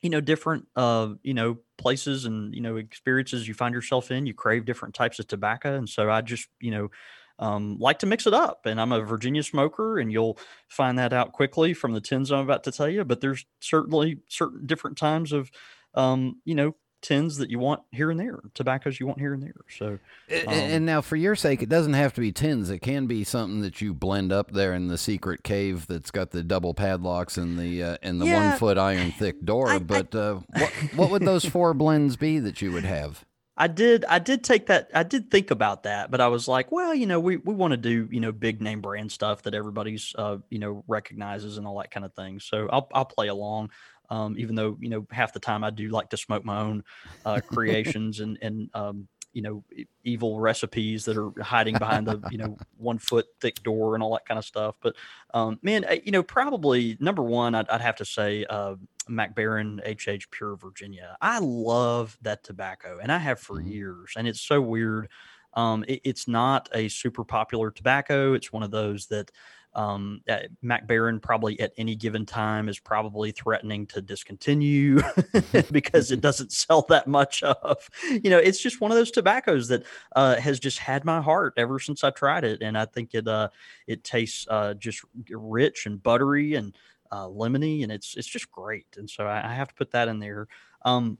you 0.00 0.08
know, 0.08 0.22
different 0.22 0.66
uh, 0.76 1.10
you 1.22 1.34
know 1.34 1.58
places 1.76 2.24
and 2.24 2.54
you 2.54 2.62
know 2.62 2.76
experiences 2.76 3.46
you 3.46 3.52
find 3.52 3.74
yourself 3.74 4.10
in. 4.10 4.24
You 4.24 4.32
crave 4.32 4.64
different 4.64 4.94
types 4.94 5.18
of 5.18 5.26
tobacco, 5.26 5.76
and 5.76 5.88
so 5.88 6.10
I 6.10 6.22
just 6.22 6.48
you 6.60 6.70
know. 6.70 6.90
Um, 7.38 7.76
like 7.80 7.98
to 8.00 8.06
mix 8.06 8.28
it 8.28 8.34
up. 8.34 8.66
And 8.66 8.80
I'm 8.80 8.92
a 8.92 9.00
Virginia 9.00 9.42
smoker, 9.42 9.98
and 9.98 10.12
you'll 10.12 10.38
find 10.68 10.98
that 10.98 11.12
out 11.12 11.32
quickly 11.32 11.74
from 11.74 11.92
the 11.92 12.00
tins 12.00 12.30
I'm 12.30 12.38
about 12.40 12.62
to 12.64 12.70
tell 12.70 12.88
you. 12.88 13.04
But 13.04 13.20
there's 13.20 13.46
certainly 13.58 14.20
certain 14.28 14.64
different 14.64 14.96
times 14.96 15.32
of, 15.32 15.50
um, 15.94 16.40
you 16.44 16.54
know, 16.54 16.76
tins 17.02 17.36
that 17.36 17.50
you 17.50 17.58
want 17.58 17.82
here 17.90 18.10
and 18.10 18.18
there, 18.18 18.40
tobaccos 18.54 18.98
you 18.98 19.06
want 19.06 19.18
here 19.18 19.34
and 19.34 19.42
there. 19.42 19.54
So, 19.68 19.98
um, 20.46 20.48
and 20.48 20.86
now 20.86 21.00
for 21.00 21.16
your 21.16 21.34
sake, 21.34 21.62
it 21.62 21.68
doesn't 21.68 21.92
have 21.92 22.14
to 22.14 22.20
be 22.20 22.32
tins. 22.32 22.70
It 22.70 22.78
can 22.78 23.06
be 23.06 23.24
something 23.24 23.60
that 23.60 23.80
you 23.80 23.92
blend 23.92 24.32
up 24.32 24.52
there 24.52 24.72
in 24.72 24.88
the 24.88 24.96
secret 24.96 25.42
cave 25.42 25.86
that's 25.86 26.10
got 26.10 26.30
the 26.30 26.42
double 26.42 26.72
padlocks 26.72 27.36
and 27.36 27.58
the 27.58 27.82
uh, 27.82 27.96
and 28.02 28.20
the 28.20 28.26
yeah, 28.26 28.50
one 28.50 28.58
foot 28.58 28.78
iron 28.78 29.10
thick 29.18 29.44
door. 29.44 29.68
I, 29.68 29.78
but 29.78 30.14
uh, 30.14 30.40
what 30.56 30.70
what 30.94 31.10
would 31.10 31.22
those 31.22 31.44
four 31.44 31.74
blends 31.74 32.16
be 32.16 32.38
that 32.38 32.62
you 32.62 32.72
would 32.72 32.84
have? 32.84 33.24
I 33.56 33.66
did 33.66 34.04
I 34.06 34.18
did 34.18 34.44
take 34.44 34.66
that 34.66 34.90
I 34.94 35.02
did 35.02 35.30
think 35.30 35.50
about 35.50 35.82
that, 35.82 36.10
but 36.10 36.20
I 36.20 36.28
was 36.28 36.48
like, 36.48 36.72
well, 36.72 36.94
you 36.94 37.06
know, 37.06 37.20
we, 37.20 37.36
we 37.36 37.54
want 37.54 37.72
to 37.72 37.76
do, 37.76 38.08
you 38.10 38.20
know, 38.20 38.32
big 38.32 38.62
name 38.62 38.80
brand 38.80 39.12
stuff 39.12 39.42
that 39.42 39.54
everybody's 39.54 40.14
uh, 40.16 40.38
you 40.48 40.58
know, 40.58 40.84
recognizes 40.88 41.58
and 41.58 41.66
all 41.66 41.78
that 41.78 41.90
kind 41.90 42.06
of 42.06 42.14
thing. 42.14 42.40
So 42.40 42.68
I'll 42.72 42.88
I'll 42.94 43.04
play 43.04 43.28
along. 43.28 43.70
Um, 44.12 44.36
even 44.36 44.54
though 44.54 44.76
you 44.78 44.90
know 44.90 45.06
half 45.10 45.32
the 45.32 45.40
time 45.40 45.64
I 45.64 45.70
do 45.70 45.88
like 45.88 46.10
to 46.10 46.18
smoke 46.18 46.44
my 46.44 46.60
own 46.60 46.84
uh, 47.24 47.40
creations 47.46 48.20
and 48.20 48.36
and 48.42 48.68
um, 48.74 49.08
you 49.32 49.40
know 49.40 49.64
evil 50.04 50.38
recipes 50.38 51.06
that 51.06 51.16
are 51.16 51.32
hiding 51.42 51.78
behind 51.78 52.06
the 52.06 52.20
you 52.30 52.36
know 52.36 52.58
one 52.76 52.98
foot 52.98 53.24
thick 53.40 53.62
door 53.62 53.94
and 53.94 54.02
all 54.02 54.12
that 54.12 54.26
kind 54.26 54.36
of 54.36 54.44
stuff. 54.44 54.76
But 54.82 54.96
um, 55.32 55.58
man, 55.62 55.86
you 56.04 56.12
know 56.12 56.22
probably 56.22 56.98
number 57.00 57.22
one 57.22 57.54
I'd, 57.54 57.70
I'd 57.70 57.80
have 57.80 57.96
to 57.96 58.04
say 58.04 58.44
uh, 58.50 58.74
Mac 59.08 59.34
Baren 59.34 59.80
HH 59.80 60.30
Pure 60.30 60.56
Virginia. 60.56 61.16
I 61.22 61.38
love 61.38 62.18
that 62.20 62.44
tobacco 62.44 62.98
and 63.02 63.10
I 63.10 63.16
have 63.16 63.40
for 63.40 63.56
mm-hmm. 63.56 63.70
years, 63.70 64.12
and 64.14 64.28
it's 64.28 64.42
so 64.42 64.60
weird. 64.60 65.08
Um, 65.54 65.86
it, 65.88 66.02
it's 66.04 66.28
not 66.28 66.68
a 66.74 66.88
super 66.88 67.24
popular 67.24 67.70
tobacco. 67.70 68.34
It's 68.34 68.52
one 68.52 68.62
of 68.62 68.70
those 68.70 69.06
that 69.06 69.30
um, 69.74 70.20
uh, 70.28 70.40
Mac 70.60 70.86
Baren 70.86 71.20
probably 71.20 71.58
at 71.60 71.72
any 71.78 71.94
given 71.94 72.26
time 72.26 72.68
is 72.68 72.78
probably 72.78 73.30
threatening 73.30 73.86
to 73.86 74.02
discontinue 74.02 75.00
because 75.70 76.10
it 76.10 76.20
doesn't 76.22 76.52
sell 76.52 76.82
that 76.88 77.06
much 77.06 77.42
of. 77.42 77.88
You 78.10 78.30
know, 78.30 78.38
it's 78.38 78.60
just 78.60 78.80
one 78.80 78.90
of 78.90 78.96
those 78.96 79.10
tobaccos 79.10 79.68
that 79.68 79.84
uh, 80.14 80.36
has 80.36 80.60
just 80.60 80.78
had 80.78 81.04
my 81.04 81.20
heart 81.20 81.54
ever 81.56 81.78
since 81.78 82.04
I 82.04 82.10
tried 82.10 82.44
it, 82.44 82.62
and 82.62 82.76
I 82.76 82.84
think 82.84 83.14
it 83.14 83.26
uh, 83.26 83.48
it 83.86 84.04
tastes 84.04 84.46
uh, 84.50 84.74
just 84.74 85.02
rich 85.30 85.86
and 85.86 86.02
buttery 86.02 86.54
and 86.54 86.76
uh, 87.10 87.26
lemony, 87.26 87.82
and 87.82 87.90
it's 87.90 88.16
it's 88.16 88.28
just 88.28 88.50
great. 88.50 88.86
And 88.96 89.08
so 89.08 89.26
I, 89.26 89.50
I 89.50 89.54
have 89.54 89.68
to 89.68 89.74
put 89.74 89.92
that 89.92 90.08
in 90.08 90.18
there. 90.18 90.48
Um, 90.84 91.18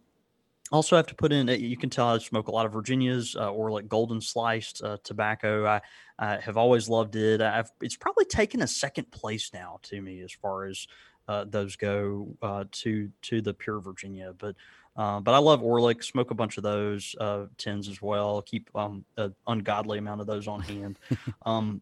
also 0.72 0.96
have 0.96 1.06
to 1.06 1.14
put 1.14 1.32
in 1.32 1.48
you 1.48 1.76
can 1.76 1.90
tell 1.90 2.08
i 2.08 2.18
smoke 2.18 2.48
a 2.48 2.50
lot 2.50 2.66
of 2.66 2.72
virginias 2.72 3.36
uh, 3.36 3.50
or 3.52 3.70
like 3.70 3.88
golden 3.88 4.20
sliced 4.20 4.82
uh, 4.82 4.96
tobacco 5.04 5.66
I, 5.66 5.80
I, 6.18 6.40
have 6.40 6.56
always 6.56 6.88
loved 6.88 7.16
it 7.16 7.40
I've, 7.40 7.70
it's 7.80 7.96
probably 7.96 8.24
taken 8.24 8.62
a 8.62 8.66
second 8.66 9.10
place 9.10 9.50
now 9.52 9.78
to 9.84 10.00
me 10.00 10.20
as 10.22 10.32
far 10.32 10.64
as 10.64 10.86
uh, 11.28 11.44
those 11.48 11.76
go 11.76 12.36
uh, 12.42 12.64
to 12.70 13.10
to 13.22 13.40
the 13.40 13.54
pure 13.54 13.80
virginia 13.80 14.34
but 14.36 14.56
uh, 14.96 15.20
but 15.20 15.34
I 15.34 15.38
love 15.38 15.60
Orlik. 15.60 16.04
Smoke 16.04 16.30
a 16.30 16.34
bunch 16.34 16.56
of 16.56 16.62
those 16.62 17.14
uh, 17.18 17.46
tins 17.56 17.88
as 17.88 18.02
well. 18.02 18.42
Keep 18.42 18.70
um, 18.74 19.04
an 19.16 19.34
ungodly 19.46 19.98
amount 19.98 20.20
of 20.20 20.26
those 20.26 20.46
on 20.46 20.60
hand. 20.60 20.98
um, 21.46 21.80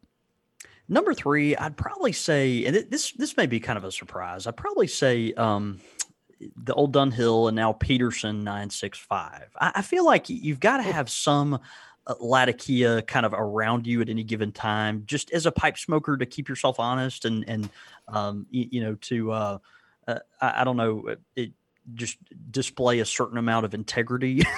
number 0.89 1.13
three, 1.13 1.57
I'd 1.57 1.77
probably 1.77 2.13
say, 2.13 2.65
and 2.67 2.77
this 2.89 3.13
this 3.13 3.37
may 3.37 3.47
be 3.47 3.59
kind 3.59 3.77
of 3.77 3.85
a 3.85 3.91
surprise. 3.91 4.47
I'd 4.47 4.57
probably 4.57 4.87
say 4.87 5.33
um, 5.35 5.81
the 6.57 6.75
old 6.75 6.95
Dunhill 6.95 7.49
and 7.49 7.57
now 7.57 7.73
Peterson 7.73 8.43
965. 8.45 9.51
I, 9.61 9.73
I 9.77 9.83
feel 9.83 10.05
like 10.05 10.29
you've 10.29 10.61
got 10.61 10.79
to 10.79 10.83
have 10.85 11.11
some 11.11 11.61
uh, 12.07 12.15
Latakia 12.21 13.03
kind 13.03 13.27
of 13.27 13.35
around 13.35 13.87
you 13.87 14.01
at 14.01 14.09
any 14.09 14.25
given 14.25 14.53
time, 14.53 15.03
just 15.07 15.31
as 15.33 15.47
a 15.47 15.53
pipe 15.53 15.79
smoker 15.79 16.17
to 16.17 16.27
keep 16.27 16.49
yourself 16.49 16.81
honest 16.81 17.25
and, 17.25 17.45
and, 17.49 17.69
um, 18.09 18.47
you, 18.51 18.69
you 18.71 18.81
know, 18.81 18.95
to, 18.97 19.33
uh, 19.33 19.59
uh, 20.09 20.19
I, 20.41 20.63
I, 20.63 20.65
don't 20.65 20.77
know, 20.77 21.15
it, 21.37 21.53
just 21.95 22.19
display 22.51 23.01
a 23.01 23.05
certain 23.05 23.39
amount 23.39 23.65
of 23.65 23.75
integrity. 23.75 24.43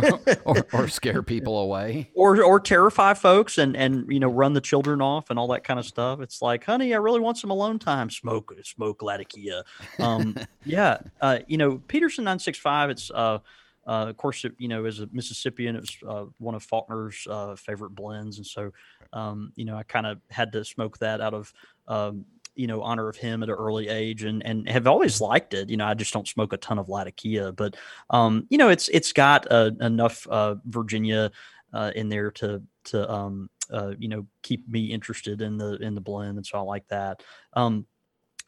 Or, 0.00 0.36
or, 0.44 0.66
or, 0.72 0.88
scare 0.88 1.22
people 1.22 1.58
away. 1.58 2.10
Or 2.14 2.42
or 2.42 2.60
terrify 2.60 3.14
folks 3.14 3.58
and 3.58 3.76
and 3.76 4.10
you 4.10 4.20
know 4.20 4.28
run 4.28 4.52
the 4.52 4.60
children 4.60 5.02
off 5.02 5.30
and 5.30 5.38
all 5.38 5.48
that 5.48 5.64
kind 5.64 5.78
of 5.78 5.86
stuff. 5.86 6.20
It's 6.20 6.40
like 6.40 6.64
honey 6.64 6.94
i 6.94 6.96
really 6.96 7.20
want 7.20 7.38
some 7.38 7.50
alone 7.50 7.78
time. 7.78 8.10
Smoke 8.10 8.52
smoke 8.62 9.02
latakia. 9.02 9.64
Um 9.98 10.36
yeah 10.64 10.98
uh 11.20 11.40
you 11.46 11.58
know 11.58 11.78
peterson 11.88 12.24
965 12.24 12.90
it's 12.90 13.10
uh 13.10 13.38
uh, 13.86 14.06
of 14.08 14.16
course, 14.16 14.44
it, 14.44 14.52
you 14.58 14.68
know, 14.68 14.84
as 14.84 15.00
a 15.00 15.08
Mississippian, 15.10 15.74
it 15.74 15.80
was 15.80 15.96
uh, 16.06 16.24
one 16.38 16.54
of 16.54 16.62
Faulkner's 16.62 17.26
uh, 17.28 17.56
favorite 17.56 17.90
blends, 17.90 18.36
and 18.36 18.46
so, 18.46 18.72
um, 19.12 19.52
you 19.56 19.64
know, 19.64 19.74
I 19.74 19.82
kind 19.84 20.06
of 20.06 20.20
had 20.30 20.52
to 20.52 20.64
smoke 20.64 20.98
that 20.98 21.20
out 21.20 21.34
of 21.34 21.52
um, 21.88 22.24
you 22.54 22.66
know 22.66 22.82
honor 22.82 23.08
of 23.08 23.16
him 23.16 23.42
at 23.42 23.48
an 23.48 23.54
early 23.54 23.88
age 23.88 24.24
and 24.24 24.44
and 24.44 24.68
have 24.68 24.86
always 24.86 25.20
liked 25.20 25.54
it 25.54 25.68
you 25.70 25.76
know 25.76 25.86
i 25.86 25.94
just 25.94 26.12
don't 26.12 26.28
smoke 26.28 26.52
a 26.52 26.56
ton 26.56 26.78
of 26.78 26.88
latakia 26.88 27.52
but 27.52 27.76
um 28.10 28.46
you 28.50 28.58
know 28.58 28.68
it's 28.68 28.88
it's 28.88 29.12
got 29.12 29.46
uh, 29.50 29.70
enough 29.80 30.26
uh 30.28 30.56
virginia 30.66 31.30
uh 31.72 31.90
in 31.94 32.08
there 32.08 32.30
to 32.30 32.62
to 32.84 33.10
um 33.10 33.48
uh 33.70 33.92
you 33.98 34.08
know 34.08 34.26
keep 34.42 34.68
me 34.68 34.86
interested 34.86 35.40
in 35.40 35.56
the 35.56 35.76
in 35.76 35.94
the 35.94 36.00
blend 36.00 36.36
and 36.36 36.46
so 36.46 36.58
i 36.58 36.62
like 36.62 36.86
that. 36.88 37.22
Um 37.54 37.86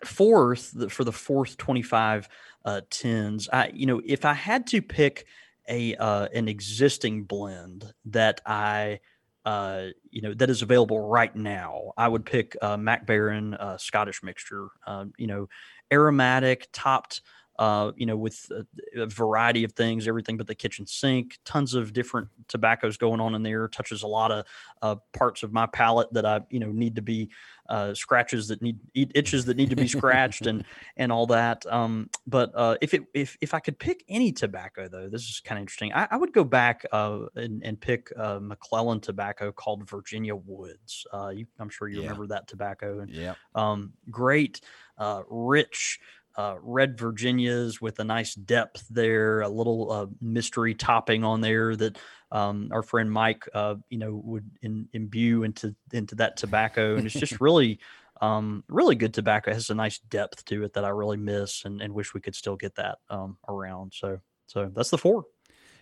fourth 0.05 0.73
the, 0.73 0.91
for 0.91 1.05
the 1.05 1.13
fourth 1.13 1.57
25 1.57 2.29
uh 2.65 2.81
tins 2.91 3.49
i 3.53 3.71
you 3.73 3.87
know 3.87 4.01
if 4.05 4.25
i 4.25 4.33
had 4.33 4.67
to 4.67 4.83
pick 4.83 5.27
a 5.69 5.95
uh 5.95 6.27
an 6.35 6.49
existing 6.49 7.23
blend 7.23 7.93
that 8.07 8.41
i 8.45 8.99
uh, 9.45 9.87
you 10.11 10.23
know, 10.23 10.35
that 10.35 10.51
is 10.51 10.63
available 10.63 11.01
right 11.01 11.35
now, 11.35 11.93
I 11.97 12.09
would 12.09 12.25
pick 12.25 12.57
uh, 12.63 12.77
Mac 12.77 13.07
Baren 13.07 13.55
uh, 13.59 13.77
Scottish 13.77 14.23
mixture. 14.23 14.69
Um, 14.87 15.13
you 15.19 15.27
know, 15.27 15.49
aromatic, 15.93 16.69
topped, 16.73 17.23
uh, 17.59 17.93
you 17.97 18.07
know, 18.07 18.17
with 18.17 18.51
a, 18.51 19.03
a, 19.03 19.07
variety 19.07 19.65
of 19.65 19.73
things, 19.73 20.09
everything 20.09 20.37
but 20.37 20.47
the 20.47 20.55
kitchen 20.55 20.87
sink. 20.87 21.39
Tons 21.45 21.75
of 21.75 21.93
different 21.93 22.29
tobaccos 22.49 22.97
going 22.97 23.21
on 23.21 23.35
in 23.35 23.43
there. 23.43 23.69
Touches 23.69 24.03
a 24.03 24.07
lot 24.07 24.31
of 24.31 24.47
uh, 24.81 24.97
parts 25.13 25.43
of 25.43 25.53
my 25.53 25.67
palate 25.67 26.13
that 26.13 26.25
I, 26.25 26.41
you 26.49 26.61
know, 26.61 26.71
need 26.71 26.97
to 26.97 27.03
be 27.03 27.31
uh, 27.73 27.95
scratches 27.95 28.49
that 28.49 28.61
need 28.61 28.79
itches 28.95 29.47
that 29.47 29.57
need 29.57 29.71
to 29.71 29.77
be 29.77 29.89
scratched 29.89 30.47
and 30.47 30.63
and 30.99 31.11
all 31.11 31.27
that. 31.27 31.65
Um, 31.65 32.11
but 32.27 32.53
uh, 32.55 32.77
if 32.83 32.93
it 32.93 33.05
if 33.15 33.39
if 33.41 33.55
I 33.55 33.61
could 33.61 33.79
pick 33.79 34.05
any 34.11 34.31
tobacco 34.31 34.89
though, 34.89 35.09
this 35.09 35.23
is 35.23 35.41
kind 35.43 35.59
of 35.59 35.63
interesting. 35.63 35.91
I, 35.95 36.07
I, 36.11 36.17
would 36.19 36.35
go 36.35 36.45
back 36.45 36.85
uh, 36.93 37.21
and, 37.35 37.65
and 37.65 37.81
pick 37.81 38.11
a 38.15 38.39
McClelland 38.39 39.01
tobacco 39.01 39.53
called 39.53 39.89
Virginia 39.89 40.37
Woods. 40.37 41.07
Uh, 41.15 41.29
you, 41.29 41.47
I'm 41.59 41.71
sure 41.71 41.89
you 41.89 41.97
yeah. 41.97 42.03
remember 42.03 42.27
that 42.27 42.47
tobacco. 42.47 43.01
And, 43.01 43.11
yeah. 43.11 43.35
Um, 43.55 43.95
great, 44.11 44.61
uh, 44.99 45.23
rich. 45.31 45.99
Uh, 46.37 46.57
red 46.63 46.99
Virginias 46.99 47.81
with 47.81 47.99
a 47.99 48.05
nice 48.05 48.35
depth 48.35 48.87
there, 48.89 49.43
a 49.43 49.49
little 49.49 49.91
uh, 49.93 50.07
mystery 50.21 50.75
topping 50.75 51.25
on 51.25 51.41
there 51.41 51.77
that 51.77 51.99
um, 52.31 52.69
our 52.73 52.83
friend 52.83 53.11
Mike, 53.11 53.47
uh, 53.55 53.75
you 53.91 53.99
know, 53.99 54.21
would 54.25 54.51
in, 54.63 54.89
imbue 54.93 55.43
into 55.43 55.75
into 55.93 56.15
that 56.17 56.37
tobacco, 56.37 56.97
and 56.97 57.07
it's 57.07 57.15
just 57.15 57.41
really, 57.41 57.79
um, 58.21 58.65
really 58.69 58.95
good 58.95 59.13
tobacco. 59.13 59.51
It 59.51 59.55
has 59.55 59.71
a 59.71 59.75
nice 59.75 59.99
depth 59.99 60.45
to 60.47 60.65
it 60.65 60.73
that 60.73 60.85
I 60.85 60.89
really 60.89 61.19
miss, 61.19 61.65
and, 61.65 61.83
and 61.83 61.93
wish 61.93 62.15
we 62.15 62.21
could 62.21 62.35
still 62.35 62.57
get 62.57 62.75
that 62.77 62.99
um, 63.11 63.37
around. 63.49 63.93
So, 63.95 64.19
so 64.47 64.71
that's 64.75 64.91
the 64.91 64.99
four. 64.99 65.25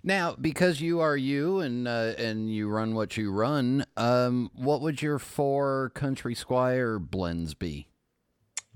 Now, 0.02 0.34
because 0.40 0.80
you 0.80 1.00
are 1.00 1.16
you 1.16 1.60
and 1.60 1.86
uh, 1.86 2.14
and 2.16 2.52
you 2.52 2.68
run 2.68 2.94
what 2.94 3.16
you 3.16 3.30
run, 3.30 3.84
um, 3.96 4.50
what 4.54 4.80
would 4.80 5.02
your 5.02 5.18
four 5.18 5.92
Country 5.94 6.34
Squire 6.34 6.98
blends 6.98 7.54
be? 7.54 7.89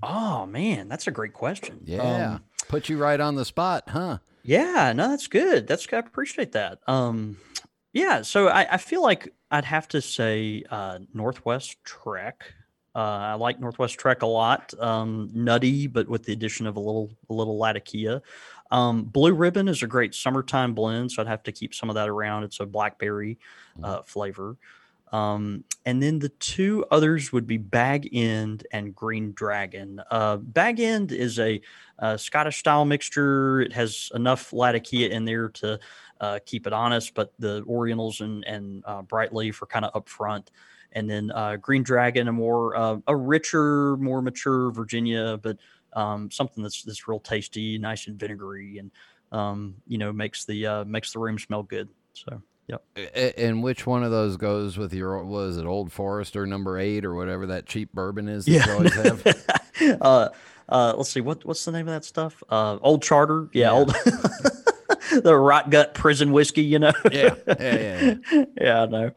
Oh 0.03 0.45
man, 0.45 0.87
that's 0.87 1.07
a 1.07 1.11
great 1.11 1.33
question. 1.33 1.81
Yeah, 1.85 2.33
um, 2.35 2.43
put 2.67 2.89
you 2.89 2.97
right 2.97 3.19
on 3.19 3.35
the 3.35 3.45
spot, 3.45 3.83
huh? 3.87 4.19
Yeah, 4.43 4.93
no, 4.93 5.09
that's 5.09 5.27
good. 5.27 5.67
That's 5.67 5.87
I 5.91 5.97
appreciate 5.97 6.51
that. 6.51 6.79
Um, 6.87 7.37
Yeah, 7.93 8.21
so 8.21 8.47
I, 8.47 8.73
I 8.73 8.77
feel 8.77 9.01
like 9.01 9.33
I'd 9.49 9.65
have 9.65 9.87
to 9.89 10.01
say 10.01 10.63
uh, 10.69 10.99
Northwest 11.13 11.77
Trek. 11.83 12.53
Uh, 12.93 12.99
I 12.99 13.33
like 13.33 13.59
Northwest 13.59 13.97
Trek 13.97 14.21
a 14.21 14.27
lot. 14.27 14.73
Um, 14.79 15.29
nutty, 15.33 15.87
but 15.87 16.07
with 16.07 16.23
the 16.23 16.33
addition 16.33 16.67
of 16.67 16.77
a 16.77 16.79
little 16.79 17.09
a 17.29 17.33
little 17.33 17.57
Latakia. 17.57 18.21
Um, 18.71 19.03
Blue 19.03 19.33
Ribbon 19.33 19.67
is 19.67 19.83
a 19.83 19.87
great 19.87 20.13
summertime 20.15 20.73
blend, 20.73 21.11
so 21.11 21.21
I'd 21.21 21.27
have 21.27 21.43
to 21.43 21.51
keep 21.51 21.73
some 21.73 21.89
of 21.89 21.95
that 21.95 22.09
around. 22.09 22.43
It's 22.43 22.59
a 22.59 22.65
blackberry 22.65 23.37
uh, 23.83 24.01
flavor. 24.03 24.57
Um, 25.15 25.63
and 25.85 26.03
then 26.03 26.19
the 26.19 26.29
two 26.29 26.83
others 26.91 27.31
would 27.31 27.47
be 27.47 27.57
Bag 27.57 28.09
End 28.11 28.67
and 28.73 28.93
Green 28.93 29.31
Dragon. 29.31 30.01
Uh, 30.11 30.37
Bag 30.37 30.79
End 30.79 31.11
is 31.13 31.39
a, 31.39 31.61
a 31.99 32.17
Scottish 32.17 32.57
style 32.57 32.83
mixture. 32.83 33.61
It 33.61 33.71
has 33.73 34.11
enough 34.13 34.51
Latakia 34.51 35.09
in 35.09 35.23
there 35.23 35.49
to 35.49 35.79
uh, 36.19 36.39
keep 36.45 36.67
it 36.67 36.73
honest, 36.73 37.13
but 37.13 37.31
the 37.39 37.63
Orientals 37.65 38.19
and, 38.19 38.43
and 38.45 38.83
uh, 38.85 39.03
Bright 39.03 39.33
Leaf 39.33 39.61
are 39.61 39.67
kind 39.67 39.85
of 39.85 39.95
up 39.95 40.09
front. 40.09 40.51
And 40.91 41.09
then 41.09 41.31
uh, 41.31 41.57
Green 41.57 41.83
Dragon, 41.83 42.27
a 42.27 42.33
more 42.33 42.75
uh, 42.75 42.97
a 43.07 43.15
richer, 43.15 43.95
more 43.97 44.21
mature 44.21 44.71
Virginia, 44.71 45.37
but 45.41 45.57
um, 45.93 46.29
something 46.29 46.63
that's 46.63 46.83
that's 46.83 47.07
real 47.07 47.19
tasty, 47.19 47.77
nice 47.77 48.07
and 48.07 48.19
vinegary, 48.19 48.79
and 48.79 48.91
um, 49.31 49.75
you 49.87 49.97
know 49.97 50.13
makes 50.13 50.45
the 50.45 50.65
uh, 50.65 50.85
makes 50.85 51.11
the 51.11 51.19
room 51.19 51.37
smell 51.37 51.63
good. 51.63 51.89
So. 52.13 52.41
Yep. 52.67 52.83
And 53.37 53.61
which 53.61 53.85
one 53.85 54.03
of 54.03 54.09
those 54.11 54.37
goes 54.37 54.77
with 54.77 54.93
your 54.93 55.23
was 55.23 55.57
it 55.57 55.65
Old 55.65 55.91
Forester 55.91 56.47
number 56.47 56.79
eight 56.79 57.05
or 57.05 57.13
whatever 57.13 57.45
that 57.47 57.67
cheap 57.67 57.93
bourbon 57.93 58.27
is 58.27 58.45
that 58.45 58.51
you 58.65 58.71
always 58.73 58.93
have? 58.95 60.01
uh, 60.01 60.29
uh, 60.67 60.93
let's 60.97 61.11
see 61.11 61.21
what 61.21 61.45
what's 61.45 61.63
the 61.65 61.71
name 61.71 61.87
of 61.87 61.93
that 61.93 62.05
stuff? 62.05 62.41
Uh, 62.49 62.77
Old 62.81 63.03
Charter. 63.03 63.49
Yeah, 63.53 63.65
Yeah. 63.67 63.71
old 63.71 63.89
the 65.23 65.35
rot 65.37 65.69
gut 65.69 65.93
prison 65.93 66.31
whiskey. 66.31 66.63
You 66.63 66.79
know. 66.79 66.93
Yeah, 67.11 67.35
yeah, 67.47 68.15
yeah, 68.31 68.45
yeah. 68.59 68.81
I 68.83 68.85
know. 68.87 69.11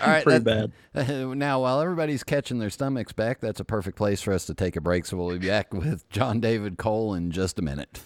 All 0.00 0.06
right, 0.06 0.24
pretty 0.24 0.44
that- 0.44 0.72
bad. 0.94 1.36
now, 1.36 1.60
while 1.60 1.80
everybody's 1.80 2.24
catching 2.24 2.58
their 2.58 2.70
stomachs 2.70 3.12
back, 3.12 3.40
that's 3.40 3.60
a 3.60 3.64
perfect 3.64 3.96
place 3.96 4.20
for 4.20 4.32
us 4.32 4.46
to 4.46 4.54
take 4.54 4.74
a 4.74 4.80
break. 4.80 5.06
So 5.06 5.16
we'll 5.16 5.38
be 5.38 5.46
back 5.46 5.72
with 5.72 6.08
Jon 6.10 6.40
David 6.40 6.76
Cole 6.78 7.14
in 7.14 7.30
just 7.30 7.58
a 7.58 7.62
minute. 7.62 8.00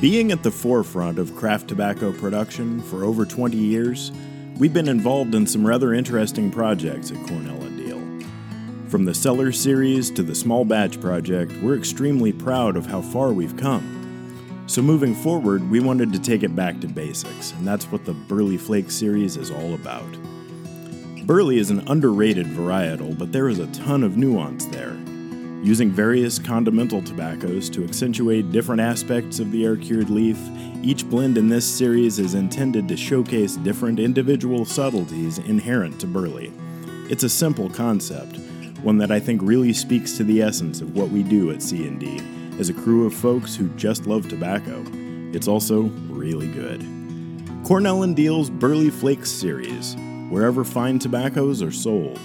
Being 0.00 0.30
at 0.30 0.42
the 0.42 0.50
forefront 0.50 1.18
of 1.18 1.34
craft 1.34 1.68
tobacco 1.68 2.12
production 2.12 2.82
for 2.82 3.02
over 3.02 3.24
20 3.24 3.56
years, 3.56 4.12
we've 4.58 4.74
been 4.74 4.88
involved 4.88 5.34
in 5.34 5.46
some 5.46 5.66
rather 5.66 5.94
interesting 5.94 6.50
projects 6.50 7.10
at 7.10 7.26
Cornell 7.26 7.62
and 7.62 7.80
Diehl. 7.80 8.90
From 8.90 9.06
the 9.06 9.14
Cellar 9.14 9.52
series 9.52 10.10
to 10.10 10.22
the 10.22 10.34
Small 10.34 10.66
Batch 10.66 11.00
project, 11.00 11.50
we're 11.62 11.78
extremely 11.78 12.30
proud 12.30 12.76
of 12.76 12.84
how 12.84 13.00
far 13.00 13.32
we've 13.32 13.56
come. 13.56 14.64
So, 14.66 14.82
moving 14.82 15.14
forward, 15.14 15.70
we 15.70 15.80
wanted 15.80 16.12
to 16.12 16.20
take 16.20 16.42
it 16.42 16.54
back 16.54 16.78
to 16.80 16.88
basics, 16.88 17.52
and 17.52 17.66
that's 17.66 17.86
what 17.86 18.04
the 18.04 18.12
Burley 18.12 18.58
Flake 18.58 18.90
series 18.90 19.38
is 19.38 19.50
all 19.50 19.72
about. 19.72 20.12
Burley 21.24 21.56
is 21.56 21.70
an 21.70 21.88
underrated 21.88 22.48
varietal, 22.48 23.16
but 23.16 23.32
there 23.32 23.48
is 23.48 23.60
a 23.60 23.66
ton 23.68 24.02
of 24.02 24.18
nuance 24.18 24.66
there. 24.66 24.98
Using 25.62 25.90
various 25.90 26.38
condimental 26.38 27.02
tobaccos 27.02 27.68
to 27.70 27.84
accentuate 27.84 28.52
different 28.52 28.80
aspects 28.80 29.40
of 29.40 29.50
the 29.50 29.64
air 29.64 29.76
cured 29.76 30.10
leaf, 30.10 30.38
each 30.82 31.08
blend 31.08 31.38
in 31.38 31.48
this 31.48 31.66
series 31.66 32.18
is 32.18 32.34
intended 32.34 32.86
to 32.88 32.96
showcase 32.96 33.56
different 33.56 33.98
individual 33.98 34.64
subtleties 34.64 35.38
inherent 35.38 36.00
to 36.00 36.06
Burley. 36.06 36.52
It's 37.10 37.24
a 37.24 37.28
simple 37.28 37.68
concept, 37.70 38.38
one 38.82 38.98
that 38.98 39.10
I 39.10 39.18
think 39.18 39.40
really 39.42 39.72
speaks 39.72 40.16
to 40.16 40.24
the 40.24 40.42
essence 40.42 40.80
of 40.80 40.94
what 40.94 41.08
we 41.08 41.22
do 41.22 41.50
at 41.50 41.62
C&D 41.62 42.20
as 42.58 42.68
a 42.68 42.74
crew 42.74 43.06
of 43.06 43.14
folks 43.14 43.54
who 43.56 43.68
just 43.70 44.06
love 44.06 44.28
tobacco. 44.28 44.84
It's 45.32 45.48
also 45.48 45.82
really 46.08 46.48
good. 46.48 46.80
Cornell 47.64 48.04
and 48.04 48.16
Diehl's 48.16 48.50
Burley 48.50 48.90
Flakes 48.90 49.30
series, 49.30 49.96
wherever 50.30 50.64
fine 50.64 50.98
tobaccos 50.98 51.62
are 51.62 51.72
sold. 51.72 52.20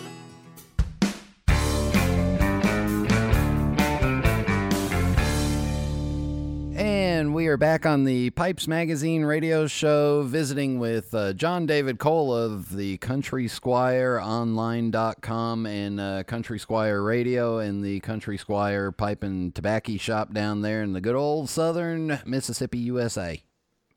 Are 7.52 7.58
back 7.58 7.86
on 7.86 8.06
the 8.06 8.30
Pipes 8.30 8.66
Magazine 8.66 9.26
radio 9.26 9.68
show, 9.68 10.22
visiting 10.22 10.80
with 10.80 11.14
uh, 11.14 11.34
Jon 11.34 11.66
David 11.66 12.00
Cole 12.00 12.34
of 12.34 12.74
the 12.74 12.96
Country 13.00 13.50
Squire 13.50 14.22
Online.com 14.24 15.66
and 15.66 16.00
uh, 16.00 16.24
Country 16.24 16.58
Squire 16.60 17.02
Radio 17.02 17.58
and 17.58 17.84
the 17.84 18.00
Country 18.00 18.38
Squire 18.38 18.94
Pipe 18.94 19.22
and 19.22 19.54
Tobacco 19.54 19.98
Shop 19.98 20.34
down 20.34 20.62
there 20.62 20.82
in 20.82 20.94
the 20.94 21.02
good 21.02 21.16
old 21.16 21.50
southern 21.50 22.22
Mississippi, 22.26 22.78
USA. 22.78 23.44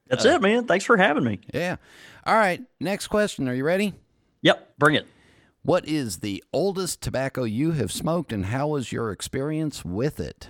That's 0.08 0.24
it, 0.24 0.42
man. 0.42 0.66
Thanks 0.66 0.84
for 0.84 0.96
having 0.96 1.22
me. 1.22 1.38
Yeah. 1.54 1.76
All 2.26 2.34
right. 2.34 2.60
Next 2.80 3.06
question. 3.06 3.48
Are 3.48 3.54
you 3.54 3.64
ready? 3.64 3.94
Yep. 4.42 4.78
Bring 4.78 4.96
it. 4.96 5.06
What 5.62 5.86
is 5.86 6.18
the 6.18 6.42
oldest 6.52 7.02
tobacco 7.02 7.44
you 7.44 7.70
have 7.70 7.92
smoked 7.92 8.32
and 8.32 8.46
how 8.46 8.66
was 8.66 8.90
your 8.90 9.12
experience 9.12 9.84
with 9.84 10.18
it? 10.18 10.48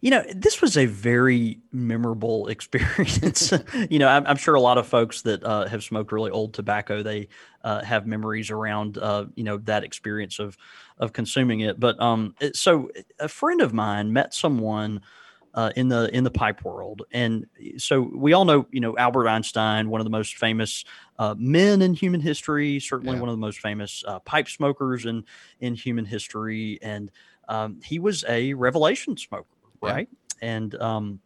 You 0.00 0.10
know, 0.10 0.24
this 0.32 0.62
was 0.62 0.76
a 0.76 0.86
very 0.86 1.60
memorable 1.72 2.46
experience. 2.48 3.52
you 3.90 3.98
know, 3.98 4.08
I'm, 4.08 4.26
I'm 4.26 4.36
sure 4.36 4.54
a 4.54 4.60
lot 4.60 4.78
of 4.78 4.86
folks 4.86 5.22
that 5.22 5.42
uh, 5.42 5.66
have 5.66 5.82
smoked 5.82 6.12
really 6.12 6.30
old 6.30 6.54
tobacco, 6.54 7.02
they 7.02 7.28
uh, 7.64 7.82
have 7.82 8.06
memories 8.06 8.50
around, 8.50 8.98
uh, 8.98 9.26
you 9.34 9.44
know, 9.44 9.58
that 9.58 9.84
experience 9.84 10.38
of 10.38 10.56
of 10.98 11.12
consuming 11.12 11.60
it. 11.60 11.78
But 11.80 12.00
um, 12.00 12.34
it- 12.40 12.56
so 12.56 12.90
a 13.18 13.28
friend 13.28 13.60
of 13.60 13.72
mine 13.72 14.12
met 14.12 14.34
someone 14.34 15.00
uh, 15.54 15.72
in 15.76 15.88
the 15.88 16.14
in 16.14 16.24
the 16.24 16.30
pipe 16.30 16.62
world, 16.64 17.02
and 17.10 17.46
so 17.78 18.02
we 18.14 18.34
all 18.34 18.44
know, 18.44 18.66
you 18.70 18.80
know, 18.80 18.96
Albert 18.98 19.26
Einstein, 19.28 19.88
one 19.90 20.00
of 20.00 20.04
the 20.04 20.10
most 20.10 20.36
famous 20.36 20.84
uh, 21.18 21.34
men 21.38 21.82
in 21.82 21.94
human 21.94 22.20
history, 22.20 22.78
certainly 22.78 23.16
Yeah. 23.16 23.20
one 23.20 23.28
of 23.30 23.32
the 23.32 23.40
most 23.40 23.58
famous 23.60 24.04
uh, 24.06 24.20
pipe 24.20 24.48
smokers 24.48 25.06
in 25.06 25.24
in 25.60 25.74
human 25.74 26.04
history, 26.04 26.78
and 26.82 27.10
um, 27.48 27.80
he 27.82 27.98
was 27.98 28.24
a 28.28 28.54
revelation 28.54 29.16
smoker, 29.16 29.46
Yeah. 29.82 29.90
right? 29.92 30.08
And 30.40 30.74
um, 30.76 31.20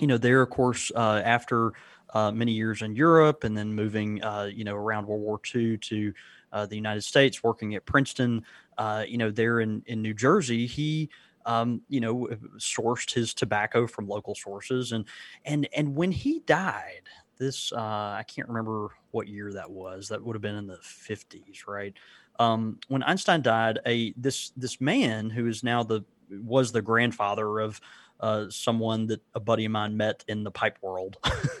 you 0.00 0.06
know, 0.06 0.18
there, 0.18 0.42
of 0.42 0.50
course, 0.50 0.90
uh, 0.94 1.22
after 1.24 1.72
uh, 2.14 2.32
many 2.32 2.52
years 2.52 2.82
in 2.82 2.94
Europe, 2.96 3.44
and 3.44 3.56
then 3.56 3.72
moving, 3.72 4.22
uh, 4.24 4.50
you 4.52 4.64
know, 4.64 4.74
around 4.74 5.06
World 5.06 5.22
War 5.22 5.40
II 5.54 5.78
to 5.78 6.12
uh, 6.52 6.66
the 6.66 6.74
United 6.76 7.02
States, 7.02 7.42
working 7.44 7.74
at 7.74 7.86
Princeton, 7.86 8.44
uh, 8.78 9.04
you 9.06 9.18
know, 9.18 9.30
there 9.30 9.60
in 9.60 9.82
in 9.86 10.02
New 10.02 10.14
Jersey, 10.14 10.66
he 10.66 11.10
um, 11.46 11.80
you 11.88 12.00
know, 12.00 12.28
sourced 12.58 13.12
his 13.12 13.32
tobacco 13.32 13.86
from 13.86 14.06
local 14.06 14.34
sources, 14.34 14.92
and 14.92 15.06
and 15.44 15.68
and 15.74 15.94
when 15.94 16.12
he 16.12 16.40
died, 16.40 17.02
this 17.38 17.72
uh, 17.72 17.78
I 17.78 18.24
can't 18.28 18.48
remember 18.48 18.88
what 19.10 19.28
year 19.28 19.52
that 19.52 19.70
was. 19.70 20.08
That 20.08 20.22
would 20.22 20.34
have 20.34 20.42
been 20.42 20.56
in 20.56 20.66
the 20.66 20.78
fifties, 20.82 21.64
right? 21.66 21.94
Um, 22.38 22.78
when 22.88 23.02
Einstein 23.02 23.42
died, 23.42 23.78
a 23.86 24.12
this 24.16 24.50
this 24.56 24.80
man 24.80 25.30
who 25.30 25.46
is 25.46 25.62
now 25.62 25.82
the 25.82 26.02
was 26.30 26.72
the 26.72 26.82
grandfather 26.82 27.58
of 27.60 27.80
uh, 28.20 28.46
someone 28.50 29.06
that 29.06 29.22
a 29.34 29.40
buddy 29.40 29.64
of 29.64 29.72
mine 29.72 29.96
met 29.96 30.24
in 30.28 30.44
the 30.44 30.50
pipe 30.50 30.78
world. 30.82 31.16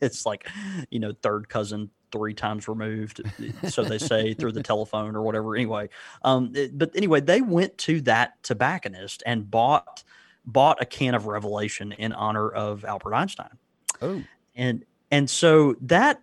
it's 0.00 0.26
like, 0.26 0.48
you 0.90 0.98
know, 0.98 1.12
third 1.22 1.48
cousin 1.48 1.90
three 2.12 2.34
times 2.34 2.68
removed, 2.68 3.22
so 3.68 3.82
they 3.82 3.98
say 3.98 4.34
through 4.34 4.52
the 4.52 4.62
telephone 4.62 5.16
or 5.16 5.22
whatever. 5.22 5.56
Anyway, 5.56 5.88
um, 6.22 6.52
it- 6.54 6.76
but 6.76 6.90
anyway, 6.94 7.20
they 7.20 7.40
went 7.40 7.76
to 7.78 8.00
that 8.02 8.40
tobacconist 8.42 9.22
and 9.26 9.50
bought 9.50 10.04
bought 10.46 10.80
a 10.82 10.84
can 10.84 11.14
of 11.14 11.26
Revelation 11.26 11.92
in 11.92 12.12
honor 12.12 12.48
of 12.50 12.84
Albert 12.84 13.14
Einstein 13.14 13.48
Oh, 14.02 14.22
and 14.54 14.84
and 15.10 15.28
so 15.30 15.74
that 15.80 16.20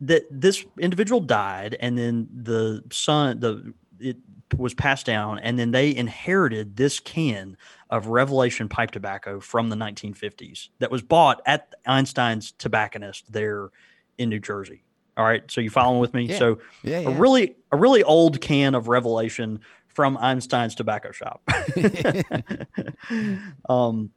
that 0.00 0.24
this 0.30 0.64
individual 0.78 1.20
died 1.20 1.76
and 1.78 1.96
then 1.96 2.28
the 2.34 2.82
son 2.90 3.38
the 3.40 3.72
it 4.00 4.16
was 4.54 4.74
passed 4.74 5.06
down 5.06 5.38
and 5.38 5.58
then 5.58 5.70
they 5.70 5.94
inherited 5.94 6.76
this 6.76 7.00
can 7.00 7.56
of 7.90 8.06
revelation 8.06 8.68
pipe 8.68 8.90
tobacco 8.90 9.40
from 9.40 9.68
the 9.68 9.76
1950s 9.76 10.68
that 10.78 10.90
was 10.90 11.02
bought 11.02 11.40
at 11.46 11.74
einstein's 11.86 12.52
tobacconist 12.52 13.30
there 13.32 13.70
in 14.18 14.28
new 14.28 14.40
jersey. 14.40 14.82
All 15.16 15.24
right? 15.24 15.48
So 15.50 15.60
you 15.60 15.70
following 15.70 16.00
with 16.00 16.14
me? 16.14 16.24
Yeah. 16.24 16.38
so 16.38 16.58
yeah, 16.82 16.98
a 16.98 17.10
yeah. 17.10 17.18
really 17.18 17.56
a 17.70 17.76
really 17.76 18.02
old 18.02 18.40
can 18.40 18.74
of 18.74 18.88
revelation 18.88 19.60
from 19.88 20.16
einstein's 20.16 20.74
tobacco 20.74 21.12
shop. 21.12 21.42
Um 23.68 24.10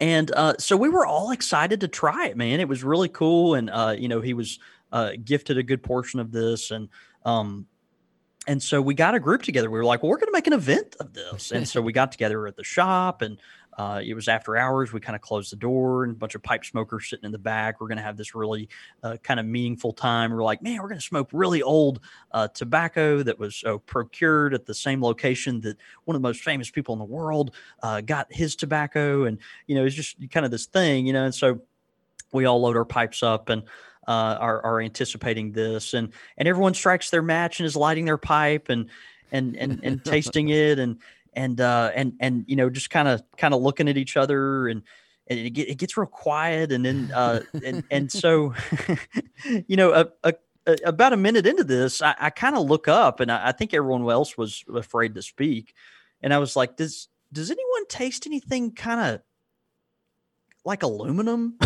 and 0.00 0.30
uh, 0.30 0.54
so 0.60 0.76
we 0.76 0.88
were 0.88 1.04
all 1.04 1.32
excited 1.32 1.80
to 1.80 1.88
try 1.88 2.26
it 2.26 2.36
man. 2.36 2.60
It 2.60 2.68
was 2.68 2.84
really 2.84 3.08
cool 3.08 3.54
and 3.54 3.70
uh, 3.70 3.96
you 3.98 4.08
know 4.08 4.20
he 4.20 4.34
was 4.34 4.58
uh, 4.92 5.12
gifted 5.24 5.58
a 5.58 5.62
good 5.62 5.82
portion 5.82 6.20
of 6.20 6.32
this 6.32 6.70
and 6.70 6.88
um 7.24 7.66
and 8.48 8.60
so 8.60 8.82
we 8.82 8.94
got 8.94 9.14
a 9.14 9.20
group 9.20 9.42
together 9.42 9.70
we 9.70 9.78
were 9.78 9.84
like 9.84 10.02
well 10.02 10.10
we're 10.10 10.16
going 10.16 10.26
to 10.26 10.32
make 10.32 10.48
an 10.48 10.52
event 10.52 10.96
of 10.98 11.12
this 11.12 11.52
and 11.52 11.68
so 11.68 11.80
we 11.80 11.92
got 11.92 12.10
together 12.10 12.46
at 12.46 12.56
the 12.56 12.64
shop 12.64 13.22
and 13.22 13.38
uh, 13.78 14.00
it 14.04 14.14
was 14.14 14.26
after 14.26 14.56
hours. 14.56 14.92
We 14.92 14.98
kind 14.98 15.14
of 15.14 15.22
closed 15.22 15.52
the 15.52 15.56
door 15.56 16.02
and 16.02 16.12
a 16.12 16.16
bunch 16.16 16.34
of 16.34 16.42
pipe 16.42 16.64
smokers 16.64 17.08
sitting 17.08 17.24
in 17.24 17.30
the 17.30 17.38
back. 17.38 17.80
We're 17.80 17.86
going 17.86 17.98
to 17.98 18.02
have 18.02 18.16
this 18.16 18.34
really 18.34 18.68
uh, 19.04 19.18
kind 19.22 19.38
of 19.38 19.46
meaningful 19.46 19.92
time. 19.92 20.32
We're 20.32 20.42
like, 20.42 20.60
man, 20.62 20.82
we're 20.82 20.88
going 20.88 20.98
to 20.98 21.06
smoke 21.06 21.28
really 21.32 21.62
old 21.62 22.00
uh, 22.32 22.48
tobacco 22.48 23.22
that 23.22 23.38
was 23.38 23.62
uh, 23.64 23.78
procured 23.78 24.52
at 24.52 24.66
the 24.66 24.74
same 24.74 25.00
location 25.00 25.60
that 25.60 25.76
one 26.04 26.16
of 26.16 26.20
the 26.20 26.28
most 26.28 26.42
famous 26.42 26.70
people 26.70 26.92
in 26.92 26.98
the 26.98 27.04
world 27.04 27.54
uh, 27.84 28.00
got 28.00 28.26
his 28.32 28.56
tobacco. 28.56 29.24
And, 29.24 29.38
you 29.68 29.76
know, 29.76 29.84
it's 29.84 29.94
just 29.94 30.16
kind 30.32 30.44
of 30.44 30.50
this 30.50 30.66
thing, 30.66 31.06
you 31.06 31.12
know, 31.12 31.24
and 31.24 31.34
so 31.34 31.60
we 32.32 32.46
all 32.46 32.60
load 32.60 32.76
our 32.76 32.84
pipes 32.84 33.22
up 33.22 33.48
and 33.48 33.62
uh, 34.08 34.38
are, 34.40 34.64
are 34.64 34.80
anticipating 34.80 35.52
this. 35.52 35.92
And 35.92 36.12
and 36.38 36.48
everyone 36.48 36.74
strikes 36.74 37.10
their 37.10 37.22
match 37.22 37.60
and 37.60 37.66
is 37.66 37.76
lighting 37.76 38.06
their 38.06 38.16
pipe 38.16 38.70
and 38.70 38.88
and 39.30 39.54
and, 39.54 39.80
and 39.84 40.04
tasting 40.04 40.48
it. 40.48 40.78
And 40.78 40.98
and 41.34 41.60
uh, 41.60 41.92
and 41.94 42.14
and 42.18 42.44
you 42.48 42.56
know 42.56 42.70
just 42.70 42.90
kind 42.90 43.06
of 43.06 43.22
kind 43.36 43.52
of 43.52 43.60
looking 43.60 43.88
at 43.88 43.98
each 43.98 44.16
other 44.16 44.66
and 44.68 44.82
and 45.26 45.38
it, 45.38 45.50
get, 45.50 45.68
it 45.68 45.74
gets 45.76 45.96
real 45.96 46.06
quiet. 46.06 46.72
And 46.72 46.84
then 46.84 47.12
uh, 47.14 47.40
and 47.64 47.84
and 47.90 48.10
so 48.24 48.54
you 49.44 49.76
know 49.76 49.92
a, 49.92 50.08
a, 50.24 50.34
a, 50.66 50.76
about 50.86 51.12
a 51.12 51.18
minute 51.18 51.46
into 51.46 51.64
this 51.64 52.00
I, 52.00 52.14
I 52.18 52.30
kind 52.30 52.56
of 52.56 52.66
look 52.66 52.88
up 52.88 53.20
and 53.20 53.30
I, 53.30 53.48
I 53.48 53.52
think 53.52 53.74
everyone 53.74 54.08
else 54.10 54.38
was 54.38 54.64
afraid 54.74 55.14
to 55.16 55.22
speak. 55.22 55.74
And 56.22 56.32
I 56.32 56.38
was 56.38 56.56
like 56.56 56.76
does 56.76 57.08
does 57.30 57.50
anyone 57.50 57.86
taste 57.88 58.26
anything 58.26 58.72
kind 58.72 59.14
of 59.14 59.20
like 60.64 60.82
aluminum. 60.82 61.54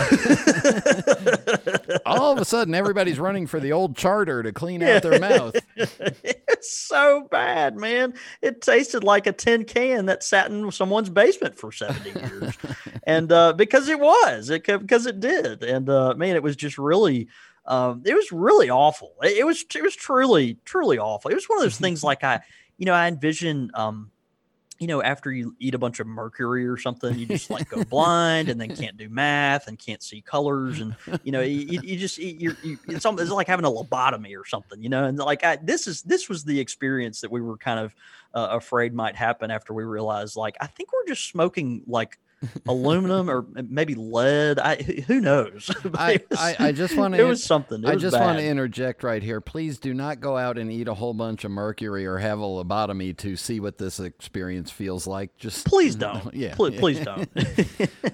All 2.06 2.32
of 2.32 2.38
a 2.38 2.44
sudden, 2.44 2.74
everybody's 2.74 3.18
running 3.18 3.46
for 3.46 3.58
the 3.58 3.72
old 3.72 3.96
charter 3.96 4.42
to 4.42 4.52
clean 4.52 4.82
out 4.82 5.02
their 5.02 5.18
mouth. 5.18 5.56
it's 5.76 6.76
so 6.76 7.26
bad, 7.30 7.76
man. 7.76 8.14
It 8.40 8.60
tasted 8.60 9.02
like 9.02 9.26
a 9.26 9.32
tin 9.32 9.64
can 9.64 10.06
that 10.06 10.22
sat 10.22 10.50
in 10.50 10.70
someone's 10.70 11.10
basement 11.10 11.56
for 11.56 11.72
70 11.72 12.10
years. 12.10 12.56
and 13.04 13.32
uh, 13.32 13.52
because 13.54 13.88
it 13.88 13.98
was, 13.98 14.50
it 14.50 14.64
because 14.64 15.06
it 15.06 15.20
did. 15.20 15.62
And 15.64 15.88
uh, 15.88 16.14
man, 16.14 16.36
it 16.36 16.42
was 16.42 16.56
just 16.56 16.78
really. 16.78 17.28
Um, 17.64 18.02
it 18.04 18.14
was 18.14 18.32
really 18.32 18.70
awful. 18.70 19.12
It, 19.22 19.38
it 19.38 19.46
was 19.46 19.64
it 19.72 19.82
was 19.84 19.94
truly 19.94 20.58
truly 20.64 20.98
awful. 20.98 21.30
It 21.30 21.34
was 21.34 21.48
one 21.48 21.58
of 21.58 21.62
those 21.62 21.78
things 21.78 22.02
like 22.04 22.24
I, 22.24 22.40
you 22.76 22.86
know, 22.86 22.92
I 22.92 23.06
envision 23.06 23.70
um, 23.74 24.10
you 24.82 24.88
know, 24.88 25.00
after 25.00 25.30
you 25.30 25.54
eat 25.60 25.74
a 25.74 25.78
bunch 25.78 26.00
of 26.00 26.08
mercury 26.08 26.66
or 26.66 26.76
something, 26.76 27.16
you 27.16 27.24
just 27.24 27.50
like 27.50 27.70
go 27.70 27.84
blind 27.88 28.48
and 28.48 28.60
then 28.60 28.74
can't 28.74 28.96
do 28.96 29.08
math 29.08 29.68
and 29.68 29.78
can't 29.78 30.02
see 30.02 30.20
colors. 30.20 30.80
And, 30.80 30.96
you 31.22 31.30
know, 31.30 31.40
you, 31.40 31.80
you 31.84 31.96
just, 31.96 32.18
you're, 32.18 32.56
you, 32.64 32.76
it's, 32.88 33.06
it's 33.06 33.30
like 33.30 33.46
having 33.46 33.64
a 33.64 33.70
lobotomy 33.70 34.36
or 34.36 34.44
something, 34.44 34.82
you 34.82 34.88
know, 34.88 35.04
and 35.04 35.16
like, 35.18 35.44
I, 35.44 35.54
this 35.62 35.86
is, 35.86 36.02
this 36.02 36.28
was 36.28 36.42
the 36.42 36.58
experience 36.58 37.20
that 37.20 37.30
we 37.30 37.40
were 37.40 37.56
kind 37.56 37.78
of 37.78 37.94
uh, 38.34 38.48
afraid 38.50 38.92
might 38.92 39.14
happen 39.14 39.52
after 39.52 39.72
we 39.72 39.84
realized, 39.84 40.34
like, 40.34 40.56
I 40.60 40.66
think 40.66 40.92
we're 40.92 41.06
just 41.06 41.28
smoking 41.28 41.84
like 41.86 42.18
aluminum 42.68 43.30
or 43.30 43.46
maybe 43.68 43.94
lead. 43.94 44.58
I 44.58 44.76
who 44.76 45.20
knows? 45.20 45.70
I, 45.94 46.20
was, 46.30 46.38
I, 46.38 46.56
I, 46.58 46.72
just 46.72 46.96
want 46.96 47.14
to. 47.14 47.20
It 47.20 47.24
was 47.24 47.42
something. 47.42 47.82
It 47.82 47.88
I 47.88 47.94
was 47.94 48.02
just 48.02 48.18
want 48.18 48.38
to 48.38 48.44
interject 48.44 49.02
right 49.02 49.22
here. 49.22 49.40
Please 49.40 49.78
do 49.78 49.94
not 49.94 50.20
go 50.20 50.36
out 50.36 50.58
and 50.58 50.70
eat 50.70 50.88
a 50.88 50.94
whole 50.94 51.14
bunch 51.14 51.44
of 51.44 51.50
mercury 51.50 52.06
or 52.06 52.18
have 52.18 52.38
a 52.38 52.42
lobotomy 52.42 53.16
to 53.18 53.36
see 53.36 53.60
what 53.60 53.78
this 53.78 54.00
experience 54.00 54.70
feels 54.70 55.06
like. 55.06 55.36
Just 55.36 55.66
please 55.66 55.94
don't. 55.96 56.32
Yeah, 56.34 56.54
please, 56.54 56.78
please 56.78 57.00
don't. 57.00 57.28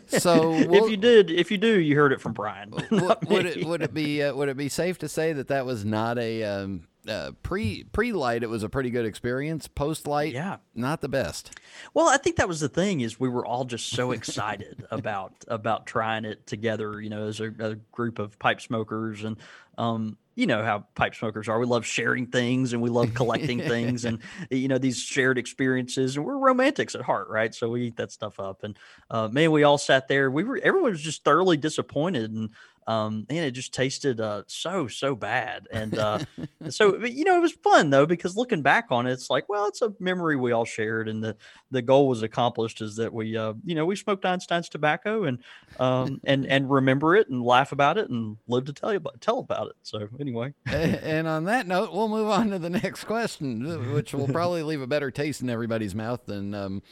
so 0.06 0.50
we'll, 0.50 0.84
if 0.84 0.90
you 0.90 0.96
did, 0.96 1.30
if 1.30 1.50
you 1.50 1.58
do, 1.58 1.80
you 1.80 1.96
heard 1.96 2.12
it 2.12 2.20
from 2.20 2.32
Brian. 2.32 2.70
would 2.70 3.46
it 3.46 3.64
would 3.64 3.82
it 3.82 3.94
be 3.94 4.22
uh, 4.22 4.34
would 4.34 4.48
it 4.48 4.56
be 4.56 4.68
safe 4.68 4.98
to 4.98 5.08
say 5.08 5.32
that 5.32 5.48
that 5.48 5.66
was 5.66 5.84
not 5.84 6.18
a 6.18 6.44
um, 6.44 6.86
uh, 7.08 7.32
pre 7.42 7.84
pre 7.84 8.12
light, 8.12 8.42
it 8.42 8.48
was 8.48 8.62
a 8.62 8.68
pretty 8.68 8.90
good 8.90 9.06
experience. 9.06 9.66
Post 9.66 10.06
light, 10.06 10.34
yeah, 10.34 10.58
not 10.74 11.00
the 11.00 11.08
best. 11.08 11.58
Well, 11.94 12.08
I 12.08 12.16
think 12.16 12.36
that 12.36 12.48
was 12.48 12.60
the 12.60 12.68
thing 12.68 13.00
is 13.00 13.18
we 13.18 13.28
were 13.28 13.46
all 13.46 13.64
just 13.64 13.88
so 13.88 14.12
excited 14.12 14.86
about 14.90 15.32
about 15.48 15.86
trying 15.86 16.24
it 16.24 16.46
together. 16.46 17.00
You 17.00 17.10
know, 17.10 17.26
as 17.26 17.40
a, 17.40 17.52
a 17.58 17.74
group 17.92 18.18
of 18.18 18.38
pipe 18.38 18.60
smokers, 18.60 19.24
and 19.24 19.36
um, 19.78 20.16
you 20.34 20.46
know 20.46 20.62
how 20.62 20.86
pipe 20.94 21.14
smokers 21.14 21.48
are. 21.48 21.58
We 21.58 21.66
love 21.66 21.84
sharing 21.84 22.26
things 22.26 22.72
and 22.72 22.80
we 22.80 22.90
love 22.90 23.14
collecting 23.14 23.58
things, 23.68 24.04
and 24.04 24.20
you 24.50 24.68
know 24.68 24.78
these 24.78 24.98
shared 24.98 25.38
experiences. 25.38 26.16
And 26.16 26.24
we're 26.24 26.38
romantics 26.38 26.94
at 26.94 27.00
heart, 27.00 27.28
right? 27.28 27.54
So 27.54 27.70
we 27.70 27.86
eat 27.88 27.96
that 27.96 28.12
stuff 28.12 28.38
up. 28.38 28.62
And 28.62 28.78
uh, 29.10 29.28
man, 29.28 29.50
we 29.50 29.64
all 29.64 29.78
sat 29.78 30.08
there. 30.08 30.30
We 30.30 30.44
were 30.44 30.60
everyone 30.62 30.92
was 30.92 31.02
just 31.02 31.24
thoroughly 31.24 31.56
disappointed 31.56 32.32
and 32.32 32.50
um, 32.88 33.27
and 33.29 33.38
it 33.40 33.51
just 33.51 33.74
tasted 33.74 34.18
uh, 34.18 34.44
so 34.46 34.88
so 34.88 35.14
bad. 35.14 35.68
And 35.70 35.98
uh, 35.98 36.20
so 36.70 37.05
you 37.05 37.24
know 37.24 37.37
it 37.37 37.42
was 37.42 37.53
fun 37.53 37.90
though 37.90 38.07
because 38.07 38.35
looking 38.35 38.62
back 38.62 38.87
on 38.90 39.07
it, 39.07 39.12
it's 39.12 39.29
like 39.29 39.46
well, 39.46 39.66
it's 39.66 39.83
a 39.83 39.92
memory 40.01 40.37
we 40.37 40.53
all 40.53 40.64
shared, 40.64 41.07
and 41.07 41.22
the 41.22 41.37
the 41.70 41.83
goal 41.83 42.09
was 42.09 42.22
accomplished. 42.22 42.81
Is 42.81 42.96
that 42.96 43.12
we 43.12 43.37
uh, 43.37 43.53
you 43.62 43.74
know 43.74 43.85
we 43.85 43.94
smoked 43.94 44.24
Einstein's 44.24 44.70
tobacco 44.70 45.24
and 45.24 45.38
um, 45.79 46.18
and 46.24 46.46
and 46.51 46.70
remember 46.70 47.14
it 47.14 47.29
and 47.29 47.42
laugh 47.42 47.72
about 47.72 47.98
it 47.98 48.09
and 48.09 48.38
live 48.48 48.64
to 48.64 48.72
tell 48.72 48.90
you 48.90 48.96
about 48.96 49.20
tell 49.20 49.40
about 49.40 49.68
it. 49.68 49.77
So 49.83 50.09
anyway, 50.18 50.55
and 50.66 51.29
on 51.29 51.44
that 51.44 51.66
note, 51.66 51.92
we'll 51.92 52.09
move 52.09 52.29
on 52.29 52.48
to 52.51 52.59
the 52.59 52.70
next 52.70 53.05
question, 53.05 53.92
which 53.92 54.14
will 54.14 54.29
probably 54.33 54.62
leave 54.62 54.81
a 54.81 54.87
better 54.87 55.11
taste 55.11 55.42
in 55.42 55.51
everybody's 55.51 55.94
mouth 55.94 56.24
than. 56.24 56.55
Um, 56.55 56.83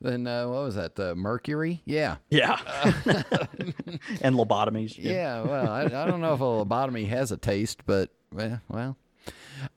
then 0.00 0.26
uh, 0.26 0.46
what 0.48 0.64
was 0.64 0.74
that? 0.74 0.96
The 0.96 1.14
mercury? 1.14 1.82
Yeah. 1.84 2.16
Yeah. 2.30 2.58
And 4.20 4.36
lobotomies. 4.36 4.96
Yeah. 4.98 5.12
yeah 5.12 5.42
well, 5.42 5.72
I, 5.72 5.84
I, 5.84 6.06
don't 6.06 6.20
know 6.20 6.34
if 6.34 6.40
a 6.40 6.44
lobotomy 6.44 7.08
has 7.08 7.32
a 7.32 7.36
taste, 7.36 7.86
but 7.86 8.10
well, 8.32 8.60
well. 8.68 8.96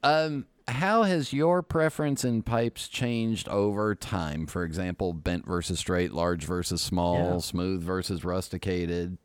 Um, 0.03 0.45
how 0.67 1.03
has 1.03 1.31
your 1.31 1.61
preference 1.61 2.25
in 2.25 2.43
pipes 2.43 2.87
changed 2.87 3.47
over 3.47 3.95
time? 3.95 4.47
For 4.47 4.63
example, 4.63 5.13
bent 5.13 5.45
versus 5.45 5.79
straight, 5.79 6.11
large 6.11 6.43
versus 6.43 6.81
small, 6.81 7.33
yeah. 7.33 7.37
smooth 7.37 7.83
versus 7.83 8.25
rusticated. 8.25 9.17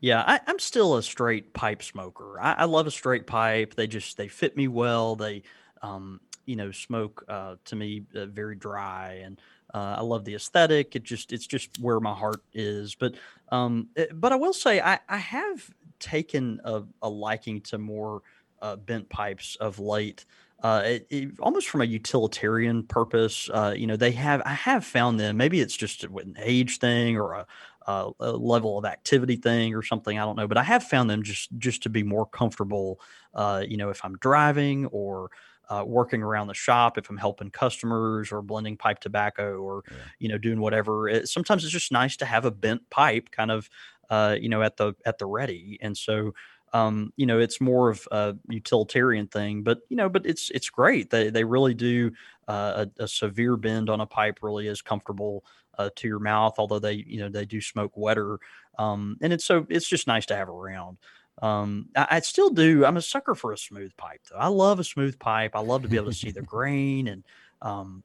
Yeah, 0.00 0.22
I, 0.26 0.40
am 0.46 0.58
still 0.58 0.96
a 0.96 1.02
straight 1.02 1.54
pipe 1.54 1.82
smoker. 1.82 2.38
I, 2.40 2.52
I, 2.52 2.64
love 2.64 2.86
a 2.86 2.90
straight 2.90 3.26
pipe. 3.26 3.74
They 3.74 3.86
just 3.86 4.16
they 4.16 4.28
fit 4.28 4.56
me 4.56 4.68
well. 4.68 5.16
They, 5.16 5.42
um, 5.82 6.20
you 6.46 6.56
know, 6.56 6.70
smoke 6.70 7.24
uh, 7.28 7.56
to 7.66 7.76
me 7.76 8.04
uh, 8.14 8.26
very 8.26 8.56
dry 8.56 9.20
and 9.24 9.40
uh, 9.74 9.96
I 9.98 10.02
love 10.02 10.24
the 10.24 10.34
aesthetic. 10.34 10.96
It 10.96 11.02
just 11.02 11.32
it's 11.32 11.46
just 11.46 11.78
where 11.80 12.00
my 12.00 12.14
heart 12.14 12.40
is. 12.54 12.94
But 12.94 13.14
um, 13.50 13.88
it, 13.94 14.08
eh, 14.10 14.12
but 14.14 14.32
I 14.32 14.36
will 14.36 14.52
say 14.52 14.80
I, 14.80 15.00
I 15.08 15.18
have 15.18 15.70
taken 15.98 16.60
a, 16.64 16.82
a 17.02 17.08
liking 17.08 17.60
to 17.62 17.78
more 17.78 18.22
uh, 18.62 18.76
bent 18.76 19.08
pipes 19.08 19.56
of 19.56 19.78
late. 19.78 20.24
Uh, 20.62 20.82
it, 20.84 21.06
it, 21.10 21.40
almost 21.40 21.68
from 21.68 21.82
a 21.82 21.84
utilitarian 21.84 22.84
purpose. 22.84 23.50
Uh, 23.52 23.74
you 23.76 23.86
know, 23.86 23.96
they 23.96 24.12
have 24.12 24.40
I 24.46 24.54
have 24.54 24.84
found 24.84 25.20
them. 25.20 25.36
Maybe 25.36 25.60
it's 25.60 25.76
just 25.76 26.04
an 26.04 26.36
age 26.40 26.78
thing 26.78 27.16
or 27.18 27.34
a, 27.34 27.46
a, 27.86 28.32
level 28.32 28.78
of 28.78 28.84
activity 28.84 29.36
thing 29.36 29.74
or 29.74 29.82
something. 29.82 30.18
I 30.18 30.24
don't 30.24 30.36
know, 30.36 30.48
but 30.48 30.56
I 30.56 30.62
have 30.62 30.84
found 30.84 31.10
them 31.10 31.22
just 31.22 31.50
just 31.58 31.82
to 31.82 31.90
be 31.90 32.02
more 32.02 32.26
comfortable. 32.26 33.00
Uh, 33.34 33.64
you 33.66 33.76
know, 33.76 33.90
if 33.90 34.02
I'm 34.04 34.16
driving 34.16 34.86
or 34.86 35.30
uh, 35.68 35.84
working 35.86 36.22
around 36.22 36.46
the 36.46 36.54
shop, 36.54 36.98
if 36.98 37.10
I'm 37.10 37.16
helping 37.16 37.50
customers 37.50 38.32
or 38.32 38.42
blending 38.42 38.76
pipe 38.76 39.00
tobacco 39.00 39.56
or, 39.56 39.82
yeah. 39.90 39.96
you 40.18 40.28
know, 40.28 40.38
doing 40.38 40.60
whatever. 40.60 41.08
It, 41.08 41.28
sometimes 41.28 41.64
it's 41.64 41.72
just 41.72 41.92
nice 41.92 42.16
to 42.18 42.24
have 42.24 42.44
a 42.44 42.50
bent 42.50 42.88
pipe 42.90 43.30
kind 43.30 43.50
of, 43.50 43.68
uh, 44.10 44.36
you 44.40 44.48
know, 44.48 44.62
at 44.62 44.76
the 44.76 44.94
at 45.04 45.18
the 45.18 45.26
ready. 45.26 45.78
And 45.80 45.96
so, 45.96 46.34
um, 46.72 47.12
you 47.16 47.26
know, 47.26 47.38
it's 47.38 47.60
more 47.60 47.90
of 47.90 48.06
a 48.10 48.36
utilitarian 48.48 49.26
thing, 49.28 49.62
but 49.62 49.78
you 49.88 49.96
know, 49.96 50.08
but 50.08 50.26
it's 50.26 50.50
it's 50.50 50.70
great. 50.70 51.10
They 51.10 51.30
they 51.30 51.44
really 51.44 51.74
do 51.74 52.12
uh, 52.48 52.86
a, 52.98 53.04
a, 53.04 53.08
severe 53.08 53.56
bend 53.56 53.90
on 53.90 54.00
a 54.00 54.06
pipe 54.06 54.38
really 54.42 54.68
is 54.68 54.82
comfortable 54.82 55.44
uh, 55.78 55.90
to 55.96 56.08
your 56.08 56.18
mouth, 56.18 56.54
although 56.58 56.78
they 56.78 57.04
you 57.06 57.18
know 57.18 57.28
they 57.28 57.44
do 57.44 57.60
smoke 57.60 57.92
wetter, 57.96 58.38
um, 58.78 59.16
and 59.20 59.32
it's 59.32 59.44
so 59.44 59.66
it's 59.68 59.88
just 59.88 60.06
nice 60.06 60.26
to 60.26 60.36
have 60.36 60.48
around. 60.48 60.98
Um, 61.42 61.88
I, 61.94 62.06
I, 62.10 62.20
still 62.20 62.50
do. 62.50 62.84
I'm 62.84 62.96
a 62.96 63.02
sucker 63.02 63.34
for 63.34 63.52
a 63.52 63.58
smooth 63.58 63.94
pipe, 63.96 64.22
though. 64.30 64.38
I 64.38 64.48
love 64.48 64.80
a 64.80 64.84
smooth 64.84 65.18
pipe. 65.18 65.52
I 65.54 65.60
love 65.60 65.82
to 65.82 65.88
be 65.88 65.96
able 65.96 66.10
to 66.10 66.14
see 66.14 66.30
the 66.30 66.40
grain 66.40 67.08
and, 67.08 67.24
um, 67.60 68.02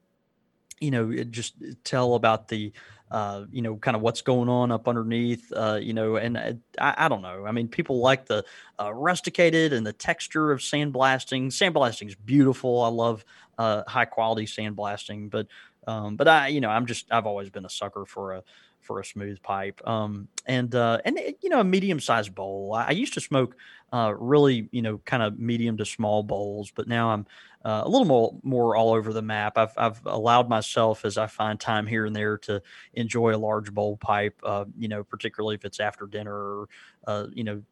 you 0.80 0.90
know, 0.90 1.24
just 1.24 1.54
tell 1.84 2.14
about 2.14 2.48
the, 2.48 2.72
uh, 3.10 3.44
you 3.50 3.62
know, 3.62 3.76
kind 3.76 3.96
of 3.96 4.02
what's 4.02 4.20
going 4.20 4.48
on 4.48 4.70
up 4.70 4.86
underneath, 4.86 5.50
uh, 5.54 5.78
you 5.80 5.94
know, 5.94 6.16
and 6.16 6.36
uh, 6.36 6.52
I, 6.78 7.06
I, 7.06 7.08
don't 7.08 7.22
know. 7.22 7.46
I 7.46 7.52
mean, 7.52 7.68
people 7.68 8.00
like 8.00 8.26
the 8.26 8.44
uh, 8.80 8.92
rusticated 8.92 9.72
and 9.72 9.86
the 9.86 9.92
texture 9.92 10.50
of 10.50 10.60
sandblasting. 10.60 11.46
Sandblasting 11.46 12.08
is 12.08 12.14
beautiful. 12.14 12.82
I 12.82 12.88
love 12.88 13.24
uh, 13.58 13.82
high 13.86 14.06
quality 14.06 14.44
sandblasting, 14.44 15.30
but, 15.30 15.46
um, 15.86 16.16
but 16.16 16.28
I, 16.28 16.48
you 16.48 16.60
know, 16.60 16.70
I'm 16.70 16.86
just, 16.86 17.10
I've 17.10 17.26
always 17.26 17.48
been 17.48 17.64
a 17.64 17.70
sucker 17.70 18.04
for 18.04 18.32
a, 18.32 18.42
for 18.82 19.00
a 19.00 19.04
smooth 19.04 19.42
pipe. 19.42 19.80
Um, 19.86 20.28
and 20.46 20.74
uh, 20.74 20.98
and 21.04 21.18
you 21.40 21.48
know 21.48 21.60
a 21.60 21.64
medium 21.64 22.00
sized 22.00 22.34
bowl. 22.34 22.74
I, 22.74 22.88
I, 22.88 22.90
used 22.90 23.14
to 23.14 23.20
smoke 23.20 23.56
uh, 23.92 24.12
really 24.18 24.68
you 24.72 24.82
know 24.82 24.98
kind 24.98 25.22
of 25.22 25.38
medium 25.38 25.76
to 25.78 25.84
small 25.84 26.22
bowls, 26.22 26.72
but 26.74 26.88
now 26.88 27.10
I'm 27.10 27.26
uh, 27.64 27.82
a 27.84 27.88
little 27.88 28.06
more 28.06 28.34
more 28.42 28.76
all 28.76 28.92
over 28.92 29.12
the 29.12 29.22
map. 29.22 29.56
I've 29.56 29.72
I've 29.76 30.04
allowed 30.04 30.48
myself 30.48 31.04
as 31.04 31.16
I 31.16 31.26
find 31.28 31.58
time 31.58 31.86
here 31.86 32.06
and 32.06 32.14
there 32.14 32.38
to 32.38 32.62
enjoy 32.94 33.34
a 33.34 33.38
large 33.38 33.72
bowl 33.72 33.96
pipe. 33.96 34.38
Uh, 34.42 34.64
you 34.76 34.88
know, 34.88 35.04
particularly 35.04 35.54
if 35.54 35.64
it's 35.64 35.80
after 35.80 36.06
dinner 36.06 36.34
or 36.34 36.68
uh, 37.06 37.26
you 37.32 37.44
know 37.44 37.62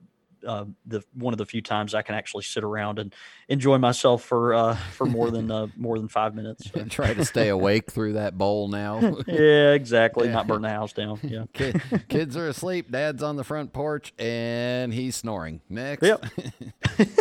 uh, 0.47 0.65
the 0.87 1.03
one 1.15 1.35
of 1.35 1.39
the 1.39 1.47
few 1.47 1.63
times 1.63 1.95
I 1.95 2.03
can 2.03 2.15
actually 2.15 2.45
sit 2.45 2.65
around 2.65 2.99
and 2.99 3.15
enjoy 3.49 3.79
myself 3.79 4.23
for 4.23 4.55
uh, 4.55 4.75
for 4.75 5.07
more 5.07 5.31
than 5.31 5.51
uh, 5.51 5.69
more 5.77 5.99
than 5.99 6.09
five 6.09 6.35
minutes. 6.35 6.71
So. 6.71 6.85
Try 6.91 7.15
to 7.15 7.25
stay 7.25 7.49
awake 7.49 7.91
through 7.91 8.15
that 8.15 8.37
bowl 8.37 8.69
now. 8.69 9.01
yeah, 9.27 9.73
exactly. 9.73 10.29
Yeah. 10.29 10.35
Not 10.35 10.47
burn 10.47 10.63
the 10.63 10.71
house 10.71 10.93
down. 10.93 11.19
Yeah. 11.23 11.45
Kid, 11.53 11.81
kids 12.09 12.37
are 12.37 12.49
asleep. 12.49 12.91
Dad's 12.91 13.23
on 13.23 13.37
the 13.37 13.45
front 13.45 13.73
porch 13.73 14.13
and 14.19 14.93
he's 14.93 15.17
snoring. 15.17 15.61
Next. 15.69 16.03
Yep. 16.03 16.27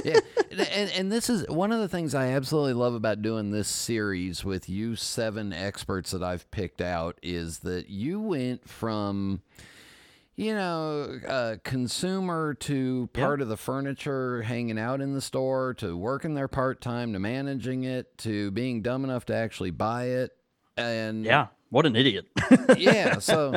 yeah. 0.04 0.20
And, 0.52 0.92
and 0.92 1.12
this 1.12 1.30
is 1.30 1.48
one 1.48 1.72
of 1.72 1.80
the 1.80 1.88
things 1.88 2.16
I 2.16 2.28
absolutely 2.30 2.74
love 2.74 2.94
about 2.94 3.22
doing 3.22 3.52
this 3.52 3.68
series 3.68 4.44
with 4.44 4.70
you 4.70 4.96
seven 4.96 5.54
experts 5.54 6.12
that 6.12 6.24
I've 6.24 6.50
picked 6.52 6.82
out 6.82 7.18
is 7.22 7.60
that 7.60 7.90
you 7.90 8.20
went 8.20 8.68
from 8.68 9.42
you 10.40 10.54
know, 10.56 11.20
uh, 11.28 11.56
consumer 11.66 12.54
to 12.54 13.10
Yep. 13.14 13.24
part 13.26 13.42
of 13.42 13.50
the 13.50 13.58
furniture, 13.58 14.42
hanging 14.44 14.80
out 14.80 15.02
in 15.02 15.14
the 15.14 15.20
store, 15.22 15.74
to 15.76 15.98
working 15.98 16.34
there 16.34 16.48
part 16.48 16.80
time, 16.80 17.12
to 17.14 17.20
managing 17.20 17.84
it, 17.84 18.18
to 18.20 18.50
being 18.52 18.82
dumb 18.82 19.04
enough 19.04 19.26
to 19.26 19.36
actually 19.36 19.72
buy 19.72 20.06
it, 20.06 20.32
and 20.78 21.26
Yeah. 21.26 21.48
What 21.72 21.86
an 21.86 21.96
idiot. 21.96 22.26
yeah. 22.78 23.20
So, 23.20 23.56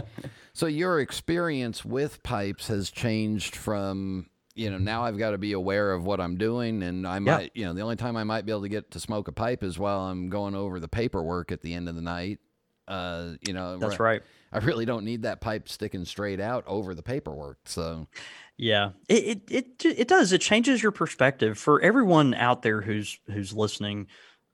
so 0.53 0.67
your 0.67 1.01
experience 1.01 1.85
with 1.85 2.23
pipes 2.23 2.67
has 2.69 2.91
changed 2.91 3.55
from 3.57 4.27
you 4.55 4.69
know 4.71 4.77
now 4.77 5.05
I've 5.05 5.17
got 5.17 5.31
to 5.31 5.39
be 5.39 5.53
aware 5.53 5.93
of 5.93 6.05
what 6.05 6.21
I'm 6.21 6.37
doing, 6.37 6.83
and 6.83 7.07
I 7.07 7.21
might 7.21 7.53
you 7.55 7.65
know 7.65 7.73
the 7.75 7.81
only 7.83 7.97
time 7.97 8.17
I 8.17 8.25
might 8.25 8.45
be 8.45 8.53
able 8.53 8.63
to 8.63 8.69
get 8.69 8.91
to 8.91 9.01
smoke 9.01 9.29
a 9.29 9.33
pipe 9.33 9.63
is 9.63 9.79
while 9.79 10.01
I'm 10.01 10.29
going 10.29 10.55
over 10.55 10.79
the 10.81 10.89
paperwork 10.89 11.53
at 11.53 11.63
the 11.63 11.73
end 11.75 11.89
of 11.89 11.95
the 11.95 12.03
night. 12.03 12.41
Uh, 12.89 13.35
you 13.47 13.55
know, 13.55 13.79
That's 13.79 13.99
ra- 14.01 14.07
right. 14.07 14.23
I 14.53 14.59
really 14.59 14.85
don't 14.85 15.05
need 15.05 15.23
that 15.23 15.41
pipe 15.41 15.69
sticking 15.69 16.05
straight 16.05 16.41
out 16.41 16.65
over 16.67 16.95
the 16.95 17.03
paperwork. 17.03 17.61
So 17.67 18.09
Yeah, 18.57 18.93
it, 19.09 19.43
it 19.51 19.51
it 19.51 19.85
it 20.01 20.09
does. 20.09 20.33
It 20.33 20.41
changes 20.41 20.83
your 20.83 20.93
perspective 20.93 21.59
for 21.59 21.81
everyone 21.81 22.35
out 22.35 22.63
there 22.63 22.81
who's 22.81 23.19
who's 23.27 23.53
listening 23.53 24.09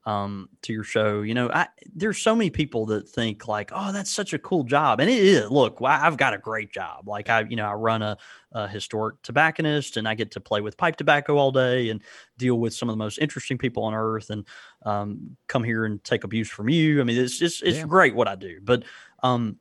um, 0.05 0.49
to 0.63 0.73
your 0.73 0.83
show. 0.85 1.21
You 1.21 1.33
know, 1.33 1.49
I, 1.51 1.67
there's 1.93 2.17
so 2.19 2.33
many 2.35 2.49
people 2.49 2.85
that 2.87 3.07
think 3.09 3.47
like, 3.47 3.71
"Oh, 3.73 3.91
that's 3.91 4.09
such 4.11 4.33
a 4.33 4.39
cool 4.39 4.63
job," 4.63 4.99
and 4.99 5.09
it 5.09 5.19
is. 5.21 5.51
Look, 5.51 5.79
I've 5.83 6.17
got 6.17 6.33
a 6.33 6.37
great 6.37 6.71
job. 6.71 7.07
Like 7.07 7.29
I, 7.29 7.41
you 7.41 7.55
know, 7.57 7.67
I 7.67 7.73
run 7.73 8.01
a, 8.01 8.17
a 8.53 8.67
historic 8.67 9.21
tobacconist, 9.21 9.97
and 9.97 10.07
I 10.07 10.15
get 10.15 10.31
to 10.31 10.39
play 10.41 10.61
with 10.61 10.77
pipe 10.77 10.95
tobacco 10.95 11.35
all 11.37 11.51
day 11.51 11.89
and 11.89 12.01
deal 12.37 12.55
with 12.57 12.73
some 12.73 12.89
of 12.89 12.93
the 12.93 12.97
most 13.03 13.19
interesting 13.19 13.57
people 13.57 13.83
on 13.83 13.93
earth, 13.93 14.29
and 14.29 14.47
um, 14.85 15.37
come 15.47 15.63
here 15.63 15.85
and 15.85 16.03
take 16.03 16.23
abuse 16.23 16.49
from 16.49 16.69
you. 16.69 17.01
I 17.01 17.03
mean, 17.03 17.17
it's 17.17 17.37
just 17.37 17.61
it's 17.63 17.83
Yeah. 17.83 17.85
great 17.85 18.15
what 18.15 18.27
I 18.29 18.35
do, 18.35 18.59
but 18.63 18.85
um, 19.23 19.57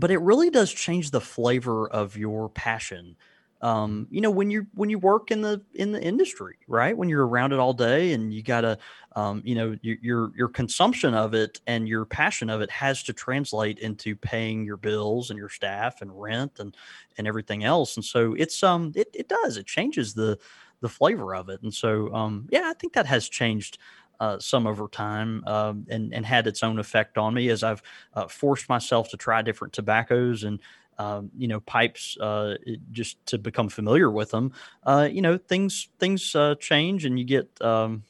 but 0.00 0.10
it 0.10 0.18
really 0.18 0.50
does 0.50 0.72
change 0.72 1.10
the 1.10 1.20
flavor 1.20 1.88
of 1.88 2.16
your 2.16 2.48
passion 2.48 3.16
um, 3.62 4.06
you 4.10 4.22
know 4.22 4.30
when 4.30 4.50
you 4.50 4.66
when 4.74 4.88
you 4.88 4.98
work 4.98 5.30
in 5.30 5.42
the 5.42 5.62
in 5.74 5.92
the 5.92 6.02
industry 6.02 6.56
right? 6.66 6.96
When 6.96 7.08
you're 7.10 7.26
around 7.26 7.52
it 7.52 7.58
all 7.58 7.74
day 7.74 8.12
and 8.14 8.32
you 8.32 8.42
gotta 8.42 8.78
um, 9.16 9.42
you 9.44 9.54
know 9.54 9.76
your, 9.82 9.96
your 10.00 10.32
your 10.36 10.48
consumption 10.48 11.12
of 11.14 11.34
it 11.34 11.60
and 11.66 11.86
your 11.86 12.06
passion 12.06 12.48
of 12.48 12.62
it 12.62 12.70
has 12.70 13.02
to 13.02 13.12
translate 13.12 13.78
into 13.78 14.16
paying 14.16 14.64
your 14.64 14.78
bills 14.78 15.28
and 15.30 15.38
your 15.38 15.50
staff 15.50 16.00
and 16.00 16.18
rent 16.18 16.58
and 16.58 16.74
and 17.18 17.26
everything 17.26 17.62
else. 17.64 17.96
And 17.96 18.04
so 18.04 18.34
it's 18.38 18.62
um 18.62 18.92
it, 18.96 19.08
it 19.12 19.28
does. 19.28 19.58
It 19.58 19.66
changes 19.66 20.14
the 20.14 20.38
the 20.80 20.88
flavor 20.88 21.34
of 21.34 21.50
it. 21.50 21.60
And 21.62 21.74
so 21.74 22.12
um 22.14 22.46
yeah 22.50 22.64
i 22.66 22.72
think 22.74 22.94
that 22.94 23.06
has 23.06 23.28
changed 23.28 23.78
uh, 24.20 24.38
some 24.38 24.66
over 24.66 24.86
time 24.88 25.42
um, 25.46 25.86
and 25.90 26.12
and 26.14 26.24
had 26.26 26.46
its 26.46 26.62
own 26.62 26.78
effect 26.78 27.18
on 27.18 27.34
me 27.34 27.48
as 27.48 27.62
I've 27.62 27.82
uh, 28.14 28.28
forced 28.28 28.68
myself 28.68 29.08
to 29.10 29.16
try 29.16 29.42
different 29.42 29.72
tobaccos 29.72 30.44
and 30.44 30.60
um, 30.98 31.30
you 31.36 31.48
know 31.48 31.60
pipes 31.60 32.16
uh, 32.20 32.56
it- 32.66 32.80
just 32.92 33.24
to 33.26 33.38
become 33.38 33.68
familiar 33.68 34.10
with 34.10 34.30
them. 34.30 34.52
Uh, 34.84 35.08
you 35.10 35.22
know 35.22 35.38
things 35.38 35.88
things 35.98 36.34
uh, 36.36 36.54
change 36.60 37.04
and 37.06 37.18
you 37.18 37.24
get 37.24 37.48
um, 37.62 38.02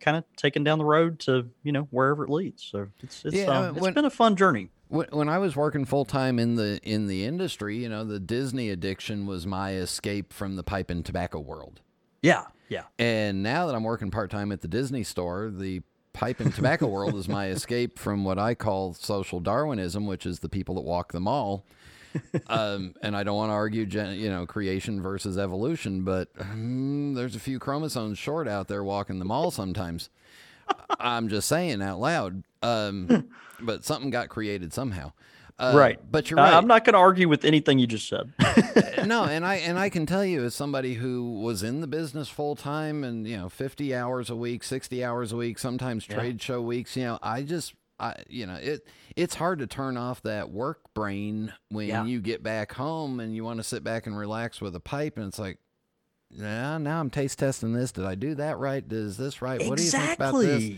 kind 0.00 0.16
of 0.16 0.24
taken 0.36 0.62
down 0.64 0.78
the 0.78 0.84
road 0.84 1.18
to 1.20 1.50
you 1.64 1.72
know 1.72 1.88
wherever 1.90 2.24
it 2.24 2.30
leads. 2.30 2.62
So 2.62 2.88
it's 3.02 3.24
it's, 3.24 3.34
Yeah, 3.36 3.46
um, 3.58 3.76
it's 3.76 3.80
when- 3.82 3.94
been 3.94 4.04
a 4.04 4.10
fun 4.10 4.36
journey. 4.36 4.70
When 4.88 5.08
when 5.10 5.28
I 5.28 5.38
was 5.38 5.56
working 5.56 5.84
full 5.84 6.04
time 6.04 6.38
in 6.38 6.54
the 6.54 6.78
in 6.84 7.08
the 7.08 7.24
industry, 7.24 7.76
you 7.82 7.88
know, 7.88 8.04
the 8.04 8.20
Disney 8.20 8.70
addiction 8.70 9.26
was 9.26 9.44
my 9.44 9.72
escape 9.74 10.32
from 10.32 10.54
the 10.54 10.62
pipe 10.62 10.90
and 10.90 11.04
tobacco 11.04 11.40
world. 11.40 11.80
Yeah, 12.22 12.44
yeah, 12.68 12.82
And 12.98 13.42
now 13.42 13.66
that 13.66 13.74
I'm 13.74 13.84
working 13.84 14.10
part 14.10 14.30
time 14.30 14.52
at 14.52 14.60
the 14.60 14.68
Disney 14.68 15.04
store, 15.04 15.50
the 15.50 15.82
pipe 16.12 16.40
and 16.40 16.54
tobacco 16.54 16.86
world 16.86 17.14
is 17.14 17.28
my 17.28 17.48
escape 17.50 17.98
from 17.98 18.24
what 18.24 18.38
I 18.38 18.54
call 18.54 18.94
social 18.94 19.40
Darwinism, 19.40 20.06
which 20.06 20.26
is 20.26 20.40
the 20.40 20.48
people 20.48 20.74
that 20.76 20.80
walk 20.82 21.12
the 21.12 21.20
mall. 21.20 21.64
um, 22.48 22.94
and 23.02 23.14
I 23.16 23.22
don't 23.22 23.36
want 23.36 23.50
to 23.50 23.54
argue, 23.54 23.84
gen, 23.84 24.18
you 24.18 24.30
know, 24.30 24.46
creation 24.46 25.02
versus 25.02 25.36
evolution, 25.36 26.02
but 26.02 26.34
mm, 26.34 27.14
there's 27.14 27.36
a 27.36 27.40
few 27.40 27.58
chromosomes 27.58 28.18
short 28.18 28.48
out 28.48 28.68
there 28.68 28.82
walking 28.82 29.18
the 29.18 29.24
mall 29.26 29.50
sometimes. 29.50 30.08
I'm 31.00 31.28
just 31.28 31.48
saying 31.48 31.82
out 31.82 32.00
loud. 32.00 32.42
Um, 32.62 33.28
but 33.60 33.84
something 33.84 34.10
got 34.10 34.28
created 34.28 34.72
somehow. 34.72 35.12
Uh, 35.58 35.72
right. 35.74 35.98
But 36.10 36.30
you're 36.30 36.36
right. 36.36 36.52
I'm 36.52 36.66
not 36.66 36.84
going 36.84 36.92
to 36.94 36.98
argue 36.98 37.28
with 37.28 37.44
anything 37.44 37.78
you 37.78 37.86
just 37.86 38.08
said. 38.08 38.32
no, 39.06 39.24
and 39.24 39.44
I 39.46 39.54
and 39.56 39.78
I 39.78 39.88
can 39.90 40.04
tell 40.04 40.24
you 40.24 40.44
as 40.44 40.54
somebody 40.54 40.94
who 40.94 41.40
was 41.40 41.62
in 41.62 41.80
the 41.80 41.86
business 41.86 42.28
full 42.28 42.56
time 42.56 43.02
and 43.04 43.26
you 43.26 43.36
know 43.38 43.48
50 43.48 43.94
hours 43.94 44.28
a 44.28 44.36
week, 44.36 44.62
60 44.62 45.02
hours 45.02 45.32
a 45.32 45.36
week, 45.36 45.58
sometimes 45.58 46.06
Yeah. 46.08 46.16
trade 46.16 46.42
show 46.42 46.60
weeks, 46.60 46.96
you 46.96 47.04
know, 47.04 47.18
I 47.22 47.42
just 47.42 47.72
I 47.98 48.16
you 48.28 48.46
know, 48.46 48.56
it 48.56 48.86
it's 49.16 49.36
hard 49.36 49.60
to 49.60 49.66
turn 49.66 49.96
off 49.96 50.20
that 50.24 50.50
work 50.50 50.80
brain 50.92 51.54
when 51.70 51.88
Yeah. 51.88 52.04
you 52.04 52.20
get 52.20 52.42
back 52.42 52.72
home 52.72 53.18
and 53.18 53.34
you 53.34 53.42
want 53.42 53.58
to 53.58 53.64
sit 53.64 53.82
back 53.82 54.06
and 54.06 54.18
relax 54.18 54.60
with 54.60 54.76
a 54.76 54.80
pipe 54.80 55.16
and 55.16 55.26
it's 55.28 55.38
like 55.38 55.56
yeah, 56.30 56.76
now 56.76 57.00
I'm 57.00 57.08
taste 57.08 57.38
testing 57.38 57.72
this. 57.72 57.92
Did 57.92 58.04
I 58.04 58.14
do 58.16 58.34
that 58.34 58.58
right? 58.58 58.84
Is 58.92 59.16
this 59.16 59.40
right? 59.40 59.64
What 59.66 59.78
do 59.78 59.84
you 59.84 59.90
think 59.90 60.14
about 60.16 60.38
this? 60.40 60.72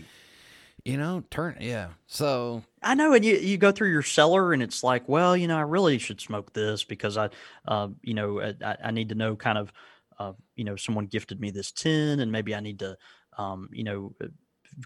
You 0.85 0.95
know, 0.97 1.23
turn 1.29 1.57
yeah. 1.59 1.89
So 2.07 2.63
I 2.81 2.95
know, 2.95 3.13
and 3.13 3.25
you, 3.25 3.35
you 3.35 3.57
go 3.57 3.71
through 3.71 3.91
your 3.91 4.03
cellar, 4.03 4.53
and 4.53 4.63
it's 4.63 4.83
like, 4.83 5.07
well, 5.09 5.35
you 5.35 5.47
know, 5.47 5.57
I 5.57 5.61
really 5.61 5.97
should 5.97 6.21
smoke 6.21 6.53
this 6.53 6.83
because 6.83 7.17
I, 7.17 7.29
uh, 7.67 7.89
you 8.01 8.13
know, 8.13 8.39
I, 8.41 8.77
I- 8.85 8.91
need 8.91 9.09
to 9.09 9.15
know 9.15 9.35
kind 9.35 9.57
of, 9.57 9.73
uh, 10.17 10.33
you 10.55 10.63
know, 10.63 10.75
someone 10.77 11.07
gifted 11.07 11.39
me 11.41 11.51
this 11.51 11.71
tin, 11.71 12.19
and 12.21 12.31
maybe 12.31 12.55
I 12.55 12.61
need 12.61 12.79
to, 12.79 12.97
um, 13.37 13.69
you 13.73 13.83
know, 13.83 14.15
uh, 14.23 14.27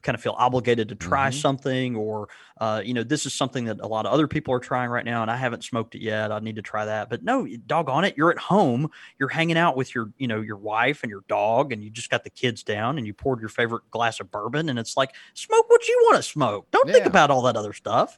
kind 0.01 0.15
of 0.15 0.21
feel 0.21 0.35
obligated 0.37 0.89
to 0.89 0.95
try 0.95 1.29
Mhm. 1.29 1.33
something, 1.41 1.95
or, 1.95 2.29
uh, 2.59 2.81
you 2.83 2.93
know, 2.93 3.03
this 3.03 3.25
is 3.25 3.33
something 3.33 3.65
that 3.65 3.79
a 3.81 3.87
lot 3.87 4.05
of 4.05 4.11
other 4.13 4.27
people 4.27 4.53
are 4.53 4.59
trying 4.59 4.89
right 4.89 5.05
now, 5.05 5.21
and 5.21 5.29
I 5.29 5.35
haven't 5.37 5.63
smoked 5.63 5.93
it 5.95 6.01
yet. 6.01 6.31
I 6.31 6.39
need 6.39 6.55
to 6.55 6.61
try 6.61 6.85
that. 6.85 7.09
But 7.09 7.23
no, 7.23 7.47
doggone 7.67 8.05
it, 8.05 8.15
you're 8.17 8.31
at 8.31 8.37
home, 8.37 8.89
you're 9.19 9.29
hanging 9.29 9.57
out 9.57 9.75
with 9.77 9.93
your, 9.93 10.09
you 10.17 10.27
know, 10.27 10.41
your 10.41 10.57
wife 10.57 11.03
and 11.03 11.09
your 11.09 11.23
dog, 11.27 11.71
and 11.71 11.83
you 11.83 11.89
just 11.89 12.09
got 12.09 12.23
the 12.23 12.29
kids 12.29 12.63
down, 12.63 12.97
and 12.97 13.05
you 13.05 13.13
poured 13.13 13.39
your 13.39 13.49
favorite 13.49 13.83
glass 13.91 14.19
of 14.19 14.31
bourbon, 14.31 14.69
and 14.69 14.79
it's 14.79 14.97
like, 14.97 15.13
smoke 15.33 15.69
what 15.69 15.87
you 15.87 15.99
want 16.05 16.17
to 16.17 16.23
smoke. 16.23 16.67
Don't 16.71 16.89
think 16.89 17.05
about 17.05 17.29
all 17.29 17.41
that 17.43 17.55
other 17.55 17.73
stuff. 17.73 18.17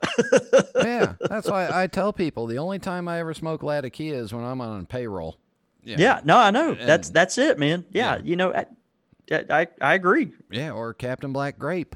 yeah, 0.76 1.14
that's 1.20 1.50
why 1.50 1.70
I 1.74 1.88
tell 1.88 2.14
people 2.14 2.48
the 2.48 2.58
only 2.58 2.80
time 2.80 3.08
I 3.08 3.20
ever 3.20 3.34
smoke 3.34 3.64
Latakia 3.64 4.16
is 4.16 4.34
when 4.34 4.44
I'm 4.44 4.62
on 4.62 4.86
payroll. 4.86 5.38
Yeah, 5.84 6.22
no, 6.24 6.38
I 6.38 6.50
know. 6.52 6.74
that's 6.74 7.10
And- 7.10 7.16
that's 7.16 7.38
it, 7.38 7.60
man. 7.60 7.86
Yeah, 7.92 8.16
Yeah. 8.16 8.22
you 8.24 8.36
know, 8.36 8.54
I, 8.54 8.66
I 9.32 9.68
I 9.82 9.94
agree. 9.96 10.32
Yeah, 10.52 10.72
or 10.72 10.94
Captain 10.94 11.34
Black 11.34 11.58
Grape. 11.60 11.96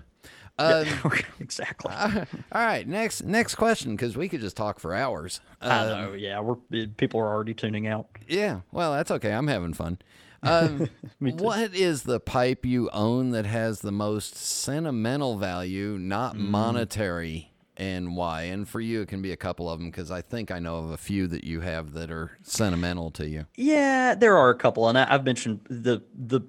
Um, 0.58 0.86
exactly. 1.40 1.94
all 1.96 2.26
right, 2.54 2.86
next 2.88 3.24
next 3.24 3.56
question 3.56 3.92
because 3.96 4.18
we 4.18 4.28
could 4.28 4.42
just 4.42 4.58
talk 4.58 4.80
for 4.80 4.94
hours. 4.94 5.40
I 5.62 5.80
Um, 5.86 6.02
know. 6.02 6.14
Yeah, 6.14 6.40
we're 6.42 6.58
eh, 6.74 6.88
people 6.98 7.20
are 7.22 7.28
already 7.30 7.54
tuning 7.54 7.88
out. 7.88 8.08
Yeah, 8.28 8.62
well, 8.72 8.92
that's 8.94 9.12
okay. 9.12 9.32
I'm 9.34 9.48
having 9.48 9.74
fun. 9.74 10.00
Um, 10.42 10.88
Me 11.20 11.34
too. 11.34 11.44
what 11.44 11.76
is 11.76 12.04
the 12.04 12.22
pipe 12.22 12.66
you 12.66 12.90
own 12.94 13.32
that 13.32 13.46
has 13.46 13.82
the 13.82 13.92
most 13.92 14.36
sentimental 14.38 15.38
value, 15.38 15.98
not 16.00 16.36
Mm. 16.36 16.40
monetary, 16.50 17.52
and 17.76 18.16
why? 18.16 18.44
And 18.44 18.66
for 18.66 18.80
you, 18.80 19.02
it 19.02 19.10
can 19.10 19.22
be 19.22 19.34
a 19.34 19.38
couple 19.38 19.70
of 19.70 19.80
them 19.80 19.90
because 19.90 20.12
I 20.12 20.22
think 20.22 20.50
I 20.50 20.60
know 20.60 20.78
of 20.78 20.92
a 20.92 20.98
few 20.98 21.28
that 21.28 21.44
you 21.44 21.60
have 21.60 21.92
that 21.92 22.10
are 22.10 22.32
sentimental 22.42 23.12
to 23.12 23.28
you. 23.28 23.48
Yeah, 23.58 24.16
there 24.16 24.38
are 24.38 24.50
a 24.50 24.56
couple, 24.56 24.88
and 24.88 24.98
I, 24.98 25.14
I've 25.14 25.26
mentioned 25.26 25.60
the 25.70 26.04
the 26.18 26.40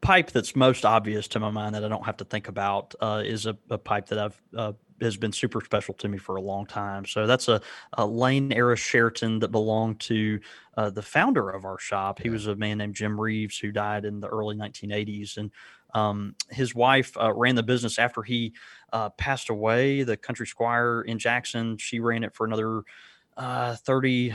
pipe 0.00 0.30
that's 0.30 0.56
most 0.56 0.84
obvious 0.84 1.28
to 1.28 1.40
my 1.40 1.50
mind 1.50 1.74
that 1.74 1.84
I 1.84 1.88
don't 1.88 2.04
have 2.04 2.16
to 2.18 2.24
think 2.24 2.48
about 2.48 2.94
uh, 3.00 3.22
is 3.24 3.46
a, 3.46 3.56
a 3.68 3.78
pipe 3.78 4.06
that 4.06 4.18
I've 4.18 4.42
uh, 4.56 4.72
has 5.00 5.16
been 5.16 5.32
super 5.32 5.60
special 5.64 5.94
to 5.94 6.08
me 6.08 6.18
for 6.18 6.36
a 6.36 6.40
long 6.40 6.66
time. 6.66 7.06
So 7.06 7.26
that's 7.26 7.48
a, 7.48 7.60
a 7.94 8.04
Lane 8.06 8.52
era 8.52 8.76
Charatan 8.76 9.40
that 9.40 9.48
belonged 9.48 10.00
to 10.00 10.40
uh, 10.76 10.90
the 10.90 11.02
founder 11.02 11.50
of 11.50 11.64
our 11.64 11.78
shop. 11.78 12.20
He 12.20 12.30
was 12.30 12.46
a 12.46 12.56
man 12.56 12.78
named 12.78 12.94
Jim 12.94 13.20
Reeves 13.20 13.58
who 13.58 13.72
died 13.72 14.04
in 14.04 14.20
the 14.20 14.28
early 14.28 14.56
1980s, 14.56 15.36
and 15.38 15.50
um, 15.94 16.34
his 16.50 16.74
wife 16.74 17.16
uh, 17.18 17.32
ran 17.32 17.54
the 17.54 17.62
business 17.62 17.98
after 17.98 18.22
he 18.22 18.52
uh, 18.92 19.10
passed 19.10 19.48
away. 19.50 20.02
The 20.02 20.16
Country 20.16 20.46
Squire 20.46 21.02
in 21.02 21.18
Jackson, 21.18 21.78
she 21.78 22.00
ran 22.00 22.22
it 22.22 22.34
for 22.34 22.46
another 22.46 22.82
uh, 23.36 23.76
30, 23.76 24.34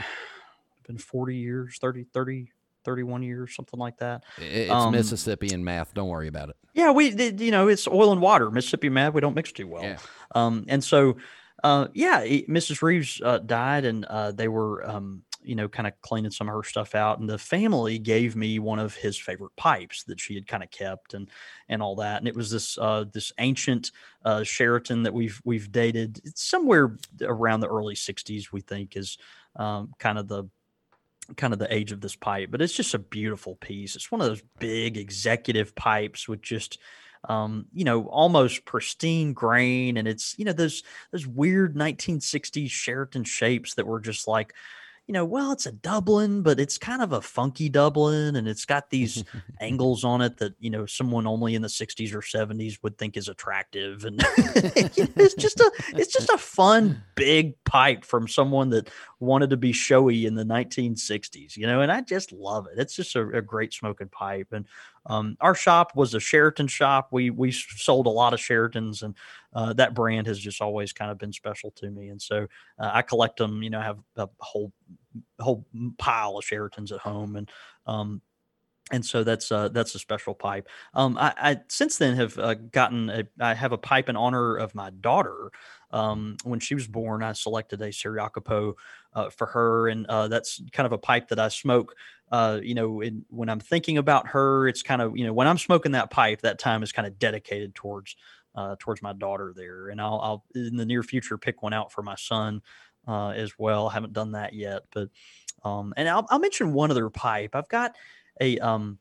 been 0.86 0.98
40 0.98 1.36
years, 1.36 1.78
30, 1.78 2.04
30, 2.12 2.52
31 2.86 3.22
years, 3.22 3.54
something 3.54 3.78
like 3.78 3.98
that. 3.98 4.24
It's 4.38 4.70
Um, 4.70 4.92
Mississippi 4.92 5.48
and 5.52 5.62
math. 5.62 5.92
Don't 5.92 6.08
worry 6.08 6.28
about 6.28 6.48
it. 6.48 6.56
Yeah, 6.72 6.92
we 6.92 7.10
did, 7.10 7.40
you 7.40 7.50
know, 7.50 7.68
it's 7.68 7.86
oil 7.86 8.12
and 8.12 8.22
water. 8.22 8.50
Mississippi 8.50 8.88
mad, 8.88 9.12
we 9.12 9.20
don't 9.20 9.34
mix 9.34 9.52
too 9.52 9.66
well. 9.66 9.82
Yeah. 9.82 9.98
Um, 10.34 10.64
and 10.68 10.82
so, 10.82 11.16
uh, 11.62 11.88
yeah, 11.92 12.22
Mrs. 12.24 12.80
Reeves 12.80 13.20
uh, 13.22 13.38
died, 13.38 13.84
and 13.84 14.04
uh, 14.06 14.32
they 14.32 14.48
were, 14.48 14.88
um, 14.88 15.22
you 15.42 15.54
know, 15.54 15.68
kind 15.68 15.86
of 15.86 15.92
cleaning 16.02 16.30
some 16.30 16.48
of 16.48 16.54
her 16.54 16.62
stuff 16.64 16.94
out, 16.94 17.18
and 17.20 17.28
the 17.28 17.38
family 17.38 17.98
gave 17.98 18.34
me 18.36 18.58
one 18.58 18.78
of 18.78 18.94
his 18.94 19.16
favorite 19.16 19.54
pipes 19.56 20.02
that 20.04 20.18
she 20.20 20.34
had 20.34 20.46
kind 20.46 20.62
of 20.62 20.70
kept 20.70 21.14
and 21.14 21.28
and 21.68 21.82
all 21.82 21.96
that. 21.96 22.18
And 22.18 22.26
it 22.28 22.34
was 22.34 22.50
this 22.50 22.76
uh, 22.78 23.04
this 23.12 23.32
ancient 23.38 23.90
uh, 24.24 24.40
Charatan 24.40 25.04
that 25.04 25.14
we've 25.14 25.40
we've 25.44 25.70
dated. 25.72 26.20
It's 26.24 26.42
somewhere 26.44 26.96
around 27.22 27.60
the 27.60 27.68
early 27.68 27.94
'60s, 27.94 28.52
we 28.52 28.60
think, 28.60 28.96
is 28.96 29.18
um, 29.54 29.92
kind 29.98 30.18
of 30.18 30.28
the 30.28 30.44
kind 31.36 31.52
of 31.52 31.58
the 31.58 31.72
age 31.72 31.92
of 31.92 32.00
this 32.00 32.16
pipe, 32.16 32.50
but 32.50 32.62
it's 32.62 32.74
just 32.74 32.94
a 32.94 32.98
beautiful 32.98 33.56
piece. 33.56 33.96
It's 33.96 34.10
one 34.10 34.20
of 34.20 34.28
those 34.28 34.42
big 34.58 34.96
executive 34.96 35.74
pipes 35.74 36.28
with 36.28 36.42
just 36.42 36.78
um, 37.28 37.66
you 37.72 37.84
know, 37.84 38.04
almost 38.04 38.64
pristine 38.64 39.32
grain, 39.32 39.96
and 39.96 40.06
it's 40.06 40.38
you 40.38 40.44
know 40.44 40.52
those 40.52 40.82
those 41.10 41.26
weird 41.26 41.74
1960s 41.74 42.68
Charatan 42.68 43.26
shapes 43.26 43.74
that 43.74 43.86
were 43.86 44.00
just 44.00 44.28
like, 44.28 44.54
you 45.06 45.12
know, 45.12 45.24
well, 45.24 45.52
it's 45.52 45.66
a 45.66 45.72
Dublin, 45.72 46.42
but 46.42 46.58
it's 46.58 46.78
kind 46.78 47.00
of 47.00 47.12
a 47.12 47.20
funky 47.20 47.68
Dublin, 47.68 48.34
and 48.34 48.48
it's 48.48 48.64
got 48.64 48.90
these 48.90 49.22
angles 49.60 50.04
on 50.04 50.20
it 50.20 50.38
that 50.38 50.54
you 50.58 50.68
know 50.68 50.84
someone 50.84 51.28
only 51.28 51.54
in 51.54 51.62
the 51.62 51.68
'60s 51.68 52.12
or 52.12 52.20
'70s 52.20 52.82
would 52.82 52.98
think 52.98 53.16
is 53.16 53.28
attractive, 53.28 54.04
and 54.04 54.20
it's 54.36 55.34
just 55.34 55.60
a 55.60 55.70
it's 55.94 56.12
just 56.12 56.28
a 56.30 56.38
fun 56.38 57.02
big 57.14 57.62
pipe 57.62 58.04
from 58.04 58.26
someone 58.26 58.70
that 58.70 58.90
wanted 59.20 59.50
to 59.50 59.56
be 59.56 59.72
showy 59.72 60.26
in 60.26 60.34
the 60.34 60.44
1960s, 60.44 61.56
you 61.56 61.66
know, 61.66 61.80
and 61.80 61.92
I 61.92 62.00
just 62.00 62.32
love 62.32 62.66
it. 62.66 62.78
It's 62.78 62.96
just 62.96 63.14
a, 63.14 63.28
a 63.28 63.42
great 63.42 63.72
smoking 63.72 64.08
pipe, 64.08 64.48
and 64.50 64.66
um, 65.06 65.36
our 65.40 65.54
shop 65.54 65.92
was 65.94 66.14
a 66.14 66.18
Charatan 66.18 66.68
shop. 66.68 67.08
We 67.12 67.30
we 67.30 67.52
sold 67.52 68.06
a 68.06 68.10
lot 68.10 68.34
of 68.34 68.40
Charatans, 68.40 69.04
and 69.04 69.14
uh, 69.54 69.72
that 69.74 69.94
brand 69.94 70.26
has 70.26 70.38
just 70.38 70.60
always 70.60 70.92
kind 70.92 71.10
of 71.10 71.18
been 71.18 71.32
special 71.32 71.70
to 71.72 71.90
me. 71.90 72.08
And 72.08 72.20
so 72.20 72.46
uh, 72.78 72.90
I 72.92 73.02
collect 73.02 73.38
them. 73.38 73.62
You 73.62 73.70
know, 73.70 73.80
have 73.80 73.98
a 74.16 74.28
whole 74.38 74.72
whole 75.40 75.66
pile 75.98 76.36
of 76.36 76.44
Charatans 76.44 76.92
at 76.92 77.00
home, 77.00 77.36
and 77.36 77.50
um, 77.86 78.20
and 78.92 79.04
so 79.04 79.24
that's 79.24 79.50
uh, 79.50 79.68
that's 79.68 79.94
a 79.94 79.98
special 79.98 80.34
pipe. 80.34 80.68
Um, 80.94 81.16
I, 81.18 81.34
I 81.36 81.60
since 81.68 81.98
then 81.98 82.16
have 82.16 82.38
uh, 82.38 82.54
gotten 82.54 83.10
a, 83.10 83.24
I 83.40 83.54
have 83.54 83.72
a 83.72 83.78
pipe 83.78 84.08
in 84.08 84.16
honor 84.16 84.56
of 84.56 84.74
my 84.74 84.90
daughter. 84.90 85.50
Um, 85.92 86.36
when 86.44 86.60
she 86.60 86.74
was 86.74 86.86
born, 86.86 87.22
I 87.22 87.32
selected 87.32 87.80
a 87.80 87.92
Ser 87.92 88.16
Jacopo 88.16 88.74
uh, 89.14 89.30
for 89.30 89.46
her, 89.46 89.88
and 89.88 90.06
uh, 90.06 90.28
that's 90.28 90.60
kind 90.72 90.86
of 90.86 90.92
a 90.92 90.98
pipe 90.98 91.28
that 91.28 91.38
I 91.38 91.48
smoke 91.48 91.94
uh, 92.32 92.58
you 92.62 92.74
know, 92.74 93.00
in, 93.00 93.24
when 93.28 93.48
I'm 93.48 93.60
thinking 93.60 93.98
about 93.98 94.28
her, 94.28 94.66
it's 94.68 94.82
kind 94.82 95.00
of, 95.00 95.16
you 95.16 95.24
know, 95.24 95.32
when 95.32 95.46
I'm 95.46 95.58
smoking 95.58 95.92
that 95.92 96.10
pipe, 96.10 96.40
that 96.40 96.58
time 96.58 96.82
is 96.82 96.92
kind 96.92 97.06
of 97.06 97.18
dedicated 97.18 97.74
towards, 97.74 98.16
uh, 98.56 98.76
towards 98.78 99.02
my 99.02 99.12
daughter 99.12 99.52
there. 99.54 99.88
And 99.88 100.00
I'll, 100.00 100.20
I'll 100.20 100.44
in 100.54 100.76
the 100.76 100.86
near 100.86 101.02
future 101.02 101.38
pick 101.38 101.62
one 101.62 101.72
out 101.72 101.92
for 101.92 102.02
my 102.02 102.16
son, 102.16 102.62
uh, 103.06 103.30
as 103.30 103.52
well. 103.58 103.88
I 103.88 103.92
haven't 103.92 104.12
done 104.12 104.32
that 104.32 104.52
yet, 104.52 104.82
but, 104.92 105.08
um, 105.64 105.94
and 105.96 106.08
I'll, 106.08 106.26
I'll 106.30 106.38
mention 106.38 106.72
one 106.72 106.90
other 106.90 107.10
pipe. 107.10 107.54
I've 107.54 107.68
got 107.68 107.94
a, 108.40 108.58
um, 108.58 108.98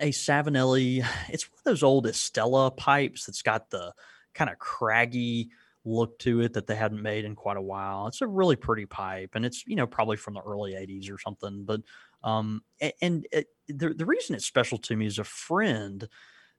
a 0.00 0.10
Savinelli. 0.10 1.04
It's 1.28 1.50
one 1.50 1.58
of 1.58 1.64
those 1.64 1.82
old 1.82 2.06
Estella 2.06 2.70
pipes 2.70 3.26
that's 3.26 3.42
got 3.42 3.70
the 3.70 3.92
kind 4.34 4.50
of 4.50 4.58
craggy, 4.58 5.50
look 5.84 6.18
to 6.20 6.40
it 6.40 6.52
that 6.52 6.66
they 6.66 6.76
hadn't 6.76 7.02
made 7.02 7.24
in 7.24 7.34
quite 7.34 7.56
a 7.56 7.62
while. 7.62 8.06
It's 8.06 8.20
a 8.20 8.26
really 8.26 8.56
pretty 8.56 8.86
pipe, 8.86 9.30
and 9.34 9.44
it's 9.44 9.66
you 9.66 9.76
know 9.76 9.86
probably 9.86 10.16
from 10.16 10.34
the 10.34 10.40
early 10.40 10.72
'80s 10.74 11.10
or 11.10 11.18
something. 11.18 11.64
But 11.64 11.82
um, 12.22 12.62
and, 13.00 13.26
it, 13.32 13.48
the 13.68 13.90
the 13.94 14.06
reason 14.06 14.34
it's 14.34 14.46
special 14.46 14.78
to 14.78 14.96
me 14.96 15.06
is 15.06 15.18
a 15.18 15.24
friend 15.24 16.08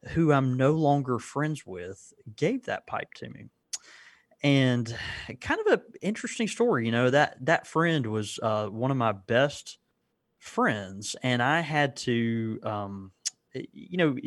who 0.10 0.32
I'm 0.32 0.56
no 0.56 0.72
longer 0.72 1.20
friends 1.20 1.66
with 1.66 2.14
gave 2.36 2.66
that 2.66 2.88
pipe 2.88 3.14
to 3.16 3.30
me. 3.30 3.50
And 4.42 4.94
kind 5.40 5.62
of 5.62 5.74
an 5.74 5.82
interesting 6.02 6.48
story, 6.48 6.86
you 6.86 6.92
know 6.92 7.10
that 7.10 7.38
that 7.46 7.66
friend 7.66 8.06
was 8.06 8.40
uh, 8.44 8.68
one 8.68 8.92
of 8.92 8.98
my 8.98 9.14
best 9.14 9.78
friends, 10.40 11.16
and 11.24 11.42
I 11.42 11.62
had 11.62 11.96
to, 11.98 12.60
um, 12.64 13.12
you 13.54 13.98
know, 13.98 14.18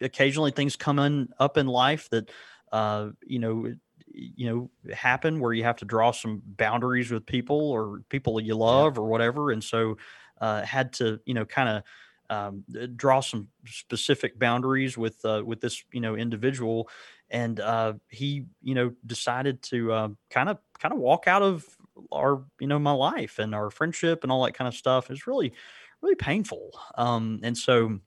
occasionally 0.00 0.52
things 0.52 0.76
come 0.76 0.98
in, 0.98 1.28
up 1.38 1.58
in 1.58 1.66
life 1.66 2.08
that, 2.10 2.30
uh, 2.72 3.10
you 3.26 3.40
know, 3.40 3.74
you 4.10 4.46
know 4.46 4.94
happen 4.94 5.38
where 5.38 5.52
you 5.52 5.64
have 5.64 5.76
to 5.76 5.84
draw 5.84 6.10
some 6.10 6.42
boundaries 6.44 7.10
with 7.10 7.26
people 7.26 7.70
or 7.70 8.02
people 8.08 8.40
you 8.40 8.54
love 8.54 8.96
yeah. 8.96 9.02
or 9.02 9.06
whatever 9.06 9.50
and 9.50 9.62
so 9.62 9.96
uh, 10.40 10.62
had 10.62 10.92
to 10.92 11.20
you 11.24 11.34
know 11.34 11.44
kind 11.44 11.68
of 11.68 11.82
um, 12.30 12.64
draw 12.96 13.20
some 13.20 13.48
specific 13.66 14.38
boundaries 14.38 14.96
with 14.98 15.24
uh, 15.24 15.42
with 15.44 15.60
this 15.60 15.82
you 15.92 16.00
know 16.00 16.14
individual 16.14 16.88
and 17.30 17.60
uh, 17.60 17.94
he 18.08 18.44
you 18.62 18.74
know 18.74 18.92
decided 19.06 19.62
to 19.62 20.16
kind 20.30 20.48
of 20.48 20.58
kind 20.78 20.92
of 20.92 21.00
walk 21.00 21.26
out 21.26 21.42
of 21.42 21.64
our 22.12 22.44
you 22.60 22.66
know 22.66 22.78
my 22.78 22.92
life 22.92 23.38
and 23.38 23.54
our 23.54 23.70
friendship 23.70 24.22
and 24.22 24.32
all 24.32 24.44
that 24.44 24.54
kind 24.54 24.68
of 24.68 24.74
stuff 24.74 25.10
is 25.10 25.26
really 25.26 25.52
really 26.00 26.14
painful 26.14 26.70
um, 26.96 27.40
and 27.42 27.56
so 27.56 27.98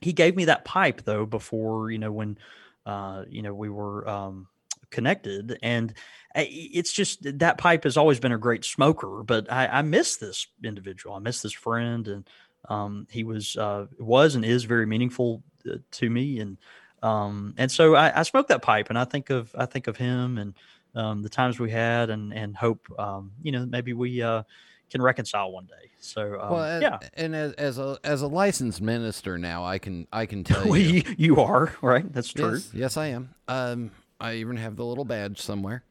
he 0.00 0.12
gave 0.12 0.36
me 0.36 0.44
that 0.44 0.64
pipe 0.64 1.02
though 1.02 1.24
before 1.24 1.90
you 1.90 1.98
know 1.98 2.12
when 2.12 2.38
uh, 2.86 3.24
you 3.28 3.42
know 3.42 3.54
we 3.54 3.70
were 3.70 4.06
um, 4.08 4.46
connected. 4.94 5.58
And 5.60 5.92
it's 6.36 6.92
just 6.92 7.38
that 7.38 7.58
pipe 7.58 7.84
has 7.84 7.96
always 7.96 8.20
been 8.20 8.32
a 8.32 8.38
great 8.38 8.64
smoker, 8.64 9.22
but 9.24 9.50
I, 9.52 9.66
I 9.66 9.82
miss 9.82 10.16
this 10.16 10.46
individual. 10.62 11.16
I 11.16 11.18
miss 11.18 11.42
this 11.42 11.52
friend, 11.52 12.08
and 12.08 12.28
um, 12.68 13.06
he 13.10 13.24
was 13.24 13.56
uh, 13.56 13.86
was 13.98 14.34
and 14.34 14.44
is 14.44 14.64
very 14.64 14.86
meaningful 14.86 15.42
uh, 15.70 15.76
to 15.92 16.10
me. 16.10 16.40
And 16.40 16.58
um, 17.02 17.54
and 17.58 17.70
so 17.70 17.94
I, 17.94 18.20
I 18.20 18.22
smoke 18.22 18.48
that 18.48 18.62
pipe, 18.62 18.88
and 18.88 18.98
I 18.98 19.04
think 19.04 19.30
of 19.30 19.54
I 19.56 19.66
think 19.66 19.86
of 19.86 19.96
him 19.96 20.38
and 20.38 20.54
um, 20.94 21.22
the 21.22 21.28
times 21.28 21.58
we 21.58 21.70
had, 21.70 22.10
and 22.10 22.32
and 22.32 22.56
hope 22.56 22.86
um, 22.98 23.32
you 23.42 23.52
know 23.52 23.66
maybe 23.66 23.92
we. 23.92 24.22
Uh, 24.22 24.42
can 24.90 25.02
reconcile 25.02 25.50
one 25.50 25.66
day. 25.66 25.90
So 25.98 26.40
um, 26.40 26.50
well, 26.50 26.80
yeah, 26.80 26.98
and 27.14 27.34
as, 27.34 27.52
as, 27.54 27.78
a 27.78 27.98
as 28.04 28.22
a 28.22 28.28
licensed 28.28 28.80
minister 28.80 29.38
now, 29.38 29.64
I 29.64 29.78
can 29.78 30.06
I 30.12 30.26
can 30.26 30.44
tell 30.44 30.76
you 30.76 31.02
you 31.16 31.40
are 31.40 31.74
right. 31.82 32.10
That's 32.12 32.32
true. 32.32 32.52
Yes, 32.52 32.70
yes 32.72 32.96
I 32.96 33.06
am. 33.06 33.34
Um, 33.48 33.90
I 34.20 34.34
even 34.34 34.56
have 34.56 34.76
the 34.76 34.84
little 34.84 35.04
badge 35.04 35.40
somewhere. 35.40 35.82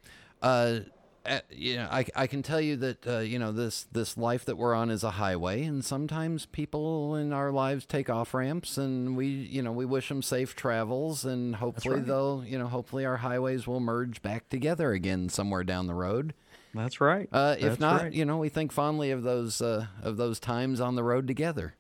Uh, 0.42 0.80
uh, 1.26 1.40
you 1.50 1.78
know, 1.78 1.88
I, 1.90 2.06
I 2.16 2.28
can 2.28 2.44
tell 2.44 2.60
you 2.60 2.76
that 2.78 3.08
uh, 3.08 3.20
you 3.20 3.40
know 3.40 3.52
this 3.52 3.86
this 3.92 4.18
life 4.18 4.44
that 4.46 4.58
we're 4.58 4.76
on 4.76 4.90
is 4.90 5.04
a 5.04 5.12
highway, 5.12 5.64
and 5.64 5.84
sometimes 5.84 6.46
people 6.46 7.16
in 7.16 7.32
our 7.32 7.52
lives 7.52 7.86
take 7.86 8.10
off 8.10 8.34
ramps, 8.34 8.78
and 8.78 9.16
we 9.16 9.28
you 9.28 9.62
know 9.62 9.72
we 9.72 9.86
wish 9.86 10.10
them 10.10 10.22
safe 10.22 10.56
travels, 10.56 11.24
and 11.24 11.56
hopefully 11.56 11.98
right. 11.98 12.06
they'll 12.06 12.44
you 12.46 12.58
know 12.58 12.68
hopefully 12.68 13.06
our 13.06 13.18
highways 13.18 13.66
will 13.66 13.80
merge 13.80 14.22
back 14.22 14.50
together 14.50 14.92
again 14.92 15.30
somewhere 15.30 15.64
down 15.64 15.88
the 15.88 15.94
road. 15.94 16.34
That's 16.74 17.00
right. 17.00 17.30
Uh, 17.32 17.56
if 17.58 17.62
That's 17.62 17.80
not, 17.80 18.02
right. 18.02 18.14
you 18.14 18.26
know, 18.26 18.38
we 18.38 18.50
think 18.50 18.72
fondly 18.72 19.12
of 19.12 19.24
those 19.24 19.62
uh, 19.62 19.86
of 20.02 20.18
those 20.18 20.40
times 20.40 20.82
on 20.82 20.96
the 20.96 21.04
road 21.04 21.28
together 21.28 21.76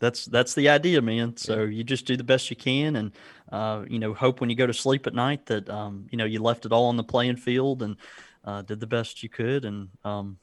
that's 0.00 0.26
that's 0.26 0.54
the 0.54 0.68
idea, 0.68 1.02
man. 1.02 1.36
So 1.36 1.64
you 1.64 1.84
just 1.84 2.06
do 2.06 2.16
the 2.16 2.24
best 2.24 2.50
you 2.50 2.56
can, 2.56 2.96
and 2.96 3.12
uh, 3.50 3.84
you 3.88 3.98
know, 3.98 4.14
hope 4.14 4.40
when 4.40 4.50
you 4.50 4.56
go 4.56 4.66
to 4.66 4.74
sleep 4.74 5.06
at 5.06 5.14
night 5.14 5.46
that 5.46 5.68
um, 5.68 6.06
you 6.10 6.18
know 6.18 6.24
you 6.24 6.40
left 6.40 6.66
it 6.66 6.72
all 6.72 6.86
on 6.86 6.96
the 6.96 7.04
playing 7.04 7.36
field 7.36 7.82
and 7.82 7.96
uh, 8.44 8.62
did 8.62 8.80
the 8.80 8.86
best 8.86 9.22
you 9.22 9.28
could, 9.28 9.64
and 9.64 9.88
um, 10.04 10.38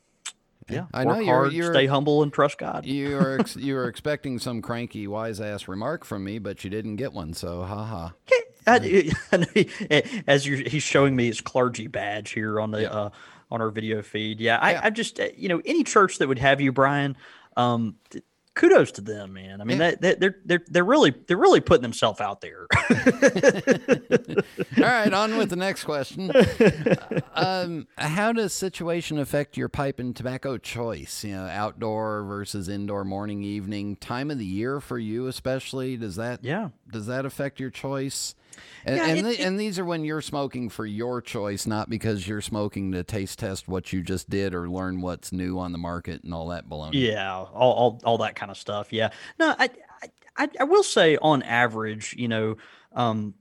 yeah, 0.69 0.85
I 0.93 1.03
know 1.03 1.19
you're, 1.19 1.51
you're, 1.51 1.73
stay 1.73 1.85
humble, 1.85 2.23
and 2.23 2.33
trust 2.33 2.57
God. 2.57 2.85
you 2.85 3.17
are 3.17 3.39
ex- 3.39 3.55
you 3.55 3.75
were 3.75 3.87
expecting 3.87 4.39
some 4.39 4.61
cranky 4.61 5.07
wise 5.07 5.39
ass 5.39 5.67
remark 5.67 6.03
from 6.03 6.23
me, 6.23 6.39
but 6.39 6.63
you 6.63 6.69
didn't 6.69 6.95
get 6.95 7.13
one. 7.13 7.33
So, 7.33 7.63
haha. 7.63 8.09
As 10.27 10.47
you 10.47 10.57
he's 10.57 10.81
showing 10.81 11.15
me 11.15 11.27
his 11.27 11.39
clergy 11.39 11.85
badge 11.85 12.31
here 12.31 12.59
on 12.59 12.71
the 12.71 12.81
yeah. 12.81 12.89
uh, 12.89 13.09
on 13.51 13.61
our 13.61 13.69
video 13.69 14.01
feed. 14.01 14.39
Yeah, 14.39 14.57
I, 14.57 14.71
yeah. 14.71 14.81
I 14.83 14.89
just 14.89 15.19
uh, 15.19 15.27
you 15.37 15.49
know 15.49 15.61
any 15.65 15.83
church 15.83 16.17
that 16.17 16.27
would 16.27 16.39
have 16.39 16.59
you, 16.59 16.71
Brian. 16.71 17.15
Um, 17.55 17.95
kudos 18.55 18.91
to 18.93 19.01
them, 19.01 19.33
man. 19.33 19.61
I 19.61 19.63
mean, 19.65 19.79
yeah. 19.79 19.95
they, 19.99 20.15
they're 20.15 20.37
they're 20.45 20.63
they're 20.67 20.83
really 20.83 21.13
they're 21.27 21.37
really 21.37 21.59
putting 21.59 21.83
themselves 21.83 22.19
out 22.19 22.41
there. 22.41 22.65
All 24.77 24.83
right, 24.83 25.13
on 25.13 25.37
with 25.37 25.49
the 25.49 25.55
next 25.55 25.83
question. 25.83 26.31
um, 27.33 27.87
how 27.97 28.31
does 28.31 28.53
situation 28.53 29.19
affect 29.19 29.57
your 29.57 29.69
pipe 29.69 29.99
and 29.99 30.15
tobacco 30.15 30.57
choice? 30.57 31.23
You 31.23 31.35
know, 31.35 31.45
outdoor 31.45 32.23
versus 32.23 32.67
indoor, 32.69 33.03
morning, 33.03 33.43
evening, 33.43 33.97
time 33.97 34.31
of 34.31 34.39
the 34.39 34.45
year 34.45 34.79
for 34.79 34.97
you, 34.97 35.27
especially. 35.27 35.97
Does 35.97 36.15
that 36.15 36.43
yeah? 36.43 36.69
Does 36.89 37.05
that 37.07 37.25
affect 37.25 37.59
your 37.59 37.69
choice? 37.69 38.35
And 38.85 38.97
yeah, 38.97 39.05
and, 39.07 39.19
it, 39.19 39.23
the, 39.23 39.41
it, 39.41 39.45
and 39.45 39.59
these 39.59 39.79
are 39.79 39.85
when 39.85 40.03
you're 40.03 40.21
smoking 40.21 40.69
for 40.69 40.85
your 40.85 41.21
choice, 41.21 41.65
not 41.65 41.89
because 41.89 42.27
you're 42.27 42.41
smoking 42.41 42.91
to 42.91 43.03
taste 43.03 43.39
test 43.39 43.67
what 43.67 43.93
you 43.93 44.01
just 44.01 44.29
did 44.29 44.53
or 44.53 44.69
learn 44.69 45.01
what's 45.01 45.31
new 45.31 45.59
on 45.59 45.71
the 45.71 45.77
market 45.77 46.23
and 46.23 46.33
all 46.33 46.47
that 46.49 46.67
baloney. 46.69 46.93
Yeah, 46.93 47.33
all 47.33 47.51
all, 47.53 48.01
all 48.03 48.17
that 48.19 48.35
kind 48.35 48.51
of 48.51 48.57
stuff. 48.57 48.91
Yeah. 48.91 49.09
No, 49.39 49.55
I, 49.57 49.69
I 50.37 50.49
I 50.59 50.63
will 50.63 50.83
say 50.83 51.17
on 51.17 51.43
average, 51.43 52.15
you 52.17 52.27
know, 52.27 52.57
um, 52.93 53.35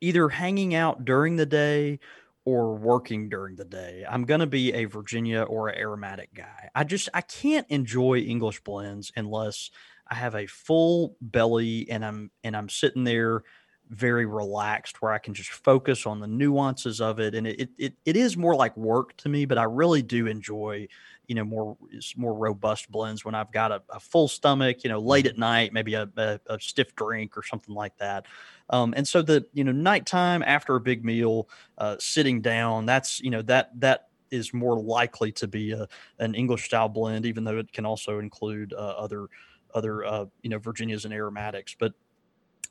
either 0.00 0.28
hanging 0.28 0.74
out 0.74 1.04
during 1.04 1.36
the 1.36 1.46
day 1.46 2.00
or 2.46 2.76
working 2.76 3.28
during 3.28 3.56
the 3.56 3.64
day. 3.64 4.04
I'm 4.08 4.24
going 4.24 4.40
to 4.40 4.46
be 4.46 4.72
a 4.72 4.84
Virginia 4.84 5.42
or 5.42 5.68
an 5.68 5.78
aromatic 5.78 6.32
guy. 6.32 6.70
I 6.74 6.84
just 6.84 7.08
I 7.12 7.20
can't 7.20 7.66
enjoy 7.68 8.18
English 8.18 8.60
blends 8.60 9.12
unless 9.16 9.70
I 10.08 10.14
have 10.14 10.36
a 10.36 10.46
full 10.46 11.16
belly 11.20 11.90
and 11.90 12.04
I'm 12.04 12.30
and 12.44 12.56
I'm 12.56 12.68
sitting 12.68 13.04
there 13.04 13.42
very 13.90 14.26
relaxed 14.26 15.00
where 15.00 15.12
I 15.12 15.18
can 15.18 15.34
just 15.34 15.50
focus 15.50 16.06
on 16.06 16.20
the 16.20 16.26
nuances 16.26 17.00
of 17.00 17.20
it. 17.20 17.34
And 17.34 17.46
it, 17.46 17.70
it, 17.78 17.94
it 18.04 18.16
is 18.16 18.36
more 18.36 18.54
like 18.54 18.76
work 18.76 19.16
to 19.18 19.28
me, 19.28 19.44
but 19.44 19.58
I 19.58 19.64
really 19.64 20.02
do 20.02 20.26
enjoy, 20.26 20.88
you 21.26 21.34
know 21.34 21.44
more 21.44 21.76
more 22.16 22.34
robust 22.34 22.90
blends 22.90 23.24
when 23.24 23.34
I've 23.34 23.50
got 23.52 23.72
a, 23.72 23.82
a 23.90 24.00
full 24.00 24.28
stomach, 24.28 24.84
you 24.84 24.90
know, 24.90 24.98
late 24.98 25.26
at 25.26 25.38
night, 25.38 25.72
maybe 25.72 25.94
a, 25.94 26.08
a, 26.16 26.40
a 26.46 26.60
stiff 26.60 26.94
drink 26.94 27.36
or 27.36 27.42
something 27.42 27.74
like 27.74 27.96
that. 27.98 28.26
Um, 28.70 28.94
and 28.96 29.06
so 29.06 29.22
the 29.22 29.46
you 29.52 29.64
know 29.64 29.72
nighttime 29.72 30.42
after 30.42 30.76
a 30.76 30.80
big 30.80 31.04
meal, 31.04 31.48
uh, 31.78 31.96
sitting 31.98 32.40
down, 32.40 32.86
that's 32.86 33.20
you 33.20 33.30
know 33.30 33.42
that 33.42 33.78
that 33.80 34.08
is 34.30 34.52
more 34.52 34.78
likely 34.78 35.30
to 35.32 35.46
be 35.46 35.72
a, 35.72 35.86
an 36.18 36.34
English 36.34 36.64
style 36.64 36.88
blend, 36.88 37.26
even 37.26 37.44
though 37.44 37.58
it 37.58 37.72
can 37.72 37.86
also 37.86 38.18
include 38.18 38.72
uh, 38.72 38.76
other 38.76 39.28
other 39.74 40.04
uh, 40.04 40.24
you 40.42 40.50
know 40.50 40.58
Virginias 40.58 41.04
and 41.04 41.14
aromatics. 41.14 41.74
But 41.78 41.92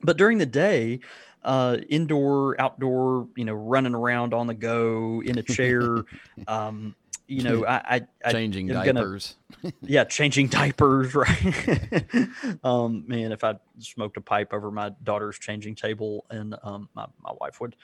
but 0.01 0.17
during 0.17 0.37
the 0.37 0.45
day, 0.45 0.99
uh, 1.43 1.77
indoor, 1.89 2.59
outdoor, 2.59 3.27
you 3.35 3.45
know, 3.45 3.53
running 3.53 3.93
around 3.93 4.33
on 4.33 4.47
the 4.47 4.53
go 4.53 5.21
in 5.23 5.37
a 5.37 5.43
chair, 5.43 6.03
um, 6.47 6.95
you 7.27 7.43
know, 7.43 7.65
I, 7.65 7.95
I, 7.95 8.07
I 8.23 8.31
changing 8.31 8.67
diapers. 8.67 9.35
Gonna, 9.61 9.73
yeah, 9.81 10.03
changing 10.03 10.47
diapers, 10.47 11.15
right? 11.15 12.27
um, 12.63 13.03
man, 13.07 13.31
if 13.31 13.43
I 13.43 13.55
smoked 13.79 14.17
a 14.17 14.21
pipe 14.21 14.53
over 14.53 14.69
my 14.71 14.91
daughter's 15.03 15.39
changing 15.39 15.75
table, 15.75 16.25
and 16.29 16.55
um, 16.63 16.89
my 16.93 17.07
my 17.23 17.31
wife 17.39 17.59
would 17.61 17.75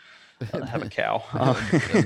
uh, 0.53 0.65
have 0.65 0.83
a 0.83 0.89
cow. 0.89 1.23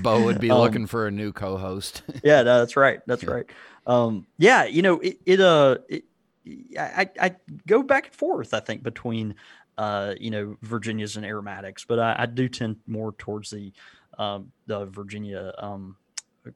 Bo 0.01 0.23
would 0.23 0.39
be 0.39 0.51
um, 0.51 0.59
looking 0.59 0.87
for 0.87 1.07
a 1.07 1.11
new 1.11 1.33
co-host. 1.33 2.03
yeah, 2.23 2.43
that's 2.43 2.77
right. 2.77 2.99
That's 3.05 3.23
yeah. 3.23 3.31
right. 3.31 3.45
Um, 3.85 4.27
yeah, 4.37 4.65
you 4.65 4.81
know, 4.81 4.99
it, 4.99 5.19
it 5.25 5.41
uh, 5.41 5.77
it, 5.89 6.05
I, 6.79 7.09
I 7.19 7.35
go 7.67 7.83
back 7.83 8.07
and 8.07 8.15
forth. 8.15 8.53
I 8.53 8.59
think 8.59 8.83
between 8.83 9.35
uh, 9.77 10.15
you 10.19 10.31
know, 10.31 10.55
Virginias 10.61 11.15
and 11.15 11.25
aromatics, 11.25 11.85
but 11.85 11.99
I, 11.99 12.15
I 12.19 12.25
do 12.25 12.47
tend 12.47 12.77
more 12.87 13.13
towards 13.13 13.49
the 13.49 13.73
um, 14.17 14.51
the 14.67 14.85
Virginia 14.85 15.53
um, 15.57 15.97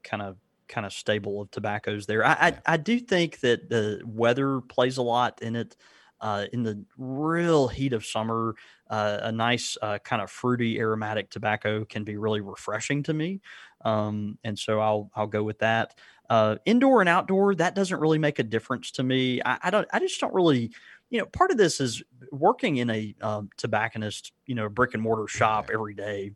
kind 0.04 0.24
of 0.24 0.38
kind 0.68 0.86
of 0.86 0.94
stable 0.94 1.42
of 1.42 1.52
tobaccos 1.52 2.06
there. 2.06 2.26
I, 2.26 2.32
I, 2.32 2.58
I 2.66 2.78
do 2.78 3.00
think 3.00 3.40
that 3.40 3.70
the 3.70 4.02
weather 4.06 4.62
plays 4.62 4.98
a 4.98 5.02
lot 5.02 5.42
in 5.42 5.56
it. 5.56 5.76
Uh, 6.22 6.48
in 6.52 6.64
the 6.64 6.84
real 6.98 7.70
heat 7.70 7.94
of 7.94 8.06
summer, 8.06 8.54
uh, 8.90 9.20
a 9.22 9.32
nice 9.32 9.78
uh, 9.82 9.98
kind 10.00 10.22
of 10.22 10.30
fruity 10.30 10.78
aromatic 10.78 11.30
tobacco 11.30 11.86
can 11.86 12.04
be 12.04 12.18
really 12.18 12.42
refreshing 12.42 13.02
to 13.02 13.14
me, 13.14 13.40
um, 13.86 14.38
and 14.44 14.60
so 14.60 14.82
I'll 14.82 15.10
I'll 15.16 15.28
go 15.28 15.44
with 15.44 15.60
that. 15.60 15.96
Uh, 16.30 16.58
indoor 16.66 17.00
and 17.00 17.08
outdoor, 17.08 17.56
that 17.56 17.74
doesn't 17.74 18.02
really 18.02 18.20
make 18.20 18.38
a 18.38 18.44
difference 18.44 18.92
to 18.92 19.04
me. 19.04 19.42
I, 19.46 19.60
I 19.64 19.70
don't. 19.70 19.88
I 19.94 20.00
just 20.00 20.20
don't 20.20 20.34
really 20.34 20.72
you 21.10 21.20
know, 21.20 21.26
part 21.26 21.52
of 21.52 21.58
this 21.58 21.80
is 21.80 22.04
working 22.32 22.78
in 22.78 22.90
a 22.90 23.16
um, 23.22 23.50
tobacconist, 23.58 24.32
you 24.46 24.56
know, 24.56 24.70
brick 24.70 24.94
and 24.94 25.04
mortar 25.04 25.28
shop 25.28 25.70
every 25.74 25.94
day. 25.94 26.32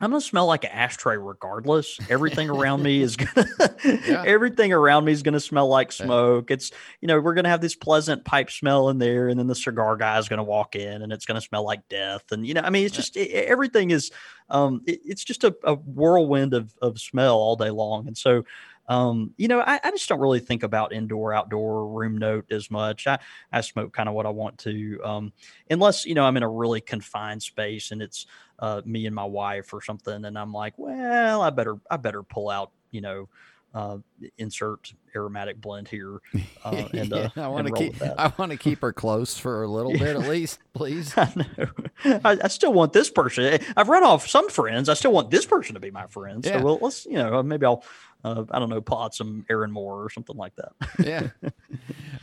I'm 0.00 0.10
gonna 0.10 0.20
smell 0.20 0.46
like 0.46 0.62
an 0.62 0.70
ashtray 0.70 1.16
regardless. 1.16 1.98
Everything 2.08 2.48
around 2.48 2.84
me 2.84 3.02
is 3.02 3.16
gonna 3.16 3.48
yeah. 3.84 4.22
everything 4.24 4.72
around 4.72 5.04
me 5.04 5.12
is 5.12 5.24
gonna 5.24 5.40
smell 5.40 5.66
like 5.66 5.90
smoke. 5.90 6.52
It's 6.52 6.70
you 7.00 7.08
know, 7.08 7.18
we're 7.18 7.34
gonna 7.34 7.48
have 7.48 7.60
this 7.60 7.74
pleasant 7.74 8.24
pipe 8.24 8.50
smell 8.52 8.90
in 8.90 8.98
there, 8.98 9.28
and 9.28 9.38
then 9.38 9.48
the 9.48 9.56
cigar 9.56 9.96
guy 9.96 10.16
is 10.18 10.28
gonna 10.28 10.44
walk 10.44 10.76
in 10.76 11.02
and 11.02 11.12
it's 11.12 11.26
gonna 11.26 11.40
smell 11.40 11.64
like 11.64 11.88
death. 11.88 12.30
And 12.30 12.46
you 12.46 12.54
know, 12.54 12.60
I 12.60 12.70
mean, 12.70 12.86
it's 12.86 12.94
just 12.94 13.16
it, 13.16 13.32
everything 13.32 13.90
is 13.90 14.12
um 14.50 14.82
it, 14.86 15.00
it's 15.04 15.24
just 15.24 15.42
a, 15.42 15.56
a 15.64 15.74
whirlwind 15.74 16.54
of 16.54 16.72
of 16.80 17.00
smell 17.00 17.34
all 17.36 17.56
day 17.56 17.70
long. 17.70 18.06
And 18.06 18.16
so 18.16 18.44
um, 18.88 19.34
you 19.36 19.48
know, 19.48 19.60
I, 19.60 19.78
I, 19.84 19.90
just 19.90 20.08
don't 20.08 20.18
really 20.18 20.40
think 20.40 20.62
about 20.62 20.94
indoor, 20.94 21.34
outdoor, 21.34 21.86
room 21.86 22.16
note 22.16 22.50
as 22.50 22.70
much. 22.70 23.06
I, 23.06 23.18
I 23.52 23.60
smoke 23.60 23.92
kind 23.92 24.08
of 24.08 24.14
what 24.14 24.24
I 24.24 24.30
want 24.30 24.56
to, 24.58 24.98
um, 25.04 25.32
unless, 25.70 26.06
you 26.06 26.14
know, 26.14 26.24
I'm 26.24 26.38
in 26.38 26.42
a 26.42 26.48
really 26.48 26.80
confined 26.80 27.42
space 27.42 27.90
and 27.90 28.00
it's 28.00 28.26
uh, 28.60 28.80
me 28.86 29.04
and 29.04 29.14
my 29.14 29.26
wife 29.26 29.74
or 29.74 29.82
something. 29.82 30.24
And 30.24 30.38
I'm 30.38 30.52
like, 30.52 30.72
well, 30.78 31.42
I 31.42 31.50
better, 31.50 31.76
I 31.90 31.98
better 31.98 32.22
pull 32.22 32.48
out, 32.48 32.72
you 32.90 33.02
know, 33.02 33.28
uh, 33.74 33.98
insert 34.38 34.92
aromatic 35.14 35.60
blend 35.60 35.88
here. 35.88 36.20
Uh, 36.64 36.88
and 36.92 37.12
uh, 37.12 37.30
yeah, 37.36 37.44
I 37.44 37.48
want 37.48 37.66
to 37.66 37.72
keep 37.72 38.02
I 38.02 38.32
want 38.38 38.52
to 38.52 38.58
keep 38.58 38.80
her 38.80 38.92
close 38.92 39.36
for 39.36 39.62
a 39.62 39.68
little 39.68 39.92
bit 39.92 40.16
at 40.16 40.18
least, 40.28 40.58
please. 40.72 41.16
I 41.16 41.32
know. 41.36 42.20
I, 42.24 42.38
I, 42.44 42.48
still 42.48 42.72
want 42.72 42.92
this 42.92 43.10
person. 43.10 43.60
I've 43.76 43.88
run 43.88 44.04
off 44.04 44.26
some 44.28 44.48
friends. 44.48 44.88
I 44.88 44.94
still 44.94 45.12
want 45.12 45.30
this 45.30 45.44
person 45.44 45.74
to 45.74 45.80
be 45.80 45.90
my 45.90 46.06
friend. 46.06 46.44
So 46.44 46.50
yeah. 46.50 46.62
well, 46.62 46.78
let's 46.80 47.06
you 47.06 47.14
know 47.14 47.42
maybe 47.42 47.66
I'll 47.66 47.84
uh, 48.24 48.44
I 48.50 48.58
don't 48.58 48.70
know 48.70 48.80
pot 48.80 49.14
some 49.14 49.44
Erinmore 49.48 50.04
or 50.04 50.10
something 50.10 50.36
like 50.36 50.54
that. 50.56 50.72
yeah. 50.98 51.28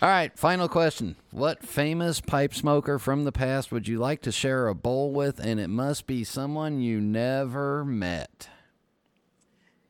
All 0.02 0.10
right. 0.10 0.38
Final 0.38 0.68
question: 0.68 1.16
What 1.32 1.64
famous 1.64 2.22
pipe 2.22 2.54
smoker 2.54 3.00
from 3.00 3.24
the 3.24 3.32
past 3.32 3.72
would 3.72 3.88
you 3.88 4.00
like 4.00 4.22
to 4.24 4.32
share 4.32 4.68
a 4.68 4.76
bowl 4.76 5.12
with? 5.12 5.40
And 5.40 5.60
it 5.60 5.70
must 5.70 6.08
be 6.08 6.24
someone 6.24 6.82
you 6.82 7.00
never 7.00 7.86
met 7.86 8.50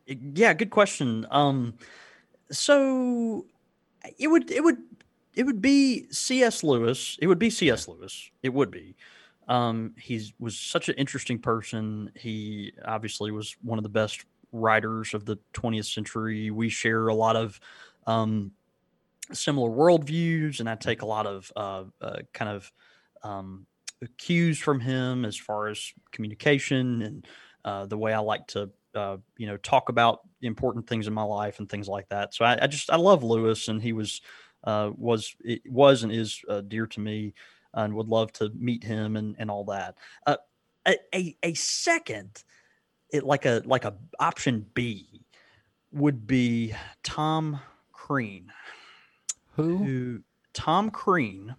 yeah, 0.07 0.53
good 0.53 0.69
question. 0.69 1.25
Um, 1.31 1.75
so 2.51 3.45
it 4.17 4.27
would 4.27 4.51
it 4.51 4.63
would 4.63 4.77
it 5.33 5.45
would 5.45 5.61
be 5.61 6.07
C.S. 6.11 6.63
Lewis. 6.63 7.17
It 7.21 7.27
would 7.27 7.39
be 7.39 7.49
C.S. 7.49 7.87
Lewis. 7.87 8.29
It 8.43 8.53
would 8.53 8.71
be. 8.71 8.95
Um, 9.47 9.93
he 9.97 10.33
was 10.39 10.57
such 10.57 10.89
an 10.89 10.95
interesting 10.95 11.39
person. 11.39 12.11
He 12.15 12.71
obviously 12.85 13.31
was 13.31 13.55
one 13.61 13.77
of 13.77 13.83
the 13.83 13.89
best 13.89 14.25
writers 14.51 15.13
of 15.13 15.25
the 15.25 15.37
20th 15.53 15.93
century. 15.93 16.49
We 16.49 16.69
share 16.69 17.09
a 17.09 17.13
lot 17.13 17.35
of 17.35 17.59
um, 18.07 18.51
similar 19.33 19.69
worldviews, 19.69 20.59
and 20.59 20.69
I 20.69 20.75
take 20.75 21.01
a 21.01 21.05
lot 21.05 21.27
of 21.27 21.51
uh, 21.55 21.83
uh, 22.01 22.19
kind 22.33 22.49
of 22.49 22.71
um, 23.23 23.67
cues 24.17 24.57
from 24.57 24.79
him 24.79 25.25
as 25.25 25.37
far 25.37 25.67
as 25.67 25.93
communication 26.11 27.01
and 27.01 27.27
uh, 27.63 27.85
the 27.85 27.97
way 27.97 28.13
I 28.13 28.19
like 28.19 28.47
to 28.47 28.69
uh, 28.95 29.17
you 29.37 29.47
know, 29.47 29.57
talk 29.57 29.89
about 29.89 30.21
important 30.41 30.87
things 30.87 31.07
in 31.07 31.13
my 31.13 31.23
life 31.23 31.59
and 31.59 31.69
things 31.69 31.87
like 31.87 32.09
that. 32.09 32.33
So 32.33 32.45
I, 32.45 32.63
I 32.63 32.67
just 32.67 32.89
I 32.89 32.97
love 32.97 33.23
Lewis, 33.23 33.67
and 33.67 33.81
he 33.81 33.93
was 33.93 34.21
uh, 34.63 34.91
was 34.95 35.35
it 35.43 35.61
was 35.69 36.03
and 36.03 36.11
is 36.11 36.41
uh, 36.49 36.61
dear 36.61 36.87
to 36.87 36.99
me, 36.99 37.33
and 37.73 37.93
would 37.93 38.07
love 38.07 38.31
to 38.33 38.49
meet 38.55 38.83
him 38.83 39.15
and 39.15 39.35
and 39.37 39.51
all 39.51 39.65
that. 39.65 39.97
Uh, 40.25 40.37
a, 40.87 40.97
a, 41.13 41.37
a 41.43 41.53
second, 41.53 42.43
it 43.09 43.23
like 43.23 43.45
a 43.45 43.61
like 43.65 43.85
a 43.85 43.95
option 44.19 44.65
B 44.73 45.25
would 45.91 46.27
be 46.27 46.73
Tom 47.03 47.59
Crean. 47.91 48.51
Who? 49.55 49.77
who 49.77 50.19
Tom 50.53 50.91
Crean, 50.91 51.55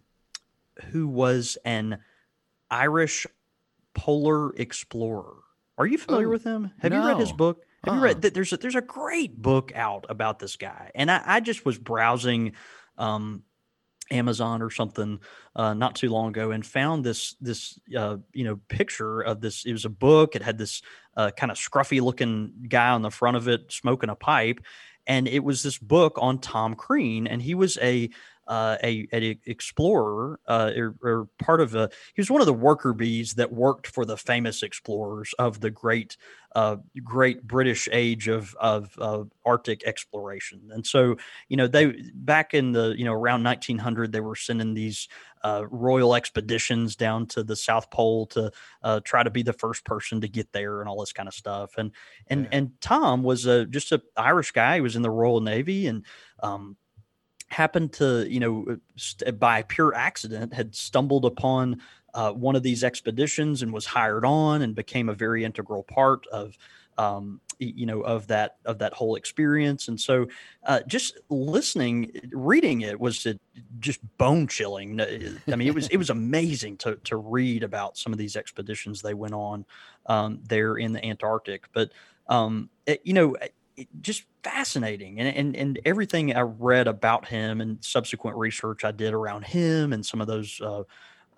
who 0.90 1.08
was 1.08 1.56
an 1.64 1.98
Irish 2.70 3.26
polar 3.94 4.54
explorer. 4.54 5.36
Are 5.78 5.86
you 5.86 5.98
familiar 5.98 6.28
Ooh, 6.28 6.32
with 6.32 6.44
him? 6.44 6.72
Have 6.80 6.92
no. 6.92 7.00
you 7.00 7.08
read 7.08 7.18
his 7.18 7.32
book? 7.32 7.62
Have 7.84 7.92
uh-uh. 7.92 7.96
you 7.96 8.04
read 8.04 8.22
that? 8.22 8.34
There's 8.34 8.52
a, 8.52 8.56
there's 8.56 8.74
a 8.74 8.80
great 8.80 9.40
book 9.40 9.72
out 9.74 10.06
about 10.08 10.38
this 10.38 10.56
guy, 10.56 10.90
and 10.94 11.10
I, 11.10 11.22
I 11.24 11.40
just 11.40 11.64
was 11.64 11.78
browsing 11.78 12.52
um, 12.98 13.42
Amazon 14.10 14.62
or 14.62 14.70
something 14.70 15.20
uh, 15.54 15.74
not 15.74 15.96
too 15.96 16.08
long 16.10 16.28
ago 16.28 16.50
and 16.50 16.64
found 16.64 17.04
this 17.04 17.34
this 17.40 17.78
uh, 17.96 18.16
you 18.32 18.44
know 18.44 18.60
picture 18.68 19.20
of 19.20 19.40
this. 19.40 19.64
It 19.64 19.72
was 19.72 19.84
a 19.84 19.90
book. 19.90 20.36
It 20.36 20.42
had 20.42 20.58
this 20.58 20.82
uh, 21.16 21.30
kind 21.36 21.50
of 21.50 21.58
scruffy 21.58 22.00
looking 22.00 22.66
guy 22.68 22.90
on 22.90 23.02
the 23.02 23.10
front 23.10 23.36
of 23.36 23.48
it 23.48 23.72
smoking 23.72 24.10
a 24.10 24.14
pipe, 24.14 24.60
and 25.06 25.28
it 25.28 25.44
was 25.44 25.62
this 25.62 25.78
book 25.78 26.18
on 26.20 26.38
Tom 26.38 26.74
Crean, 26.74 27.26
and 27.26 27.42
he 27.42 27.54
was 27.54 27.78
a 27.78 28.10
uh, 28.46 28.76
a, 28.82 29.06
a, 29.12 29.38
explorer 29.46 30.38
uh, 30.46 30.70
or, 30.76 30.94
or, 31.02 31.28
part 31.38 31.60
of 31.60 31.74
a 31.74 31.90
he 32.14 32.20
was 32.20 32.30
one 32.30 32.40
of 32.40 32.46
the 32.46 32.52
worker 32.52 32.92
bees 32.92 33.34
that 33.34 33.52
worked 33.52 33.86
for 33.86 34.04
the 34.04 34.16
famous 34.16 34.62
explorers 34.62 35.34
of 35.38 35.60
the 35.60 35.70
great 35.70 36.16
uh, 36.54 36.76
great 37.04 37.46
British 37.46 37.88
age 37.92 38.28
of, 38.28 38.56
of, 38.58 38.96
of 38.98 39.30
Arctic 39.44 39.84
exploration. 39.84 40.70
And 40.70 40.86
so 40.86 41.16
you 41.48 41.56
know 41.56 41.66
they 41.66 41.94
back 42.14 42.54
in 42.54 42.72
the 42.72 42.94
you 42.96 43.04
know 43.04 43.12
around 43.12 43.42
1900 43.42 44.12
they 44.12 44.20
were 44.20 44.36
sending 44.36 44.74
these 44.74 45.08
uh, 45.42 45.64
royal 45.70 46.14
expeditions 46.14 46.96
down 46.96 47.26
to 47.26 47.42
the 47.42 47.56
South 47.56 47.90
Pole 47.90 48.26
to 48.26 48.50
uh, 48.82 49.00
try 49.00 49.22
to 49.22 49.30
be 49.30 49.42
the 49.42 49.52
first 49.52 49.84
person 49.84 50.20
to 50.20 50.28
get 50.28 50.52
there 50.52 50.80
and 50.80 50.88
all 50.88 51.00
this 51.00 51.12
kind 51.12 51.28
of 51.28 51.34
stuff. 51.34 51.72
And 51.78 51.92
and 52.28 52.44
yeah. 52.44 52.48
and 52.52 52.80
Tom 52.80 53.22
was 53.22 53.46
a, 53.46 53.66
just 53.66 53.92
a 53.92 54.02
Irish 54.16 54.52
guy. 54.52 54.76
He 54.76 54.80
was 54.80 54.96
in 54.96 55.02
the 55.02 55.10
Royal 55.10 55.40
Navy 55.40 55.86
and 55.86 56.04
um, 56.42 56.76
happened 57.48 57.92
to, 57.94 58.26
you 58.28 58.40
know, 58.40 58.66
uh, 58.70 58.76
st- 58.96 59.38
by 59.38 59.62
pure 59.62 59.94
accident, 59.94 60.52
had 60.52 60.74
stumbled 60.74 61.24
upon 61.24 61.80
uh, 62.14 62.32
one 62.32 62.56
of 62.56 62.62
these 62.62 62.82
expeditions 62.82 63.62
and 63.62 63.72
was 63.72 63.86
hired 63.86 64.24
on 64.24 64.62
and 64.62 64.74
became 64.74 65.08
a 65.08 65.14
very 65.14 65.44
integral 65.44 65.82
part 65.82 66.26
of, 66.32 66.56
um, 66.98 67.40
you 67.58 67.84
know, 67.86 68.00
of 68.00 68.26
that 68.26 68.56
of 68.64 68.78
that 68.78 68.94
whole 68.94 69.16
experience. 69.16 69.88
And 69.88 70.00
so, 70.00 70.26
uh, 70.64 70.80
just 70.86 71.18
listening, 71.28 72.10
reading 72.32 72.80
it 72.80 72.98
was 72.98 73.26
just 73.78 74.00
bone 74.18 74.46
chilling. 74.46 74.98
I 75.00 75.56
mean, 75.56 75.68
it 75.68 75.74
was 75.74 75.88
it 75.88 75.98
was 75.98 76.10
amazing 76.20 76.78
to 76.78 76.96
to 77.04 77.16
read 77.16 77.62
about 77.62 77.98
some 77.98 78.12
of 78.12 78.18
these 78.18 78.34
expeditions 78.34 79.02
they 79.02 79.14
went 79.14 79.34
on 79.34 79.66
um, 80.06 80.40
there 80.48 80.76
in 80.76 80.92
the 80.92 81.04
Antarctic. 81.04 81.66
But 81.72 81.92
um, 82.28 82.70
it, 82.86 83.02
you 83.04 83.12
know, 83.12 83.36
just 84.00 84.24
fascinating 84.42 85.20
and, 85.20 85.36
and 85.36 85.56
and 85.56 85.80
everything 85.84 86.34
i 86.34 86.40
read 86.40 86.86
about 86.88 87.26
him 87.26 87.60
and 87.60 87.84
subsequent 87.84 88.36
research 88.36 88.84
i 88.84 88.90
did 88.90 89.12
around 89.12 89.44
him 89.44 89.92
and 89.92 90.04
some 90.06 90.20
of 90.20 90.26
those 90.26 90.60
uh, 90.60 90.82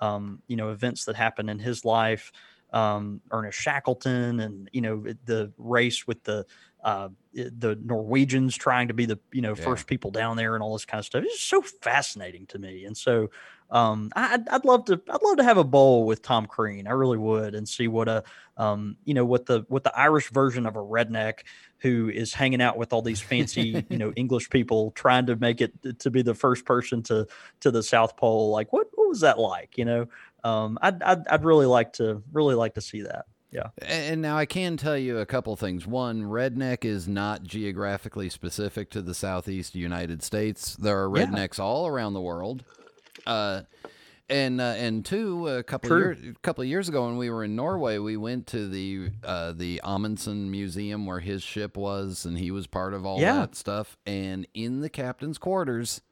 um, 0.01 0.43
you 0.47 0.57
know 0.57 0.71
events 0.71 1.05
that 1.05 1.17
happened 1.17 1.51
in 1.51 1.59
his 1.59 1.85
life 1.85 2.33
um, 2.73 3.21
ernest 3.31 3.59
shackleton 3.59 4.41
and 4.41 4.69
you 4.73 4.81
know 4.81 5.05
the 5.25 5.53
race 5.57 6.07
with 6.07 6.23
the 6.25 6.47
uh, 6.85 7.09
the 7.33 7.77
Norwegians 7.83 8.57
trying 8.57 8.89
to 8.89 8.95
be 8.95 9.05
the 9.05 9.19
you 9.33 9.41
know 9.41 9.55
Yeah. 9.55 9.55
first 9.57 9.87
people 9.89 10.11
down 10.11 10.37
there 10.37 10.55
and 10.55 10.63
all 10.63 10.75
this 10.75 10.85
kind 10.85 10.99
of 11.01 11.07
stuff. 11.07 11.25
It's 11.25 11.41
so 11.41 11.61
fascinating 11.63 12.47
to 12.49 12.59
me, 12.59 12.85
and 12.85 12.97
so 12.97 13.31
um, 13.71 14.11
I, 14.15 14.35
I'd, 14.35 14.49
I'd 14.49 14.65
love 14.65 14.85
to 14.87 15.01
I'd 15.11 15.23
love 15.23 15.39
to 15.39 15.45
have 15.45 15.57
a 15.59 15.65
bowl 15.65 16.07
with 16.07 16.23
Tom 16.23 16.47
Crean. 16.47 16.87
I 16.87 16.93
really 16.93 17.19
would, 17.19 17.55
and 17.55 17.69
see 17.69 17.89
what 17.89 18.09
a 18.09 18.23
um, 18.57 18.97
you 19.05 19.15
know 19.15 19.25
what 19.25 19.47
the 19.47 19.65
what 19.69 19.83
the 19.85 19.97
Irish 19.99 20.31
version 20.31 20.67
of 20.67 20.77
a 20.77 20.81
redneck 20.81 21.41
who 21.81 22.09
is 22.09 22.35
hanging 22.35 22.61
out 22.61 22.77
with 22.77 22.93
all 22.93 23.03
these 23.03 23.21
fancy 23.21 23.85
you 23.89 23.99
know 23.99 24.13
English 24.17 24.51
people 24.51 24.91
trying 24.93 25.27
to 25.27 25.37
make 25.37 25.61
it 25.61 25.73
to 26.01 26.11
be 26.11 26.23
the 26.23 26.35
first 26.35 26.65
person 26.65 27.03
to 27.05 27.27
to 27.61 27.71
the 27.71 27.83
South 27.83 28.17
Pole. 28.17 28.51
Like 28.51 28.73
what 28.73 28.89
what 28.95 29.09
was 29.09 29.21
that 29.21 29.39
like? 29.39 29.79
You 29.79 29.85
know, 29.85 30.07
um, 30.45 30.79
I'd, 30.83 31.03
I'd 31.03 31.27
I'd 31.29 31.45
really 31.45 31.67
like 31.67 31.93
to 31.95 32.23
really 32.33 32.55
like 32.55 32.75
to 32.75 32.81
see 32.81 33.03
that. 33.03 33.27
Yeah. 33.51 33.69
And 33.81 34.21
now 34.21 34.37
I 34.37 34.45
can 34.45 34.77
tell 34.77 34.99
you 34.99 35.19
a 35.19 35.25
couple 35.27 35.57
things. 35.57 35.87
One, 35.87 36.25
redneck 36.25 36.85
is 36.85 37.09
not 37.09 37.45
geographically 37.45 38.29
specific 38.29 38.91
to 38.91 39.01
the 39.01 39.15
southeast 39.15 39.75
United 39.75 40.23
States. 40.23 40.77
There 40.77 41.03
are 41.03 41.17
Yeah. 41.17 41.25
rednecks 41.25 41.59
all 41.59 41.87
around 41.87 42.13
the 42.13 42.21
world. 42.21 42.63
Uh, 43.27 43.63
and 44.31 44.61
uh, 44.61 44.75
and 44.77 45.05
two, 45.05 45.49
a 45.49 45.63
couple 45.63 45.89
True. 45.89 45.99
years 45.99 46.19
a 46.37 46.39
couple 46.41 46.63
of 46.63 46.69
years 46.69 46.89
ago 46.89 47.07
when 47.07 47.17
we 47.17 47.31
were 47.31 47.45
in 47.45 47.57
Norway, 47.57 47.99
we 47.99 48.17
went 48.17 48.47
to 48.49 48.69
the 48.69 49.11
uh, 49.25 49.53
the 49.53 49.81
Amundsen 49.85 50.51
Museum 50.51 51.07
where 51.07 51.21
his 51.21 51.43
ship 51.43 51.77
was, 51.77 52.25
and 52.25 52.39
he 52.39 52.51
was 52.51 52.67
part 52.67 52.95
of 52.95 53.07
all 53.07 53.21
Yeah. 53.21 53.35
that 53.41 53.55
stuff. 53.55 53.97
And 54.07 54.47
in 54.55 54.81
the 54.81 54.89
captain's 54.91 55.39
quarters, 55.39 56.03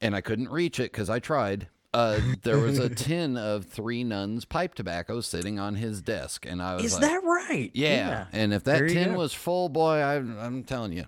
and 0.00 0.14
I 0.16 0.20
couldn't 0.20 0.50
reach 0.50 0.78
it 0.80 0.92
because 0.92 1.08
I 1.10 1.18
tried. 1.18 1.68
Uh, 1.94 2.20
there 2.42 2.58
was 2.58 2.78
a 2.78 2.88
tin 2.94 3.36
of 3.38 3.64
Three 3.64 4.04
Nuns 4.04 4.44
pipe 4.44 4.74
tobacco 4.74 5.20
sitting 5.22 5.58
on 5.58 5.74
his 5.76 6.02
desk, 6.02 6.44
and 6.46 6.60
I 6.60 6.74
was 6.74 6.84
Is 6.84 6.92
like, 6.94 7.02
that 7.02 7.22
right? 7.24 7.70
yeah. 7.72 8.26
And 8.32 8.52
if 8.52 8.64
that 8.64 8.88
tin 8.88 9.12
go. 9.12 9.18
was 9.18 9.32
full, 9.32 9.68
boy, 9.70 9.96
I, 9.96 10.16
I'm 10.16 10.64
telling 10.64 10.92
you. 10.92 11.06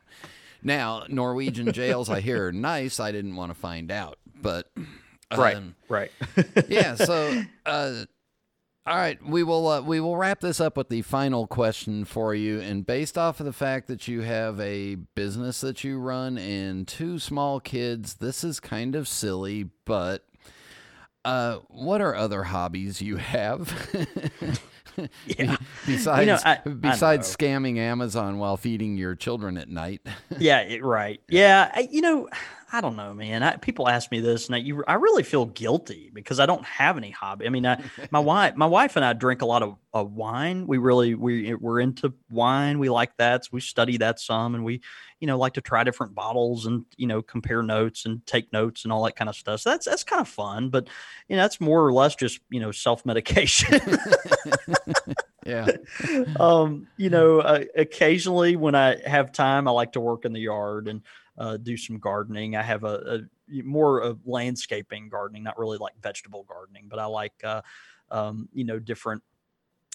Now, 0.62 1.04
Norwegian 1.08 1.72
jails, 1.72 2.08
I 2.08 2.20
hear, 2.20 2.46
are 2.48 2.52
nice. 2.52 2.98
I 2.98 3.12
didn't 3.12 3.36
want 3.36 3.50
to 3.50 3.54
find 3.58 3.90
out. 3.90 4.18
But, 4.40 4.70
Right. 5.36 5.56
um, 5.56 5.74
right. 5.88 6.10
yeah. 6.68 6.94
So, 6.96 7.42
uh, 7.66 8.04
all 8.86 8.96
right, 8.96 9.18
we 9.24 9.42
will 9.44 9.68
uh, 9.68 9.80
we 9.82 10.00
will 10.00 10.16
wrap 10.16 10.40
this 10.40 10.60
up 10.60 10.76
with 10.76 10.88
the 10.88 11.02
final 11.02 11.46
question 11.46 12.04
for 12.04 12.34
you. 12.34 12.60
And 12.60 12.84
based 12.84 13.16
off 13.18 13.38
of 13.38 13.46
the 13.46 13.52
fact 13.52 13.86
that 13.88 14.08
you 14.08 14.22
have 14.22 14.58
a 14.58 14.94
business 15.14 15.60
that 15.60 15.84
you 15.84 15.98
run 15.98 16.38
and 16.38 16.88
two 16.88 17.18
small 17.18 17.60
kids, 17.60 18.14
this 18.14 18.42
is 18.42 18.58
kind 18.58 18.94
of 18.96 19.06
silly, 19.06 19.68
but 19.84 20.24
uh, 21.24 21.58
what 21.68 22.00
are 22.00 22.14
other 22.14 22.44
hobbies 22.44 23.00
you 23.02 23.16
have? 23.16 23.88
Yeah. 25.24 25.56
besides 25.86 26.42
I- 26.44 26.58
I 26.64 26.68
besides 26.68 27.34
scamming 27.34 27.78
Amazon 27.78 28.38
while 28.38 28.58
feeding 28.58 28.98
your 28.98 29.14
children 29.14 29.56
at 29.56 29.68
night. 29.68 30.02
yeah, 30.38 30.60
it, 30.60 30.84
right. 30.84 31.20
Yeah, 31.28 31.70
I, 31.74 31.88
you 31.90 32.02
know, 32.02 32.28
I 32.72 32.80
don't 32.80 32.94
know, 32.94 33.12
man. 33.12 33.42
I, 33.42 33.56
people 33.56 33.88
ask 33.88 34.10
me 34.12 34.20
this, 34.20 34.46
and 34.46 34.54
I, 34.54 34.58
you, 34.58 34.84
I 34.86 34.94
really 34.94 35.24
feel 35.24 35.46
guilty 35.46 36.10
because 36.14 36.38
I 36.38 36.46
don't 36.46 36.64
have 36.64 36.96
any 36.96 37.10
hobby. 37.10 37.46
I 37.46 37.48
mean, 37.48 37.66
I, 37.66 37.82
my 38.10 38.20
wife, 38.20 38.54
my 38.54 38.66
wife 38.66 38.96
and 38.96 39.04
I 39.04 39.12
drink 39.12 39.42
a 39.42 39.46
lot 39.46 39.62
of, 39.62 39.76
of 39.92 40.12
wine. 40.12 40.66
We 40.68 40.78
really 40.78 41.14
we 41.14 41.54
we're 41.54 41.80
into 41.80 42.12
wine. 42.30 42.78
We 42.78 42.88
like 42.88 43.16
that. 43.16 43.44
So 43.44 43.50
we 43.52 43.60
study 43.60 43.96
that 43.98 44.20
some, 44.20 44.54
and 44.54 44.64
we, 44.64 44.82
you 45.18 45.26
know, 45.26 45.36
like 45.36 45.54
to 45.54 45.60
try 45.60 45.82
different 45.82 46.14
bottles 46.14 46.66
and 46.66 46.84
you 46.96 47.08
know 47.08 47.22
compare 47.22 47.62
notes 47.62 48.06
and 48.06 48.24
take 48.24 48.52
notes 48.52 48.84
and 48.84 48.92
all 48.92 49.02
that 49.04 49.16
kind 49.16 49.28
of 49.28 49.34
stuff. 49.34 49.60
So 49.60 49.70
that's 49.70 49.86
that's 49.86 50.04
kind 50.04 50.20
of 50.20 50.28
fun, 50.28 50.70
but 50.70 50.88
you 51.28 51.36
know, 51.36 51.42
that's 51.42 51.60
more 51.60 51.84
or 51.84 51.92
less 51.92 52.14
just 52.14 52.38
you 52.50 52.60
know 52.60 52.70
self 52.70 53.04
medication. 53.04 53.80
yeah. 55.46 55.68
um, 56.40 56.86
you 56.96 57.10
know, 57.10 57.40
uh, 57.40 57.64
occasionally 57.76 58.56
when 58.56 58.74
I 58.74 58.96
have 59.08 59.32
time, 59.32 59.66
I 59.66 59.72
like 59.72 59.92
to 59.92 60.00
work 60.00 60.24
in 60.24 60.32
the 60.32 60.40
yard 60.40 60.88
and 60.88 61.02
uh, 61.40 61.56
do 61.56 61.76
some 61.76 61.98
gardening. 61.98 62.54
I 62.54 62.62
have 62.62 62.84
a, 62.84 63.26
a 63.50 63.62
more 63.62 63.98
of 63.98 64.26
landscaping 64.26 65.08
gardening, 65.08 65.42
not 65.42 65.58
really 65.58 65.78
like 65.78 65.94
vegetable 66.02 66.44
gardening, 66.44 66.84
but 66.86 66.98
I 66.98 67.06
like, 67.06 67.32
uh, 67.42 67.62
um, 68.10 68.48
you 68.52 68.64
know, 68.64 68.78
different 68.78 69.22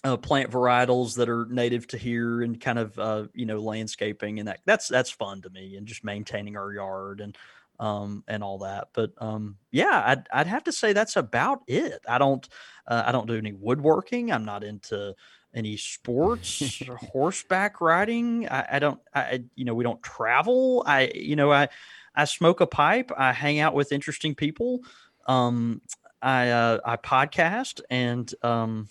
uh, 0.04 0.18
plant 0.18 0.50
varietals 0.50 1.16
that 1.16 1.30
are 1.30 1.46
native 1.46 1.86
to 1.88 1.98
here 1.98 2.42
and 2.42 2.60
kind 2.60 2.80
of, 2.80 2.98
uh, 2.98 3.28
you 3.34 3.46
know, 3.46 3.60
landscaping 3.60 4.40
and 4.40 4.48
that 4.48 4.60
that's, 4.66 4.88
that's 4.88 5.12
fun 5.12 5.42
to 5.44 5.50
me 5.52 5.78
and 5.78 5.88
just 5.88 6.04
maintaining 6.04 6.58
our 6.58 6.74
yard 6.74 7.22
and, 7.22 7.38
um, 7.80 8.24
and 8.28 8.44
all 8.44 8.58
that. 8.60 8.88
But, 8.94 9.12
um, 9.20 9.58
yeah, 9.72 10.04
I'd, 10.06 10.28
I'd 10.34 10.48
have 10.48 10.64
to 10.64 10.72
say 10.72 10.94
that's 10.94 11.16
about 11.16 11.62
it. 11.68 12.02
I 12.08 12.18
don't, 12.18 12.48
uh, 12.88 13.04
I 13.06 13.12
don't 13.12 13.28
do 13.28 13.38
any 13.38 13.54
woodworking. 13.54 14.32
I'm 14.32 14.46
not 14.46 14.64
into, 14.64 15.14
any 15.56 15.78
sports 15.78 16.82
or 16.90 16.98
horseback 16.98 17.82
riding? 17.82 18.48
I, 18.50 18.68
I 18.74 18.80
don't 18.80 19.00
I 19.14 19.20
I- 19.22 19.44
you 19.56 19.66
know 19.66 19.74
we 19.74 19.84
don't 19.84 20.04
travel. 20.04 20.84
I 20.86 21.12
you 21.16 21.36
know 21.36 21.52
i 21.52 21.70
i 22.16 22.26
smoke 22.26 22.62
a 22.62 22.68
pipe. 22.68 23.12
I 23.18 23.32
hang 23.32 23.60
out 23.60 23.74
with 23.74 23.92
interesting 23.92 24.36
people. 24.36 24.82
Um 25.26 25.82
i 26.22 26.50
uh 26.50 26.80
i 26.86 26.98
podcast 26.98 27.82
and 27.90 28.32
um 28.44 28.90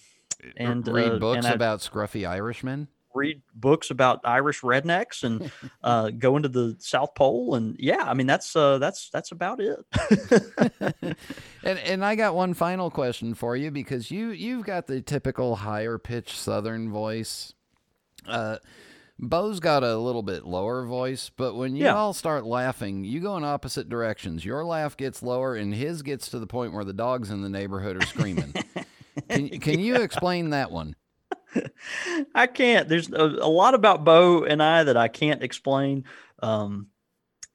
and 0.57 0.87
read 0.89 1.13
uh, 1.13 1.19
books 1.19 1.39
and 1.39 1.47
I 1.47 1.53
about 1.53 1.81
scruffy 1.81 2.29
Irishmen. 2.29 2.89
Read 3.15 3.41
books 3.55 3.91
about 3.91 4.21
irish 4.25 4.61
rednecks 4.63 5.23
and 5.25 5.51
uh 5.85 6.11
go 6.11 6.37
into 6.37 6.49
the 6.49 6.77
south 6.79 7.15
pole 7.15 7.55
and 7.55 7.77
yeah 7.79 8.03
i 8.05 8.15
mean 8.15 8.27
that's 8.27 8.55
uh 8.57 8.79
that's 8.79 9.09
that's 9.11 9.33
about 9.33 9.61
it 9.61 9.79
And 11.63 11.79
and 11.79 12.05
I 12.05 12.15
got 12.15 12.35
one 12.35 12.53
final 12.53 12.91
question 12.91 13.33
for 13.35 13.57
you 13.57 13.71
because 13.71 14.11
you 14.11 14.29
you've 14.31 14.67
got 14.67 14.87
the 14.87 15.01
typical 15.01 15.57
higher 15.57 15.97
pitched 15.97 16.37
southern 16.37 16.91
voice. 16.91 17.55
Uh 18.27 18.59
Bo's 19.19 19.61
got 19.61 19.83
a 19.85 19.97
little 19.97 20.23
bit 20.25 20.45
lower 20.45 20.85
voice, 20.85 21.31
but 21.35 21.55
when 21.55 21.77
you 21.77 21.85
Yeah. 21.85 21.95
all 21.95 22.13
start 22.13 22.45
laughing, 22.45 23.05
you 23.05 23.21
go 23.21 23.37
in 23.37 23.45
opposite 23.45 23.89
directions. 23.89 24.45
Your 24.45 24.65
laugh 24.65 24.97
gets 24.97 25.23
lower 25.23 25.55
and 25.55 25.73
his 25.73 26.03
gets 26.03 26.29
to 26.31 26.39
the 26.41 26.47
point 26.49 26.73
where 26.75 26.85
the 26.85 26.93
dogs 26.93 27.31
in 27.31 27.41
the 27.41 27.49
neighborhood 27.49 27.97
are 27.97 28.07
screaming. 28.07 28.53
can 29.31 29.49
can 29.61 29.81
you 29.81 29.97
explain 29.97 30.51
that 30.51 30.71
one? 30.71 30.97
I 32.35 32.47
can't. 32.47 32.89
There's 32.89 33.11
a, 33.11 33.23
a 33.23 33.49
lot 33.49 33.75
about 33.75 34.05
Bo 34.05 34.45
and 34.45 34.63
I 34.63 34.85
that 34.85 34.97
I 34.97 35.09
can't 35.09 35.43
explain. 35.43 36.05
Um, 36.43 36.89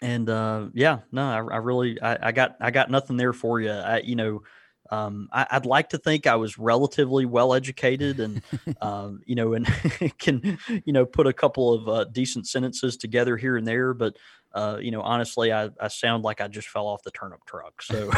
and 0.02 0.30
uh, 0.30 0.68
yeah, 0.74 1.00
no, 1.12 1.24
I, 1.24 1.38
I 1.38 1.58
really, 1.58 2.02
I, 2.02 2.30
I 2.30 2.32
got, 2.32 2.56
I 2.60 2.72
got 2.72 2.90
nothing 2.90 3.18
there 3.18 3.34
for 3.34 3.60
you. 3.60 3.72
I, 3.72 4.00
you 4.00 4.16
know, 4.16 4.44
um, 4.92 5.30
I, 5.32 5.46
I'd 5.52 5.66
like 5.66 5.90
to 5.90 5.98
think 5.98 6.26
I 6.26 6.36
was 6.36 6.58
relatively 6.58 7.26
well 7.26 7.54
educated 7.54 8.20
and, 8.20 8.42
um, 8.82 9.22
you 9.26 9.36
know, 9.36 9.54
and 9.54 9.68
can, 10.18 10.58
you 10.86 10.94
know, 10.94 11.06
put 11.06 11.28
a 11.28 11.34
couple 11.34 11.74
of 11.74 11.90
uh, 11.90 12.04
decent 12.06 12.48
sentences 12.48 12.98
together 12.98 13.38
here 13.38 13.58
and 13.58 13.68
there. 13.68 13.94
But, 13.94 14.16
uh, 14.54 14.78
you 14.82 14.92
know, 14.92 15.02
honestly, 15.02 15.54
I, 15.54 15.70
I 15.80 15.90
sound 15.90 16.24
like 16.24 16.42
I 16.42 16.48
just 16.48 16.70
fell 16.70 16.88
off 16.88 17.04
the 17.04 17.12
turnip 17.12 17.42
truck. 17.46 17.82
So, 17.82 18.10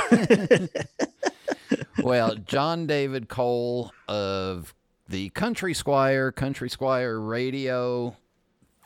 well, 2.01 2.35
Jon 2.35 2.87
David 2.87 3.27
Cole 3.27 3.91
of 4.07 4.73
the 5.11 5.29
Country 5.29 5.73
Squire, 5.73 6.31
Country 6.31 6.69
Squire 6.69 7.19
Radio. 7.19 8.15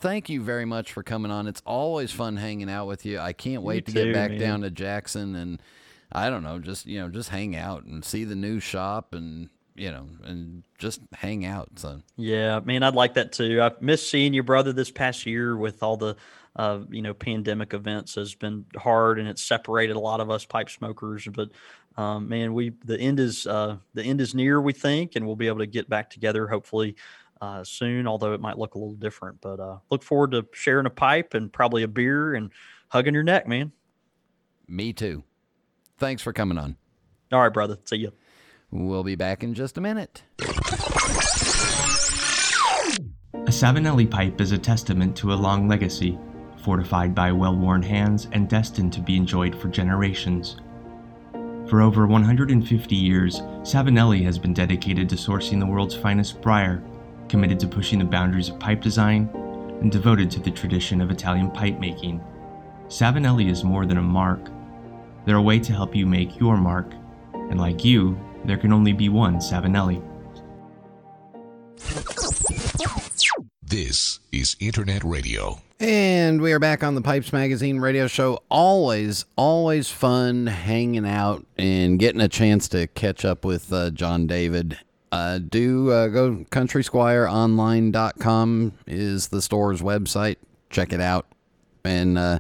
Thank 0.01 0.28
you 0.28 0.41
very 0.41 0.65
much 0.65 0.91
for 0.91 1.03
coming 1.03 1.32
on. 1.32 1.47
It's 1.47 1.61
always 1.65 2.11
fun 2.11 2.36
hanging 2.36 2.69
out 2.69 2.88
with 2.88 3.05
you. 3.05 3.19
I 3.19 3.32
can't 3.32 3.61
wait 3.61 3.86
to 3.86 3.93
too, 3.93 4.05
get 4.05 4.13
back 4.13 4.32
man. 4.32 4.39
down 4.39 4.61
to 4.61 4.71
Jackson 4.71 5.36
and 5.36 5.61
I 6.11 6.30
don't 6.30 6.43
know, 6.43 6.59
just 6.59 6.86
you 6.86 6.99
know, 6.99 7.09
just 7.09 7.30
hang 7.30 7.55
out 7.55 7.84
and 7.86 8.03
see 8.03 8.23
the 8.23 8.36
new 8.36 8.59
shop 8.59 9.13
and 9.13 9.49
you 9.76 9.91
know, 9.91 10.07
and 10.23 10.63
just 10.78 11.01
hang 11.13 11.45
out. 11.45 11.69
So 11.76 12.01
Yeah, 12.17 12.59
man, 12.61 12.82
I'd 12.84 12.95
like 12.95 13.13
that 13.15 13.32
too. 13.32 13.61
I've 13.61 13.82
missed 13.82 14.09
seeing 14.09 14.34
your 14.34 14.43
brother 14.43 14.73
this 14.73 14.89
past 14.89 15.26
year 15.26 15.55
with 15.55 15.84
all 15.84 15.97
the, 15.97 16.15
uh, 16.55 16.80
you 16.89 17.01
know, 17.01 17.13
pandemic 17.13 17.73
events 17.73 18.15
has 18.15 18.34
been 18.34 18.65
hard 18.78 19.19
and 19.19 19.28
it's 19.28 19.43
separated 19.43 19.95
a 19.95 19.99
lot 19.99 20.21
of 20.21 20.32
us 20.32 20.45
pipe 20.45 20.69
smokers. 20.69 21.28
But 21.32 21.49
um, 21.97 22.27
man, 22.27 22.53
we 22.53 22.71
the 22.83 22.99
end 22.99 23.19
is 23.19 23.47
uh, 23.47 23.77
the 23.93 24.03
end 24.03 24.21
is 24.21 24.35
near, 24.35 24.61
we 24.61 24.73
think, 24.73 25.15
and 25.15 25.25
we'll 25.25 25.35
be 25.35 25.47
able 25.47 25.59
to 25.59 25.67
get 25.67 25.89
back 25.89 26.09
together 26.09 26.47
hopefully 26.47 26.95
uh, 27.41 27.63
soon. 27.63 28.07
Although 28.07 28.33
it 28.33 28.41
might 28.41 28.57
look 28.57 28.75
a 28.75 28.77
little 28.77 28.95
different, 28.95 29.39
but 29.41 29.59
uh, 29.59 29.77
look 29.89 30.03
forward 30.03 30.31
to 30.31 30.45
sharing 30.51 30.85
a 30.85 30.89
pipe 30.89 31.33
and 31.33 31.51
probably 31.51 31.83
a 31.83 31.87
beer 31.87 32.35
and 32.35 32.51
hugging 32.89 33.13
your 33.13 33.23
neck, 33.23 33.47
man. 33.47 33.71
me 34.67 34.93
too. 34.93 35.23
Thanks 35.97 36.21
for 36.21 36.33
coming 36.33 36.57
on. 36.57 36.75
All 37.31 37.41
right, 37.41 37.53
brother. 37.53 37.77
See 37.85 37.97
you. 37.97 38.11
We'll 38.71 39.03
be 39.03 39.15
back 39.15 39.43
in 39.43 39.53
just 39.53 39.77
a 39.77 39.81
minute. 39.81 40.23
A 43.33 43.51
Savinelli 43.51 44.09
pipe 44.09 44.41
is 44.41 44.51
a 44.51 44.57
testament 44.57 45.15
to 45.17 45.31
a 45.31 45.35
long 45.35 45.67
legacy, 45.67 46.17
fortified 46.63 47.15
by 47.15 47.31
well 47.31 47.55
worn 47.55 47.81
hands 47.81 48.27
and 48.33 48.49
destined 48.49 48.91
to 48.93 49.01
be 49.01 49.15
enjoyed 49.15 49.55
for 49.55 49.69
generations. 49.69 50.57
For 51.68 51.82
over 51.82 52.05
150 52.05 52.95
years, 52.95 53.41
Savinelli 53.63 54.24
has 54.24 54.38
been 54.38 54.53
dedicated 54.53 55.09
to 55.09 55.16
sourcing 55.16 55.59
the 55.59 55.66
world's 55.66 55.95
finest 55.95 56.39
briar, 56.39 56.84
committed 57.28 57.59
to 57.61 57.68
pushing 57.68 57.97
the 57.97 58.05
boundaries 58.05 58.49
of 58.49 58.59
pipe 58.59 58.82
design, 58.82 59.30
and 59.82 59.91
devoted 59.91 60.30
to 60.32 60.39
the 60.39 60.51
tradition 60.51 61.01
of 61.01 61.09
Italian 61.09 61.49
pipe 61.49 61.80
making. 61.80 62.24
Savinelli 62.88 63.49
is 63.49 63.63
more 63.63 63.88
than 63.88 63.97
a 63.97 64.01
mark. 64.01 64.51
They're 65.26 65.38
a 65.38 65.41
way 65.41 65.57
to 65.59 65.74
help 65.74 65.95
you 65.95 66.05
make 66.05 66.39
your 66.39 66.55
mark, 66.55 66.93
and 67.34 67.59
like 67.59 67.84
you, 67.84 68.20
there 68.45 68.57
can 68.57 68.72
only 68.72 68.93
be 68.93 69.09
one 69.09 69.38
Savinelli. 69.38 70.03
This 73.63 74.20
is 74.32 74.55
Internet 74.59 75.03
Radio. 75.03 75.64
And 75.78 76.41
we 76.41 76.53
are 76.53 76.59
back 76.59 76.84
on 76.84 76.95
the 76.95 77.01
Pipes 77.01 77.34
Magazine 77.34 77.80
radio 77.80 78.07
show. 78.07 78.41
Always, 78.49 79.26
always 79.36 79.89
fun 79.89 80.47
hanging 80.47 81.05
out 81.05 81.45
and 81.57 81.99
getting 81.99 82.21
a 82.21 82.30
chance 82.30 82.69
to 82.69 82.88
catch 82.88 83.26
up 83.26 83.43
with 83.43 83.73
uh, 83.73 83.89
Jon 83.89 84.26
David. 84.26 84.80
Uh, 85.11 85.39
do 85.39 85.91
uh, 85.91 86.07
go 86.07 86.45
countrysquireonline.com 86.49 88.71
is 88.88 89.28
the 89.28 89.41
store's 89.41 89.82
website. 89.82 90.38
Check 90.69 90.93
it 90.93 91.01
out. 91.01 91.26
And 91.84 92.17
uh, 92.17 92.39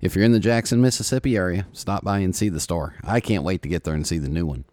if 0.00 0.14
you're 0.14 0.24
in 0.24 0.30
the 0.30 0.38
Jackson, 0.38 0.80
Mississippi 0.80 1.36
area, 1.36 1.66
stop 1.72 2.04
by 2.04 2.20
and 2.20 2.36
see 2.36 2.48
the 2.48 2.60
store. 2.60 2.94
I 3.02 3.18
can't 3.18 3.42
wait 3.42 3.62
to 3.62 3.68
get 3.68 3.82
there 3.82 3.94
and 3.94 4.06
see 4.06 4.18
the 4.18 4.28
new 4.28 4.46
one. 4.46 4.64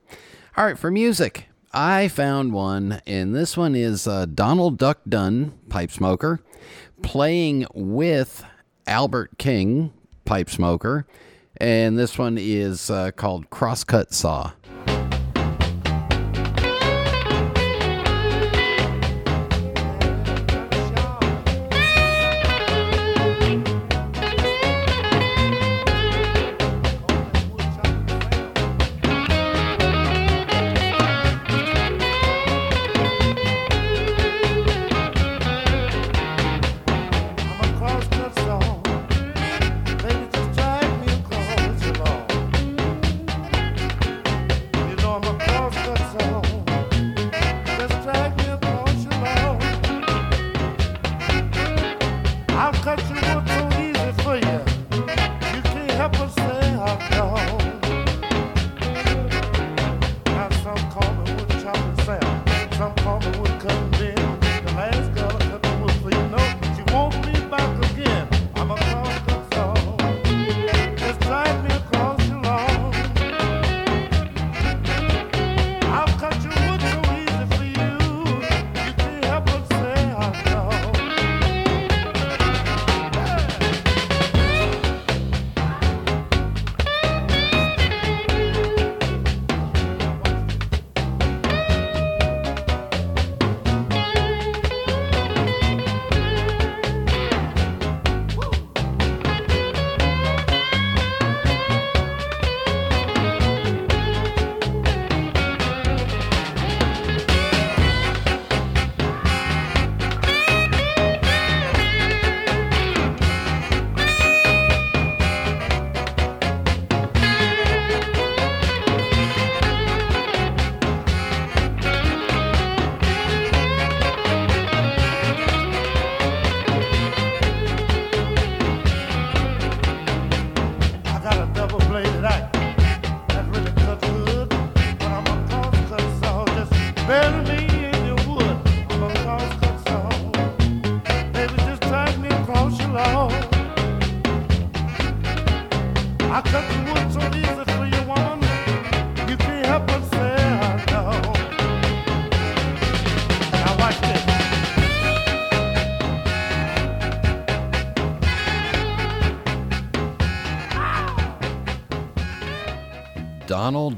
All 0.56 0.66
right, 0.66 0.78
for 0.78 0.92
music, 0.92 1.48
I 1.76 2.08
found 2.08 2.54
one, 2.54 3.02
and 3.08 3.34
this 3.34 3.58
one 3.58 3.74
is 3.74 4.06
uh, 4.06 4.28
Donald 4.28 4.78
Duck 4.78 5.00
Dunn, 5.10 5.58
pipe 5.70 5.90
smoker, 5.90 6.40
playing 7.02 7.66
with 7.74 8.46
Albert 8.86 9.40
King, 9.40 9.92
pipe 10.24 10.52
smoker, 10.52 11.08
and 11.58 11.98
this 11.98 12.16
one 12.16 12.38
is 12.40 12.92
uh, 12.92 13.10
called 13.10 13.50
Crosscut 13.50 14.14
Saw. 14.14 14.52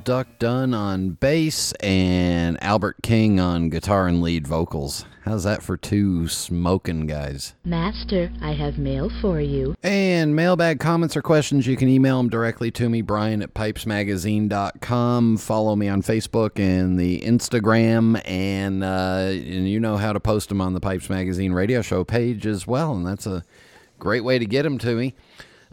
Duck 0.06 0.28
Dunn 0.38 0.76
on 0.76 1.10
bass 1.10 1.72
and 1.80 2.64
Albert 2.64 2.98
King 3.02 3.40
on 3.40 3.70
guitar 3.70 4.08
and 4.08 4.22
lead 4.22 4.46
vocals. 4.46 5.04
How's 5.24 5.46
that 5.46 5.64
for 5.64 5.78
two 5.78 6.28
smoking 6.28 7.08
guys? 7.08 7.56
Master, 7.66 8.32
I 8.40 8.52
have 8.52 8.78
mail 8.78 9.10
for 9.20 9.42
you. 9.42 9.76
And 9.82 10.36
mailbag 10.36 10.80
comments 10.80 11.18
or 11.18 11.24
questions, 11.24 11.66
you 11.66 11.76
can 11.76 11.88
email 11.90 12.18
them 12.18 12.30
directly 12.30 12.70
to 12.70 12.88
me, 12.88 13.02
Brian 13.02 13.42
at 13.42 13.56
pipesmagazine.com. 13.56 15.38
Follow 15.38 15.76
me 15.76 15.88
on 15.88 16.04
Facebook 16.04 16.60
and 16.60 17.00
the 17.00 17.22
Instagram, 17.22 18.22
and, 18.26 18.84
uh, 18.84 19.32
and 19.32 19.68
you 19.68 19.80
know 19.80 19.98
how 19.98 20.14
to 20.14 20.20
post 20.20 20.50
them 20.50 20.62
on 20.62 20.76
the 20.76 20.80
Pipes 20.80 21.10
Magazine 21.10 21.52
radio 21.52 21.82
show 21.82 22.04
page 22.04 22.46
as 22.46 22.68
well. 22.68 22.94
And 22.94 23.08
that's 23.08 23.26
a 23.26 23.44
great 23.98 24.24
way 24.24 24.38
to 24.38 24.46
get 24.46 24.62
them 24.62 24.78
to 24.78 24.96
me. 24.96 25.16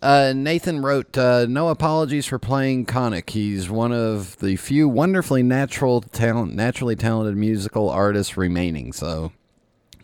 Uh, 0.03 0.33
Nathan 0.35 0.83
wrote, 0.83 1.17
uh, 1.17 1.47
"No 1.49 1.69
apologies 1.69 2.27
for 2.27 2.41
playing 2.41 2.87
Connick. 2.87 3.31
He's 3.31 3.71
one 3.71 3.93
of 3.93 4.37
the 4.41 4.57
few 4.57 4.89
wonderfully 4.89 5.45
natural 5.45 6.01
talent, 6.01 6.55
naturally 6.55 6.97
talented 6.97 7.37
musical 7.37 7.89
artists 7.89 8.37
remaining. 8.37 8.93
So 8.93 9.31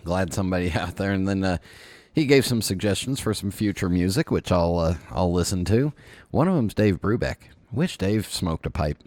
glad 0.05 0.32
somebody 0.32 0.70
out 0.74 0.96
there." 0.96 1.11
And 1.11 1.26
then 1.26 1.42
uh, 1.42 1.59
he 2.14 2.26
gave 2.26 2.46
some 2.46 2.62
suggestions 2.62 3.18
for 3.18 3.34
some 3.34 3.51
future 3.51 3.88
music, 3.88 4.30
which 4.30 4.53
I'll 4.53 4.78
uh, 4.78 4.94
I'll 5.11 5.32
listen 5.32 5.64
to. 5.64 5.92
One 6.30 6.46
of 6.46 6.55
them's 6.55 6.74
Dave 6.74 7.01
Brubeck. 7.01 7.49
Wish 7.72 7.99
Dave 7.99 8.26
smoked 8.28 8.66
a 8.66 8.70
pipe. 8.70 8.99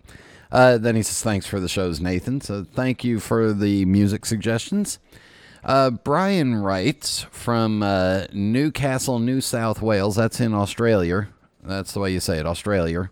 Uh, 0.51 0.77
then 0.77 0.97
he 0.97 1.03
says, 1.03 1.21
"Thanks 1.21 1.47
for 1.47 1.61
the 1.61 1.69
shows, 1.69 2.01
Nathan." 2.01 2.41
So 2.41 2.65
thank 2.65 3.05
you 3.05 3.21
for 3.21 3.53
the 3.53 3.85
music 3.85 4.25
suggestions. 4.25 4.99
Uh, 5.63 5.91
Brian 5.91 6.55
writes 6.55 7.27
from 7.31 7.83
uh, 7.83 8.25
Newcastle, 8.33 9.19
New 9.19 9.41
South 9.41 9.81
Wales. 9.81 10.15
That's 10.15 10.39
in 10.39 10.53
Australia. 10.53 11.29
That's 11.63 11.93
the 11.93 11.99
way 11.99 12.11
you 12.11 12.19
say 12.19 12.39
it, 12.39 12.47
Australia. 12.47 13.11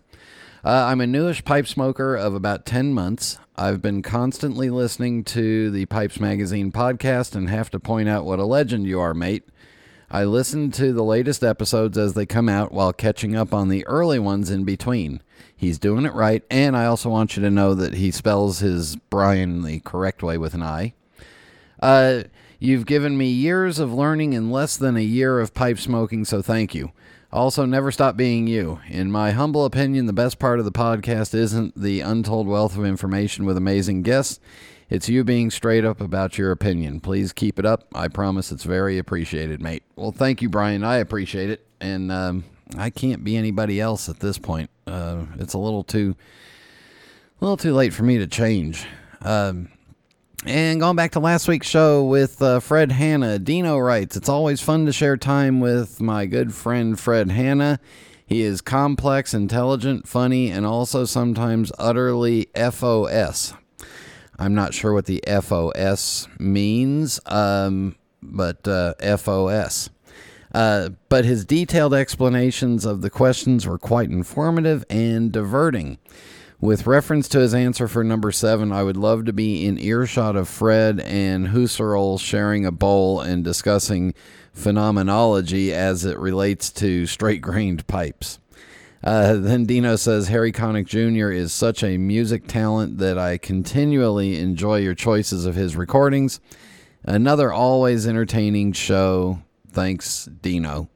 Uh, 0.64 0.86
I'm 0.86 1.00
a 1.00 1.06
newish 1.06 1.44
pipe 1.44 1.66
smoker 1.66 2.16
of 2.16 2.34
about 2.34 2.66
10 2.66 2.92
months. 2.92 3.38
I've 3.56 3.80
been 3.80 4.02
constantly 4.02 4.68
listening 4.68 5.22
to 5.24 5.70
the 5.70 5.86
Pipes 5.86 6.18
Magazine 6.18 6.72
podcast 6.72 7.34
and 7.34 7.48
have 7.48 7.70
to 7.70 7.78
point 7.80 8.08
out 8.08 8.24
what 8.24 8.38
a 8.38 8.44
legend 8.44 8.86
you 8.86 9.00
are, 9.00 9.14
mate. 9.14 9.44
I 10.10 10.24
listen 10.24 10.72
to 10.72 10.92
the 10.92 11.04
latest 11.04 11.44
episodes 11.44 11.96
as 11.96 12.14
they 12.14 12.26
come 12.26 12.48
out 12.48 12.72
while 12.72 12.92
catching 12.92 13.36
up 13.36 13.54
on 13.54 13.68
the 13.68 13.86
early 13.86 14.18
ones 14.18 14.50
in 14.50 14.64
between. 14.64 15.22
He's 15.56 15.78
doing 15.78 16.04
it 16.04 16.14
right, 16.14 16.42
and 16.50 16.76
I 16.76 16.86
also 16.86 17.10
want 17.10 17.36
you 17.36 17.42
to 17.42 17.50
know 17.50 17.74
that 17.74 17.94
he 17.94 18.10
spells 18.10 18.58
his 18.58 18.96
Brian 18.96 19.62
the 19.62 19.78
correct 19.80 20.22
way 20.22 20.36
with 20.36 20.54
an 20.54 20.62
I. 20.62 20.94
Uh, 21.80 22.24
you've 22.60 22.86
given 22.86 23.18
me 23.18 23.26
years 23.26 23.80
of 23.80 23.92
learning 23.92 24.34
in 24.34 24.52
less 24.52 24.76
than 24.76 24.96
a 24.96 25.00
year 25.00 25.40
of 25.40 25.54
pipe 25.54 25.78
smoking, 25.78 26.24
so 26.24 26.40
thank 26.40 26.72
you. 26.72 26.92
Also, 27.32 27.64
never 27.64 27.90
stop 27.90 28.16
being 28.16 28.46
you. 28.46 28.80
In 28.88 29.10
my 29.10 29.30
humble 29.30 29.64
opinion, 29.64 30.06
the 30.06 30.12
best 30.12 30.38
part 30.38 30.58
of 30.58 30.64
the 30.64 30.72
podcast 30.72 31.32
isn't 31.34 31.80
the 31.80 32.00
untold 32.00 32.46
wealth 32.46 32.76
of 32.76 32.84
information 32.84 33.44
with 33.44 33.56
amazing 33.56 34.02
guests. 34.02 34.40
It's 34.88 35.08
you 35.08 35.22
being 35.22 35.52
straight 35.52 35.84
up 35.84 36.00
about 36.00 36.36
your 36.36 36.50
opinion. 36.50 36.98
Please 36.98 37.32
keep 37.32 37.60
it 37.60 37.64
up. 37.64 37.86
I 37.94 38.08
promise 38.08 38.50
it's 38.50 38.64
very 38.64 38.98
appreciated, 38.98 39.62
mate. 39.62 39.84
Well, 39.94 40.10
thank 40.10 40.42
you, 40.42 40.48
Brian. 40.48 40.82
I 40.82 40.96
appreciate 40.96 41.50
it. 41.50 41.64
And 41.80 42.10
um, 42.10 42.44
I 42.76 42.90
can't 42.90 43.22
be 43.22 43.36
anybody 43.36 43.80
else 43.80 44.08
at 44.08 44.18
this 44.18 44.36
point. 44.36 44.68
Uh, 44.88 45.26
it's 45.38 45.54
a 45.54 45.58
little 45.58 45.84
too, 45.84 46.16
a 47.40 47.44
little 47.44 47.56
too 47.56 47.72
late 47.72 47.92
for 47.92 48.02
me 48.02 48.18
to 48.18 48.26
change. 48.26 48.84
Um, 49.22 49.68
And 50.46 50.80
going 50.80 50.96
back 50.96 51.10
to 51.12 51.20
last 51.20 51.48
week's 51.48 51.68
show 51.68 52.02
with 52.02 52.40
uh, 52.40 52.60
Fred 52.60 52.92
Hanna, 52.92 53.38
Dino 53.38 53.76
writes, 53.78 54.16
It's 54.16 54.28
always 54.28 54.62
fun 54.62 54.86
to 54.86 54.92
share 54.92 55.18
time 55.18 55.60
with 55.60 56.00
my 56.00 56.24
good 56.24 56.54
friend 56.54 56.98
Fred 56.98 57.30
Hanna. 57.30 57.78
He 58.24 58.40
is 58.40 58.62
complex, 58.62 59.34
intelligent, 59.34 60.08
funny, 60.08 60.50
and 60.50 60.64
also 60.64 61.04
sometimes 61.04 61.72
utterly 61.78 62.48
FOS. 62.54 63.52
I'm 64.38 64.54
not 64.54 64.72
sure 64.72 64.94
what 64.94 65.04
the 65.04 65.22
FOS 65.26 66.26
means, 66.38 67.20
um, 67.26 67.96
but 68.22 68.66
uh, 68.66 68.94
FOS. 69.18 69.90
Uh, 70.54 70.88
but 71.10 71.26
his 71.26 71.44
detailed 71.44 71.92
explanations 71.92 72.86
of 72.86 73.02
the 73.02 73.10
questions 73.10 73.66
were 73.66 73.78
quite 73.78 74.08
informative 74.08 74.86
and 74.88 75.30
diverting. 75.30 75.98
With 76.60 76.86
reference 76.86 77.26
to 77.28 77.38
his 77.38 77.54
answer 77.54 77.88
for 77.88 78.04
number 78.04 78.30
seven, 78.30 78.70
I 78.70 78.82
would 78.82 78.98
love 78.98 79.24
to 79.24 79.32
be 79.32 79.64
in 79.64 79.78
earshot 79.78 80.36
of 80.36 80.46
Fred 80.46 81.00
and 81.00 81.48
Husserl 81.48 82.20
sharing 82.20 82.66
a 82.66 82.70
bowl 82.70 83.22
and 83.22 83.42
discussing 83.42 84.12
phenomenology 84.52 85.72
as 85.72 86.04
it 86.04 86.18
relates 86.18 86.70
to 86.72 87.06
straight 87.06 87.40
grained 87.40 87.86
pipes. 87.86 88.40
Uh, 89.02 89.36
then 89.36 89.64
Dino 89.64 89.96
says 89.96 90.28
Harry 90.28 90.52
Connick 90.52 90.84
Jr. 90.84 91.32
is 91.32 91.50
such 91.50 91.82
a 91.82 91.96
music 91.96 92.46
talent 92.46 92.98
that 92.98 93.16
I 93.16 93.38
continually 93.38 94.38
enjoy 94.38 94.80
your 94.80 94.94
choices 94.94 95.46
of 95.46 95.54
his 95.54 95.76
recordings. 95.76 96.40
Another 97.04 97.50
always 97.50 98.06
entertaining 98.06 98.72
show. 98.72 99.40
Thanks, 99.70 100.26
Dino. 100.26 100.90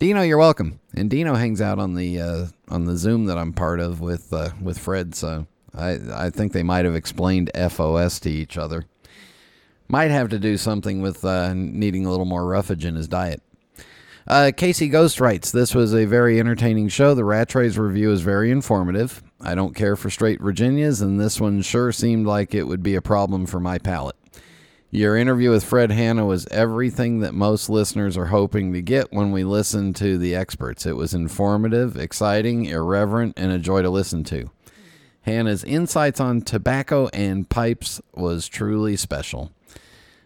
Dino, 0.00 0.22
you're 0.22 0.38
welcome. 0.38 0.80
And 0.98 1.08
Dino 1.08 1.34
hangs 1.34 1.60
out 1.60 1.78
on 1.78 1.94
the 1.94 2.20
uh, 2.20 2.46
on 2.68 2.84
the 2.84 2.96
Zoom 2.96 3.26
that 3.26 3.38
I'm 3.38 3.52
part 3.52 3.80
of 3.80 4.00
with 4.00 4.32
uh, 4.32 4.50
with 4.60 4.78
Fred. 4.78 5.14
So 5.14 5.46
I 5.74 5.98
I 6.12 6.30
think 6.30 6.52
they 6.52 6.62
might 6.62 6.84
have 6.84 6.94
explained 6.94 7.50
FOS 7.54 8.20
to 8.20 8.30
each 8.30 8.58
other. 8.58 8.84
Might 9.88 10.10
have 10.10 10.28
to 10.30 10.38
do 10.38 10.58
something 10.58 11.00
with 11.00 11.24
uh, 11.24 11.54
needing 11.54 12.04
a 12.04 12.10
little 12.10 12.26
more 12.26 12.44
roughage 12.44 12.84
in 12.84 12.94
his 12.94 13.08
diet. 13.08 13.42
Uh, 14.26 14.52
Casey 14.54 14.88
Ghost 14.88 15.20
writes, 15.20 15.50
This 15.50 15.74
was 15.74 15.94
a 15.94 16.04
very 16.04 16.38
entertaining 16.38 16.88
show. 16.88 17.14
The 17.14 17.22
Rattrays 17.22 17.78
review 17.78 18.12
is 18.12 18.20
very 18.20 18.50
informative. 18.50 19.22
I 19.40 19.54
don't 19.54 19.74
care 19.74 19.96
for 19.96 20.10
straight 20.10 20.42
Virginias, 20.42 21.00
and 21.00 21.18
this 21.18 21.40
one 21.40 21.62
sure 21.62 21.92
seemed 21.92 22.26
like 22.26 22.54
it 22.54 22.64
would 22.64 22.82
be 22.82 22.94
a 22.94 23.00
problem 23.00 23.46
for 23.46 23.58
my 23.58 23.78
palate. 23.78 24.16
Your 24.90 25.18
interview 25.18 25.50
with 25.50 25.64
Fred 25.64 25.90
Hanna 25.92 26.24
was 26.24 26.46
everything 26.46 27.20
that 27.20 27.34
most 27.34 27.68
listeners 27.68 28.16
are 28.16 28.26
hoping 28.26 28.72
to 28.72 28.80
get 28.80 29.12
when 29.12 29.32
we 29.32 29.44
listen 29.44 29.92
to 29.94 30.16
the 30.16 30.34
experts. 30.34 30.86
It 30.86 30.96
was 30.96 31.12
informative, 31.12 31.98
exciting, 31.98 32.64
irreverent, 32.64 33.34
and 33.36 33.52
a 33.52 33.58
joy 33.58 33.82
to 33.82 33.90
listen 33.90 34.24
to. 34.24 34.50
Hanna's 35.22 35.62
insights 35.62 36.20
on 36.20 36.40
tobacco 36.40 37.08
and 37.12 37.50
pipes 37.50 38.00
was 38.14 38.48
truly 38.48 38.96
special. 38.96 39.52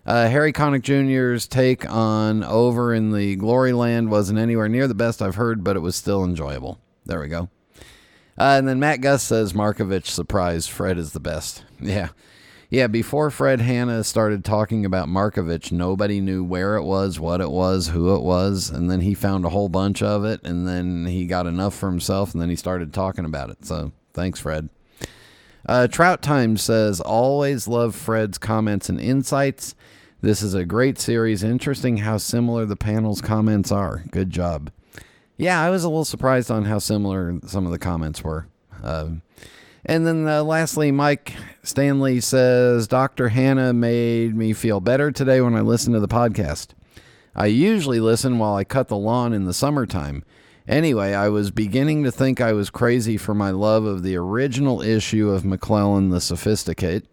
Uh, 0.06 0.28
Harry 0.28 0.52
Connick 0.52 0.82
Jr.'s 0.82 1.48
take 1.48 1.88
on 1.90 2.44
Over 2.44 2.94
in 2.94 3.10
the 3.12 3.34
Glory 3.34 3.72
Land 3.72 4.12
wasn't 4.12 4.38
anywhere 4.38 4.68
near 4.68 4.86
the 4.86 4.94
best 4.94 5.20
I've 5.20 5.34
heard, 5.34 5.64
but 5.64 5.74
it 5.74 5.80
was 5.80 5.96
still 5.96 6.22
enjoyable. 6.22 6.78
There 7.04 7.20
we 7.20 7.26
go. 7.26 7.48
Uh, 8.38 8.54
and 8.58 8.68
then 8.68 8.78
Matt 8.78 9.00
Gus 9.00 9.24
says 9.24 9.54
Markovich 9.54 10.06
surprised 10.06 10.70
Fred 10.70 10.98
is 10.98 11.12
the 11.12 11.20
best. 11.20 11.64
Yeah. 11.80 12.10
Yeah, 12.72 12.86
before 12.86 13.30
Fred 13.30 13.60
Hanna 13.60 14.02
started 14.02 14.46
talking 14.46 14.86
about 14.86 15.06
Markovich, 15.06 15.72
nobody 15.72 16.22
knew 16.22 16.42
where 16.42 16.76
it 16.76 16.84
was, 16.84 17.20
what 17.20 17.42
it 17.42 17.50
was, 17.50 17.88
who 17.88 18.14
it 18.14 18.22
was, 18.22 18.70
and 18.70 18.90
then 18.90 19.02
he 19.02 19.12
found 19.12 19.44
a 19.44 19.50
whole 19.50 19.68
bunch 19.68 20.02
of 20.02 20.24
it, 20.24 20.40
and 20.42 20.66
then 20.66 21.04
he 21.04 21.26
got 21.26 21.46
enough 21.46 21.74
for 21.74 21.90
himself, 21.90 22.32
and 22.32 22.40
then 22.40 22.48
he 22.48 22.56
started 22.56 22.94
talking 22.94 23.26
about 23.26 23.50
it. 23.50 23.66
So 23.66 23.92
thanks, 24.14 24.40
Fred. 24.40 24.70
Uh, 25.66 25.86
Trout 25.86 26.22
Time 26.22 26.56
says, 26.56 26.98
always 27.02 27.68
love 27.68 27.94
Fred's 27.94 28.38
comments 28.38 28.88
and 28.88 28.98
insights. 28.98 29.74
This 30.22 30.40
is 30.40 30.54
a 30.54 30.64
great 30.64 30.98
series. 30.98 31.42
Interesting 31.42 31.98
how 31.98 32.16
similar 32.16 32.64
the 32.64 32.74
panel's 32.74 33.20
comments 33.20 33.70
are. 33.70 34.02
Good 34.10 34.30
job. 34.30 34.72
Yeah, 35.36 35.60
I 35.60 35.68
was 35.68 35.84
a 35.84 35.90
little 35.90 36.06
surprised 36.06 36.50
on 36.50 36.64
how 36.64 36.78
similar 36.78 37.38
some 37.46 37.66
of 37.66 37.72
the 37.72 37.78
comments 37.78 38.24
were. 38.24 38.46
Um, 38.82 39.20
and 39.84 40.06
then 40.06 40.28
uh, 40.28 40.42
lastly, 40.42 40.92
Mike 40.92 41.34
Stanley 41.62 42.20
says 42.20 42.86
Dr. 42.86 43.28
Hanna 43.28 43.72
made 43.72 44.34
me 44.34 44.52
feel 44.52 44.80
better 44.80 45.10
today 45.10 45.40
when 45.40 45.54
I 45.54 45.60
listened 45.60 45.94
to 45.94 46.00
the 46.00 46.08
podcast. 46.08 46.68
I 47.34 47.46
usually 47.46 48.00
listen 48.00 48.38
while 48.38 48.54
I 48.54 48.64
cut 48.64 48.88
the 48.88 48.96
lawn 48.96 49.32
in 49.32 49.44
the 49.44 49.54
summertime. 49.54 50.24
Anyway, 50.68 51.12
I 51.12 51.28
was 51.28 51.50
beginning 51.50 52.04
to 52.04 52.12
think 52.12 52.40
I 52.40 52.52
was 52.52 52.70
crazy 52.70 53.16
for 53.16 53.34
my 53.34 53.50
love 53.50 53.84
of 53.84 54.02
the 54.02 54.16
original 54.16 54.80
issue 54.80 55.30
of 55.30 55.44
McClellan 55.44 56.10
the 56.10 56.20
Sophisticate. 56.20 57.04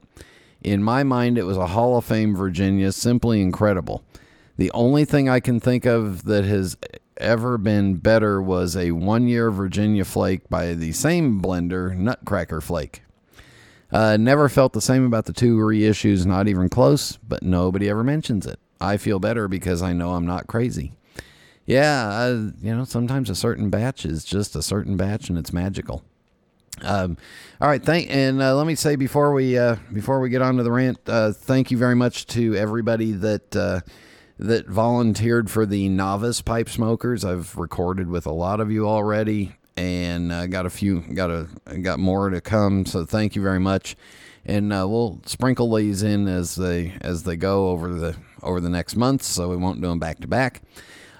In 0.61 0.83
my 0.83 1.03
mind, 1.03 1.37
it 1.37 1.43
was 1.43 1.57
a 1.57 1.67
Hall 1.67 1.97
of 1.97 2.05
Fame 2.05 2.35
Virginia, 2.35 2.91
simply 2.91 3.41
incredible. 3.41 4.03
The 4.57 4.71
only 4.73 5.05
thing 5.05 5.29
I 5.29 5.39
can 5.39 5.59
think 5.59 5.85
of 5.85 6.25
that 6.25 6.43
has 6.43 6.77
ever 7.19 7.57
been 7.57 7.95
better 7.95 8.41
was 8.41 8.75
a 8.75 8.91
one 8.91 9.27
year 9.27 9.51
Virginia 9.51 10.05
flake 10.05 10.49
by 10.49 10.73
the 10.73 10.91
same 10.91 11.41
blender, 11.41 11.95
Nutcracker 11.95 12.61
Flake. 12.61 13.03
Uh, 13.91 14.17
never 14.17 14.49
felt 14.49 14.73
the 14.73 14.81
same 14.81 15.05
about 15.05 15.25
the 15.25 15.33
two 15.33 15.57
reissues, 15.57 16.25
not 16.25 16.47
even 16.47 16.69
close, 16.69 17.17
but 17.17 17.41
nobody 17.41 17.89
ever 17.89 18.03
mentions 18.03 18.45
it. 18.45 18.59
I 18.79 18.97
feel 18.97 19.19
better 19.19 19.47
because 19.47 19.81
I 19.81 19.93
know 19.93 20.11
I'm 20.11 20.25
not 20.25 20.47
crazy. 20.47 20.93
Yeah, 21.65 22.27
you 22.61 22.75
know, 22.75 22.83
sometimes 22.83 23.29
a 23.29 23.35
certain 23.35 23.69
batch 23.69 24.05
is 24.05 24.23
just 24.23 24.55
a 24.55 24.61
certain 24.61 24.97
batch 24.97 25.29
and 25.29 25.37
it's 25.37 25.53
magical. 25.53 26.03
Um, 26.81 27.17
all 27.59 27.67
right, 27.67 27.83
thank 27.83 28.09
and 28.09 28.41
uh, 28.41 28.55
let 28.55 28.65
me 28.65 28.75
say 28.75 28.95
before 28.95 29.33
we 29.33 29.57
uh, 29.57 29.75
before 29.91 30.19
we 30.19 30.29
get 30.29 30.41
on 30.41 30.57
to 30.57 30.63
the 30.63 30.71
rant, 30.71 30.97
uh, 31.07 31.31
thank 31.33 31.71
you 31.71 31.77
very 31.77 31.95
much 31.95 32.25
to 32.27 32.55
everybody 32.55 33.11
that 33.11 33.55
uh, 33.55 33.81
that 34.39 34.67
volunteered 34.67 35.51
for 35.51 35.65
the 35.65 35.89
novice 35.89 36.41
pipe 36.41 36.69
smokers. 36.69 37.25
I've 37.25 37.57
recorded 37.57 38.09
with 38.09 38.25
a 38.25 38.31
lot 38.31 38.61
of 38.61 38.71
you 38.71 38.87
already, 38.87 39.55
and 39.75 40.31
uh, 40.31 40.47
got 40.47 40.65
a 40.65 40.69
few, 40.69 41.01
got 41.01 41.29
a, 41.29 41.47
got 41.81 41.99
more 41.99 42.29
to 42.29 42.39
come. 42.39 42.85
So 42.85 43.05
thank 43.05 43.35
you 43.35 43.41
very 43.41 43.59
much, 43.59 43.97
and 44.45 44.71
uh, 44.71 44.87
we'll 44.87 45.21
sprinkle 45.25 45.75
these 45.75 46.03
in 46.03 46.27
as 46.29 46.55
they 46.55 46.93
as 47.01 47.23
they 47.23 47.35
go 47.35 47.69
over 47.69 47.93
the 47.93 48.15
over 48.41 48.61
the 48.61 48.69
next 48.69 48.95
month. 48.95 49.23
So 49.23 49.49
we 49.49 49.57
won't 49.57 49.81
do 49.81 49.89
them 49.89 49.99
back 49.99 50.19
to 50.19 50.27
back. 50.27 50.61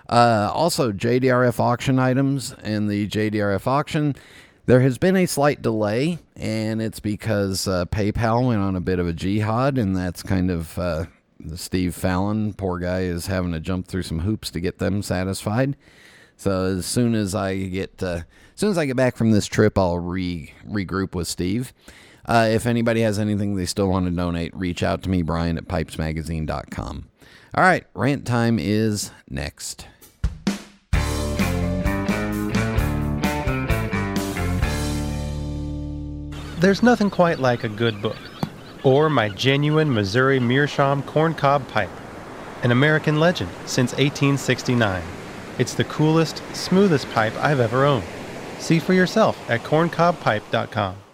Uh, 0.07 0.49
also, 0.53 0.91
JDRF 0.91 1.59
auction 1.59 1.99
items 1.99 2.53
and 2.63 2.89
the 2.89 3.07
JDRF 3.07 3.67
auction. 3.67 4.15
There 4.65 4.81
has 4.81 4.97
been 4.97 5.15
a 5.15 5.25
slight 5.25 5.61
delay, 5.61 6.19
and 6.35 6.81
it's 6.81 6.99
because 6.99 7.67
uh, 7.67 7.85
PayPal 7.85 8.47
went 8.47 8.61
on 8.61 8.75
a 8.75 8.81
bit 8.81 8.99
of 8.99 9.07
a 9.07 9.13
jihad, 9.13 9.77
and 9.77 9.95
that's 9.95 10.23
kind 10.23 10.49
of 10.51 10.77
uh, 10.77 11.05
Steve 11.55 11.95
Fallon, 11.95 12.53
poor 12.53 12.79
guy, 12.79 13.01
is 13.01 13.27
having 13.27 13.51
to 13.53 13.59
jump 13.59 13.87
through 13.87 14.03
some 14.03 14.19
hoops 14.19 14.49
to 14.51 14.59
get 14.59 14.79
them 14.79 15.01
satisfied. 15.01 15.75
So 16.35 16.77
as 16.77 16.85
soon 16.85 17.15
as 17.15 17.35
I 17.35 17.57
get, 17.57 18.01
uh, 18.01 18.21
as 18.53 18.59
soon 18.59 18.71
as 18.71 18.77
I 18.77 18.85
get 18.85 18.95
back 18.95 19.15
from 19.15 19.31
this 19.31 19.45
trip, 19.45 19.77
I'll 19.77 19.99
re 19.99 20.53
regroup 20.67 21.15
with 21.15 21.27
Steve. 21.27 21.73
Uh, 22.25 22.47
if 22.51 22.65
anybody 22.65 23.01
has 23.01 23.17
anything 23.17 23.55
they 23.55 23.65
still 23.65 23.87
want 23.87 24.05
to 24.05 24.11
donate, 24.11 24.55
reach 24.55 24.83
out 24.83 25.01
to 25.03 25.09
me, 25.09 25.21
Brian 25.21 25.57
at 25.57 25.67
pipesmagazine.com. 25.67 27.09
All 27.55 27.63
right, 27.63 27.85
rant 27.93 28.27
time 28.27 28.59
is 28.59 29.11
next. 29.29 29.87
There's 36.59 36.83
nothing 36.83 37.09
quite 37.09 37.39
like 37.39 37.63
a 37.63 37.69
good 37.69 38.01
book 38.01 38.17
or 38.83 39.09
my 39.09 39.29
genuine 39.29 39.93
Missouri 39.93 40.39
Meerschaum 40.39 41.03
corncob 41.03 41.67
pipe, 41.67 41.89
an 42.63 42.71
American 42.71 43.19
legend 43.19 43.51
since 43.65 43.91
1869. 43.93 45.03
It's 45.57 45.73
the 45.73 45.83
coolest, 45.83 46.41
smoothest 46.53 47.09
pipe 47.11 47.35
I've 47.35 47.59
ever 47.59 47.85
owned. 47.85 48.05
See 48.59 48.79
for 48.79 48.93
yourself 48.93 49.37
at 49.49 49.63
corncobpipe.com. 49.63 51.08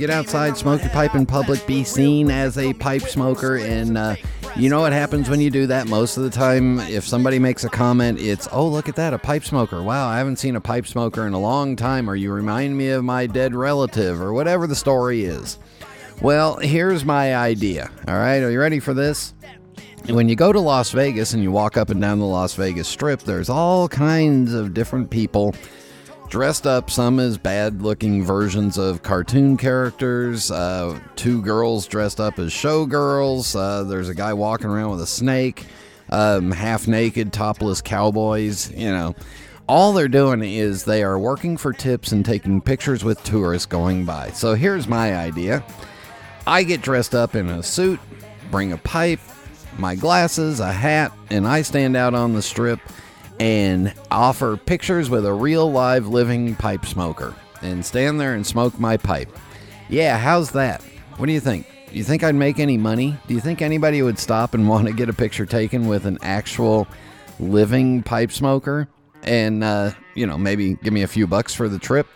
get 0.00 0.10
outside, 0.10 0.56
smoke 0.56 0.80
your 0.80 0.90
pipe 0.90 1.14
in 1.14 1.26
public, 1.26 1.64
be 1.66 1.84
seen 1.84 2.30
as 2.30 2.56
a 2.56 2.72
pipe 2.72 3.02
smoker, 3.02 3.58
and 3.58 3.98
uh, 3.98 4.16
you 4.56 4.70
know 4.70 4.80
what 4.80 4.94
happens 4.94 5.28
when 5.28 5.40
you 5.40 5.50
do 5.50 5.66
that 5.66 5.88
most 5.88 6.16
of 6.16 6.22
the 6.22 6.30
time? 6.30 6.80
If 6.80 7.06
somebody 7.06 7.38
makes 7.38 7.64
a 7.64 7.68
comment, 7.68 8.18
it's, 8.18 8.48
oh, 8.50 8.66
look 8.66 8.88
at 8.88 8.96
that, 8.96 9.12
a 9.12 9.18
pipe 9.18 9.44
smoker. 9.44 9.82
Wow, 9.82 10.08
I 10.08 10.16
haven't 10.16 10.36
seen 10.36 10.56
a 10.56 10.60
pipe 10.60 10.86
smoker 10.86 11.26
in 11.26 11.34
a 11.34 11.38
long 11.38 11.76
time, 11.76 12.08
or 12.08 12.16
you 12.16 12.32
remind 12.32 12.78
me 12.78 12.88
of 12.88 13.04
my 13.04 13.26
dead 13.26 13.54
relative, 13.54 14.22
or 14.22 14.32
whatever 14.32 14.66
the 14.66 14.74
story 14.74 15.24
is. 15.24 15.58
Well, 16.22 16.56
here's 16.56 17.04
my 17.04 17.36
idea. 17.36 17.90
All 18.08 18.16
right, 18.16 18.38
are 18.38 18.50
you 18.50 18.58
ready 18.58 18.80
for 18.80 18.94
this? 18.94 19.34
when 20.08 20.30
you 20.30 20.34
go 20.34 20.50
to 20.50 20.60
Las 20.60 20.90
Vegas 20.92 21.34
and 21.34 21.42
you 21.42 21.52
walk 21.52 21.76
up 21.76 21.90
and 21.90 22.00
down 22.00 22.18
the 22.18 22.24
Las 22.24 22.54
Vegas 22.54 22.88
Strip, 22.88 23.20
there's 23.20 23.50
all 23.50 23.86
kinds 23.86 24.54
of 24.54 24.72
different 24.72 25.10
people 25.10 25.54
dressed 26.30 26.66
up, 26.66 26.88
some 26.90 27.18
as 27.18 27.36
bad 27.36 27.82
looking 27.82 28.24
versions 28.24 28.78
of 28.78 29.02
cartoon 29.02 29.56
characters, 29.56 30.50
uh, 30.50 30.98
two 31.16 31.42
girls 31.42 31.86
dressed 31.86 32.20
up 32.20 32.38
as 32.38 32.52
showgirls, 32.52 33.56
uh, 33.56 33.82
there's 33.82 34.08
a 34.08 34.14
guy 34.14 34.32
walking 34.32 34.68
around 34.68 34.92
with 34.92 35.02
a 35.02 35.06
snake, 35.06 35.66
um, 36.08 36.52
half 36.52 36.86
naked, 36.86 37.32
topless 37.32 37.82
cowboys, 37.82 38.70
you 38.72 38.90
know. 38.90 39.14
All 39.68 39.92
they're 39.92 40.08
doing 40.08 40.42
is 40.42 40.84
they 40.84 41.02
are 41.02 41.18
working 41.18 41.56
for 41.56 41.72
tips 41.72 42.12
and 42.12 42.24
taking 42.24 42.60
pictures 42.60 43.04
with 43.04 43.22
tourists 43.22 43.66
going 43.66 44.04
by. 44.04 44.30
So 44.30 44.54
here's 44.54 44.88
my 44.88 45.16
idea 45.16 45.64
I 46.46 46.62
get 46.62 46.80
dressed 46.80 47.14
up 47.14 47.34
in 47.34 47.48
a 47.48 47.62
suit, 47.62 48.00
bring 48.50 48.72
a 48.72 48.78
pipe, 48.78 49.20
my 49.78 49.96
glasses, 49.96 50.60
a 50.60 50.72
hat, 50.72 51.12
and 51.30 51.46
I 51.46 51.62
stand 51.62 51.96
out 51.96 52.14
on 52.14 52.34
the 52.34 52.42
strip 52.42 52.80
and 53.40 53.94
offer 54.10 54.58
pictures 54.58 55.08
with 55.08 55.24
a 55.24 55.32
real 55.32 55.72
live 55.72 56.06
living 56.06 56.54
pipe 56.56 56.84
smoker 56.84 57.34
and 57.62 57.84
stand 57.84 58.20
there 58.20 58.34
and 58.34 58.46
smoke 58.46 58.78
my 58.78 58.98
pipe. 58.98 59.34
Yeah, 59.88 60.18
how's 60.18 60.50
that? 60.52 60.82
What 61.16 61.26
do 61.26 61.32
you 61.32 61.40
think? 61.40 61.66
Do 61.90 61.96
you 61.96 62.04
think 62.04 62.22
I'd 62.22 62.34
make 62.34 62.58
any 62.58 62.76
money? 62.76 63.16
Do 63.26 63.34
you 63.34 63.40
think 63.40 63.62
anybody 63.62 64.02
would 64.02 64.18
stop 64.18 64.52
and 64.52 64.68
want 64.68 64.86
to 64.88 64.92
get 64.92 65.08
a 65.08 65.14
picture 65.14 65.46
taken 65.46 65.88
with 65.88 66.04
an 66.04 66.18
actual 66.20 66.86
living 67.40 68.02
pipe 68.02 68.30
smoker? 68.30 68.88
And, 69.22 69.64
uh, 69.64 69.92
you 70.14 70.26
know, 70.26 70.36
maybe 70.36 70.74
give 70.74 70.92
me 70.92 71.02
a 71.02 71.08
few 71.08 71.26
bucks 71.26 71.54
for 71.54 71.68
the 71.68 71.78
trip? 71.78 72.06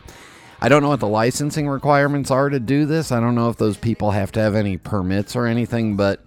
I 0.60 0.68
don't 0.68 0.82
know 0.82 0.90
what 0.90 1.00
the 1.00 1.08
licensing 1.08 1.68
requirements 1.68 2.30
are 2.30 2.50
to 2.50 2.60
do 2.60 2.84
this. 2.84 3.12
I 3.12 3.20
don't 3.20 3.34
know 3.34 3.48
if 3.48 3.56
those 3.56 3.78
people 3.78 4.10
have 4.10 4.30
to 4.32 4.40
have 4.40 4.54
any 4.54 4.76
permits 4.76 5.36
or 5.36 5.46
anything, 5.46 5.96
but 5.96 6.22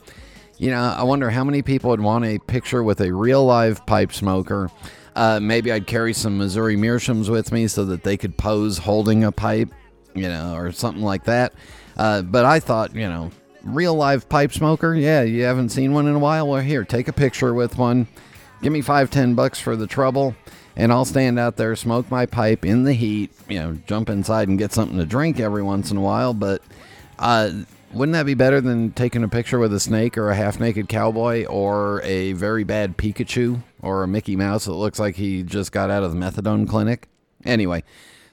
you 0.58 0.72
know, 0.72 0.82
I 0.82 1.03
wonder 1.03 1.30
how 1.30 1.43
many 1.43 1.62
people 1.62 1.91
would 1.91 2.01
want 2.01 2.26
a 2.26 2.39
picture 2.39 2.84
with 2.84 3.01
a 3.01 3.14
real 3.14 3.45
live 3.45 3.86
pipe 3.86 4.12
smoker. 4.12 4.72
Uh, 5.16 5.39
maybe 5.39 5.72
I'd 5.72 5.88
carry 5.88 6.14
some 6.14 6.38
Missouri 6.38 6.76
Meerschaums 6.76 7.30
with 7.30 7.51
me 7.51 7.68
so 7.68 7.86
that 7.86 8.03
they 8.03 8.18
could 8.18 8.38
pose 8.38 8.78
holding 8.78 9.24
a 9.24 9.32
pipe, 9.32 9.70
you 10.14 10.28
know, 10.28 10.55
or 10.55 10.72
something 10.72 11.03
like 11.03 11.24
that. 11.26 11.53
Uh, 11.95 12.22
but 12.22 12.45
I 12.45 12.60
thought, 12.60 12.95
you 12.95 13.08
know, 13.08 13.32
real 13.64 13.95
live 13.95 14.30
pipe 14.30 14.51
smoker, 14.51 14.93
yeah, 14.95 15.24
you 15.24 15.43
haven't 15.43 15.70
seen 15.70 15.93
one 15.93 16.08
in 16.08 16.16
a 16.16 16.20
while. 16.20 16.47
Well, 16.47 16.62
here, 16.62 16.84
take 16.84 17.08
a 17.08 17.14
picture 17.14 17.53
with 17.53 17.78
one. 17.78 18.08
Give 18.62 18.72
me 18.74 18.82
five, 18.82 19.10
ten 19.10 19.36
bucks 19.36 19.60
for 19.60 19.76
the 19.76 19.88
trouble, 19.88 20.36
and 20.76 20.91
I'll 20.91 21.05
stand 21.05 21.38
out 21.38 21.58
there, 21.58 21.76
smoke 21.76 22.10
my 22.10 22.26
pipe 22.26 22.66
in 22.66 22.84
the 22.84 22.93
heat, 22.93 23.32
you 23.47 23.60
know, 23.60 23.78
jump 23.86 24.10
inside 24.10 24.47
and 24.47 24.58
get 24.58 24.74
something 24.74 24.97
to 24.97 25.05
drink 25.05 25.39
every 25.39 25.62
once 25.64 25.91
in 25.91 25.97
a 25.97 26.01
while. 26.01 26.34
But 26.34 26.64
uh, 27.20 27.51
wouldn't 27.94 28.14
that 28.14 28.26
be 28.26 28.34
better 28.34 28.60
than 28.62 28.92
taking 28.92 29.24
a 29.24 29.28
picture 29.28 29.60
with 29.60 29.74
a 29.74 29.80
snake 29.80 30.18
or 30.18 30.30
a 30.30 30.36
half 30.36 30.60
naked 30.60 30.90
cowboy 30.90 31.46
or 31.46 32.02
a 32.04 32.34
very 32.34 32.64
bad 32.64 32.98
Pikachu 32.98 33.64
or 33.82 34.04
a 34.04 34.08
Mickey 34.08 34.36
Mouse 34.36 34.66
that 34.66 34.74
looks 34.74 35.00
like 35.00 35.16
he 35.16 35.44
just 35.44 35.72
got 35.72 35.90
out 35.90 36.04
of 36.04 36.12
the 36.12 36.18
methadone 36.18 36.68
clinic? 36.68 37.08
Anyway, 37.46 37.84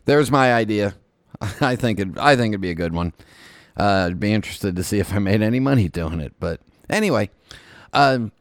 there's 0.05 0.31
my 0.31 0.53
idea. 0.53 0.95
I 1.61 1.77
think 1.77 2.01
it 2.01 2.19
I 2.19 2.37
think 2.37 2.53
it'd 2.53 2.61
be 2.61 2.71
a 2.71 2.75
good 2.75 2.93
one. 2.95 3.13
Uh, 3.77 4.07
I'd 4.09 4.21
be 4.21 4.33
interested 4.33 4.77
to 4.77 4.85
see 4.85 4.99
if 4.99 5.13
I 5.13 5.19
made 5.19 5.43
any 5.43 5.61
money 5.61 5.89
doing 5.89 6.21
it. 6.21 6.33
But 6.39 6.61
anyway, 6.89 7.31
um, 7.93 8.33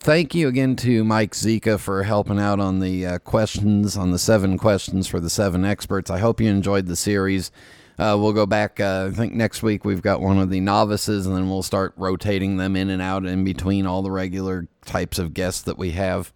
thank 0.00 0.34
you 0.34 0.48
again 0.48 0.76
to 0.76 1.04
Mike 1.04 1.32
Zika 1.32 1.78
for 1.78 2.02
helping 2.02 2.38
out 2.38 2.58
on 2.58 2.80
the 2.80 3.06
uh, 3.06 3.18
questions, 3.18 3.96
on 3.96 4.10
the 4.10 4.18
seven 4.18 4.58
questions 4.58 5.06
for 5.06 5.20
the 5.20 5.30
seven 5.30 5.64
experts. 5.64 6.10
I 6.10 6.18
hope 6.18 6.40
you 6.40 6.48
enjoyed 6.48 6.86
the 6.86 6.96
series. 6.96 7.50
Uh, 7.98 8.16
we'll 8.18 8.32
go 8.32 8.46
back. 8.46 8.78
Uh, 8.78 9.08
I 9.10 9.14
think 9.14 9.32
next 9.32 9.62
week 9.62 9.84
we've 9.84 10.02
got 10.02 10.20
one 10.20 10.38
of 10.38 10.50
the 10.50 10.60
novices, 10.60 11.26
and 11.26 11.34
then 11.34 11.48
we'll 11.48 11.62
start 11.64 11.94
rotating 11.96 12.56
them 12.56 12.76
in 12.76 12.90
and 12.90 13.02
out 13.02 13.26
in 13.26 13.44
between 13.44 13.86
all 13.86 14.02
the 14.02 14.10
regular 14.10 14.68
types 14.84 15.18
of 15.18 15.34
guests 15.34 15.62
that 15.62 15.78
we 15.78 15.90
have. 15.92 16.32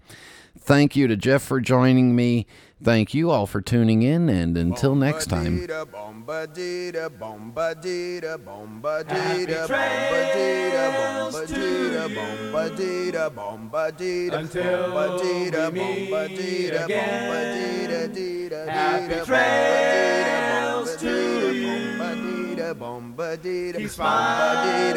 Thank 0.58 0.96
you 0.96 1.06
to 1.06 1.16
Jeff 1.16 1.42
for 1.42 1.60
joining 1.60 2.16
me. 2.16 2.46
Thank 2.84 3.14
you 3.14 3.30
all 3.30 3.46
for 3.46 3.60
tuning 3.60 4.02
in, 4.02 4.28
and 4.28 4.56
until 4.56 4.96
next 4.96 5.26
time. 5.26 5.58
Until 14.32 14.92
we 15.70 16.10
meet 16.10 16.70
again. 16.74 18.50
Happy 18.68 19.24
trails 19.24 20.96
to 20.96 21.52
you. 21.54 21.72
Keep 23.76 23.90
smiling 23.90 24.96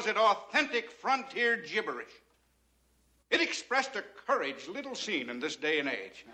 Was 0.00 0.06
it 0.06 0.16
authentic 0.16 0.90
frontier 0.90 1.58
gibberish, 1.58 2.08
it 3.30 3.42
expressed 3.42 3.96
a 3.96 4.04
courage 4.26 4.66
little 4.66 4.94
seen 4.94 5.28
in 5.28 5.38
this 5.38 5.56
day 5.56 5.78
and 5.78 5.90
age. 5.90 6.24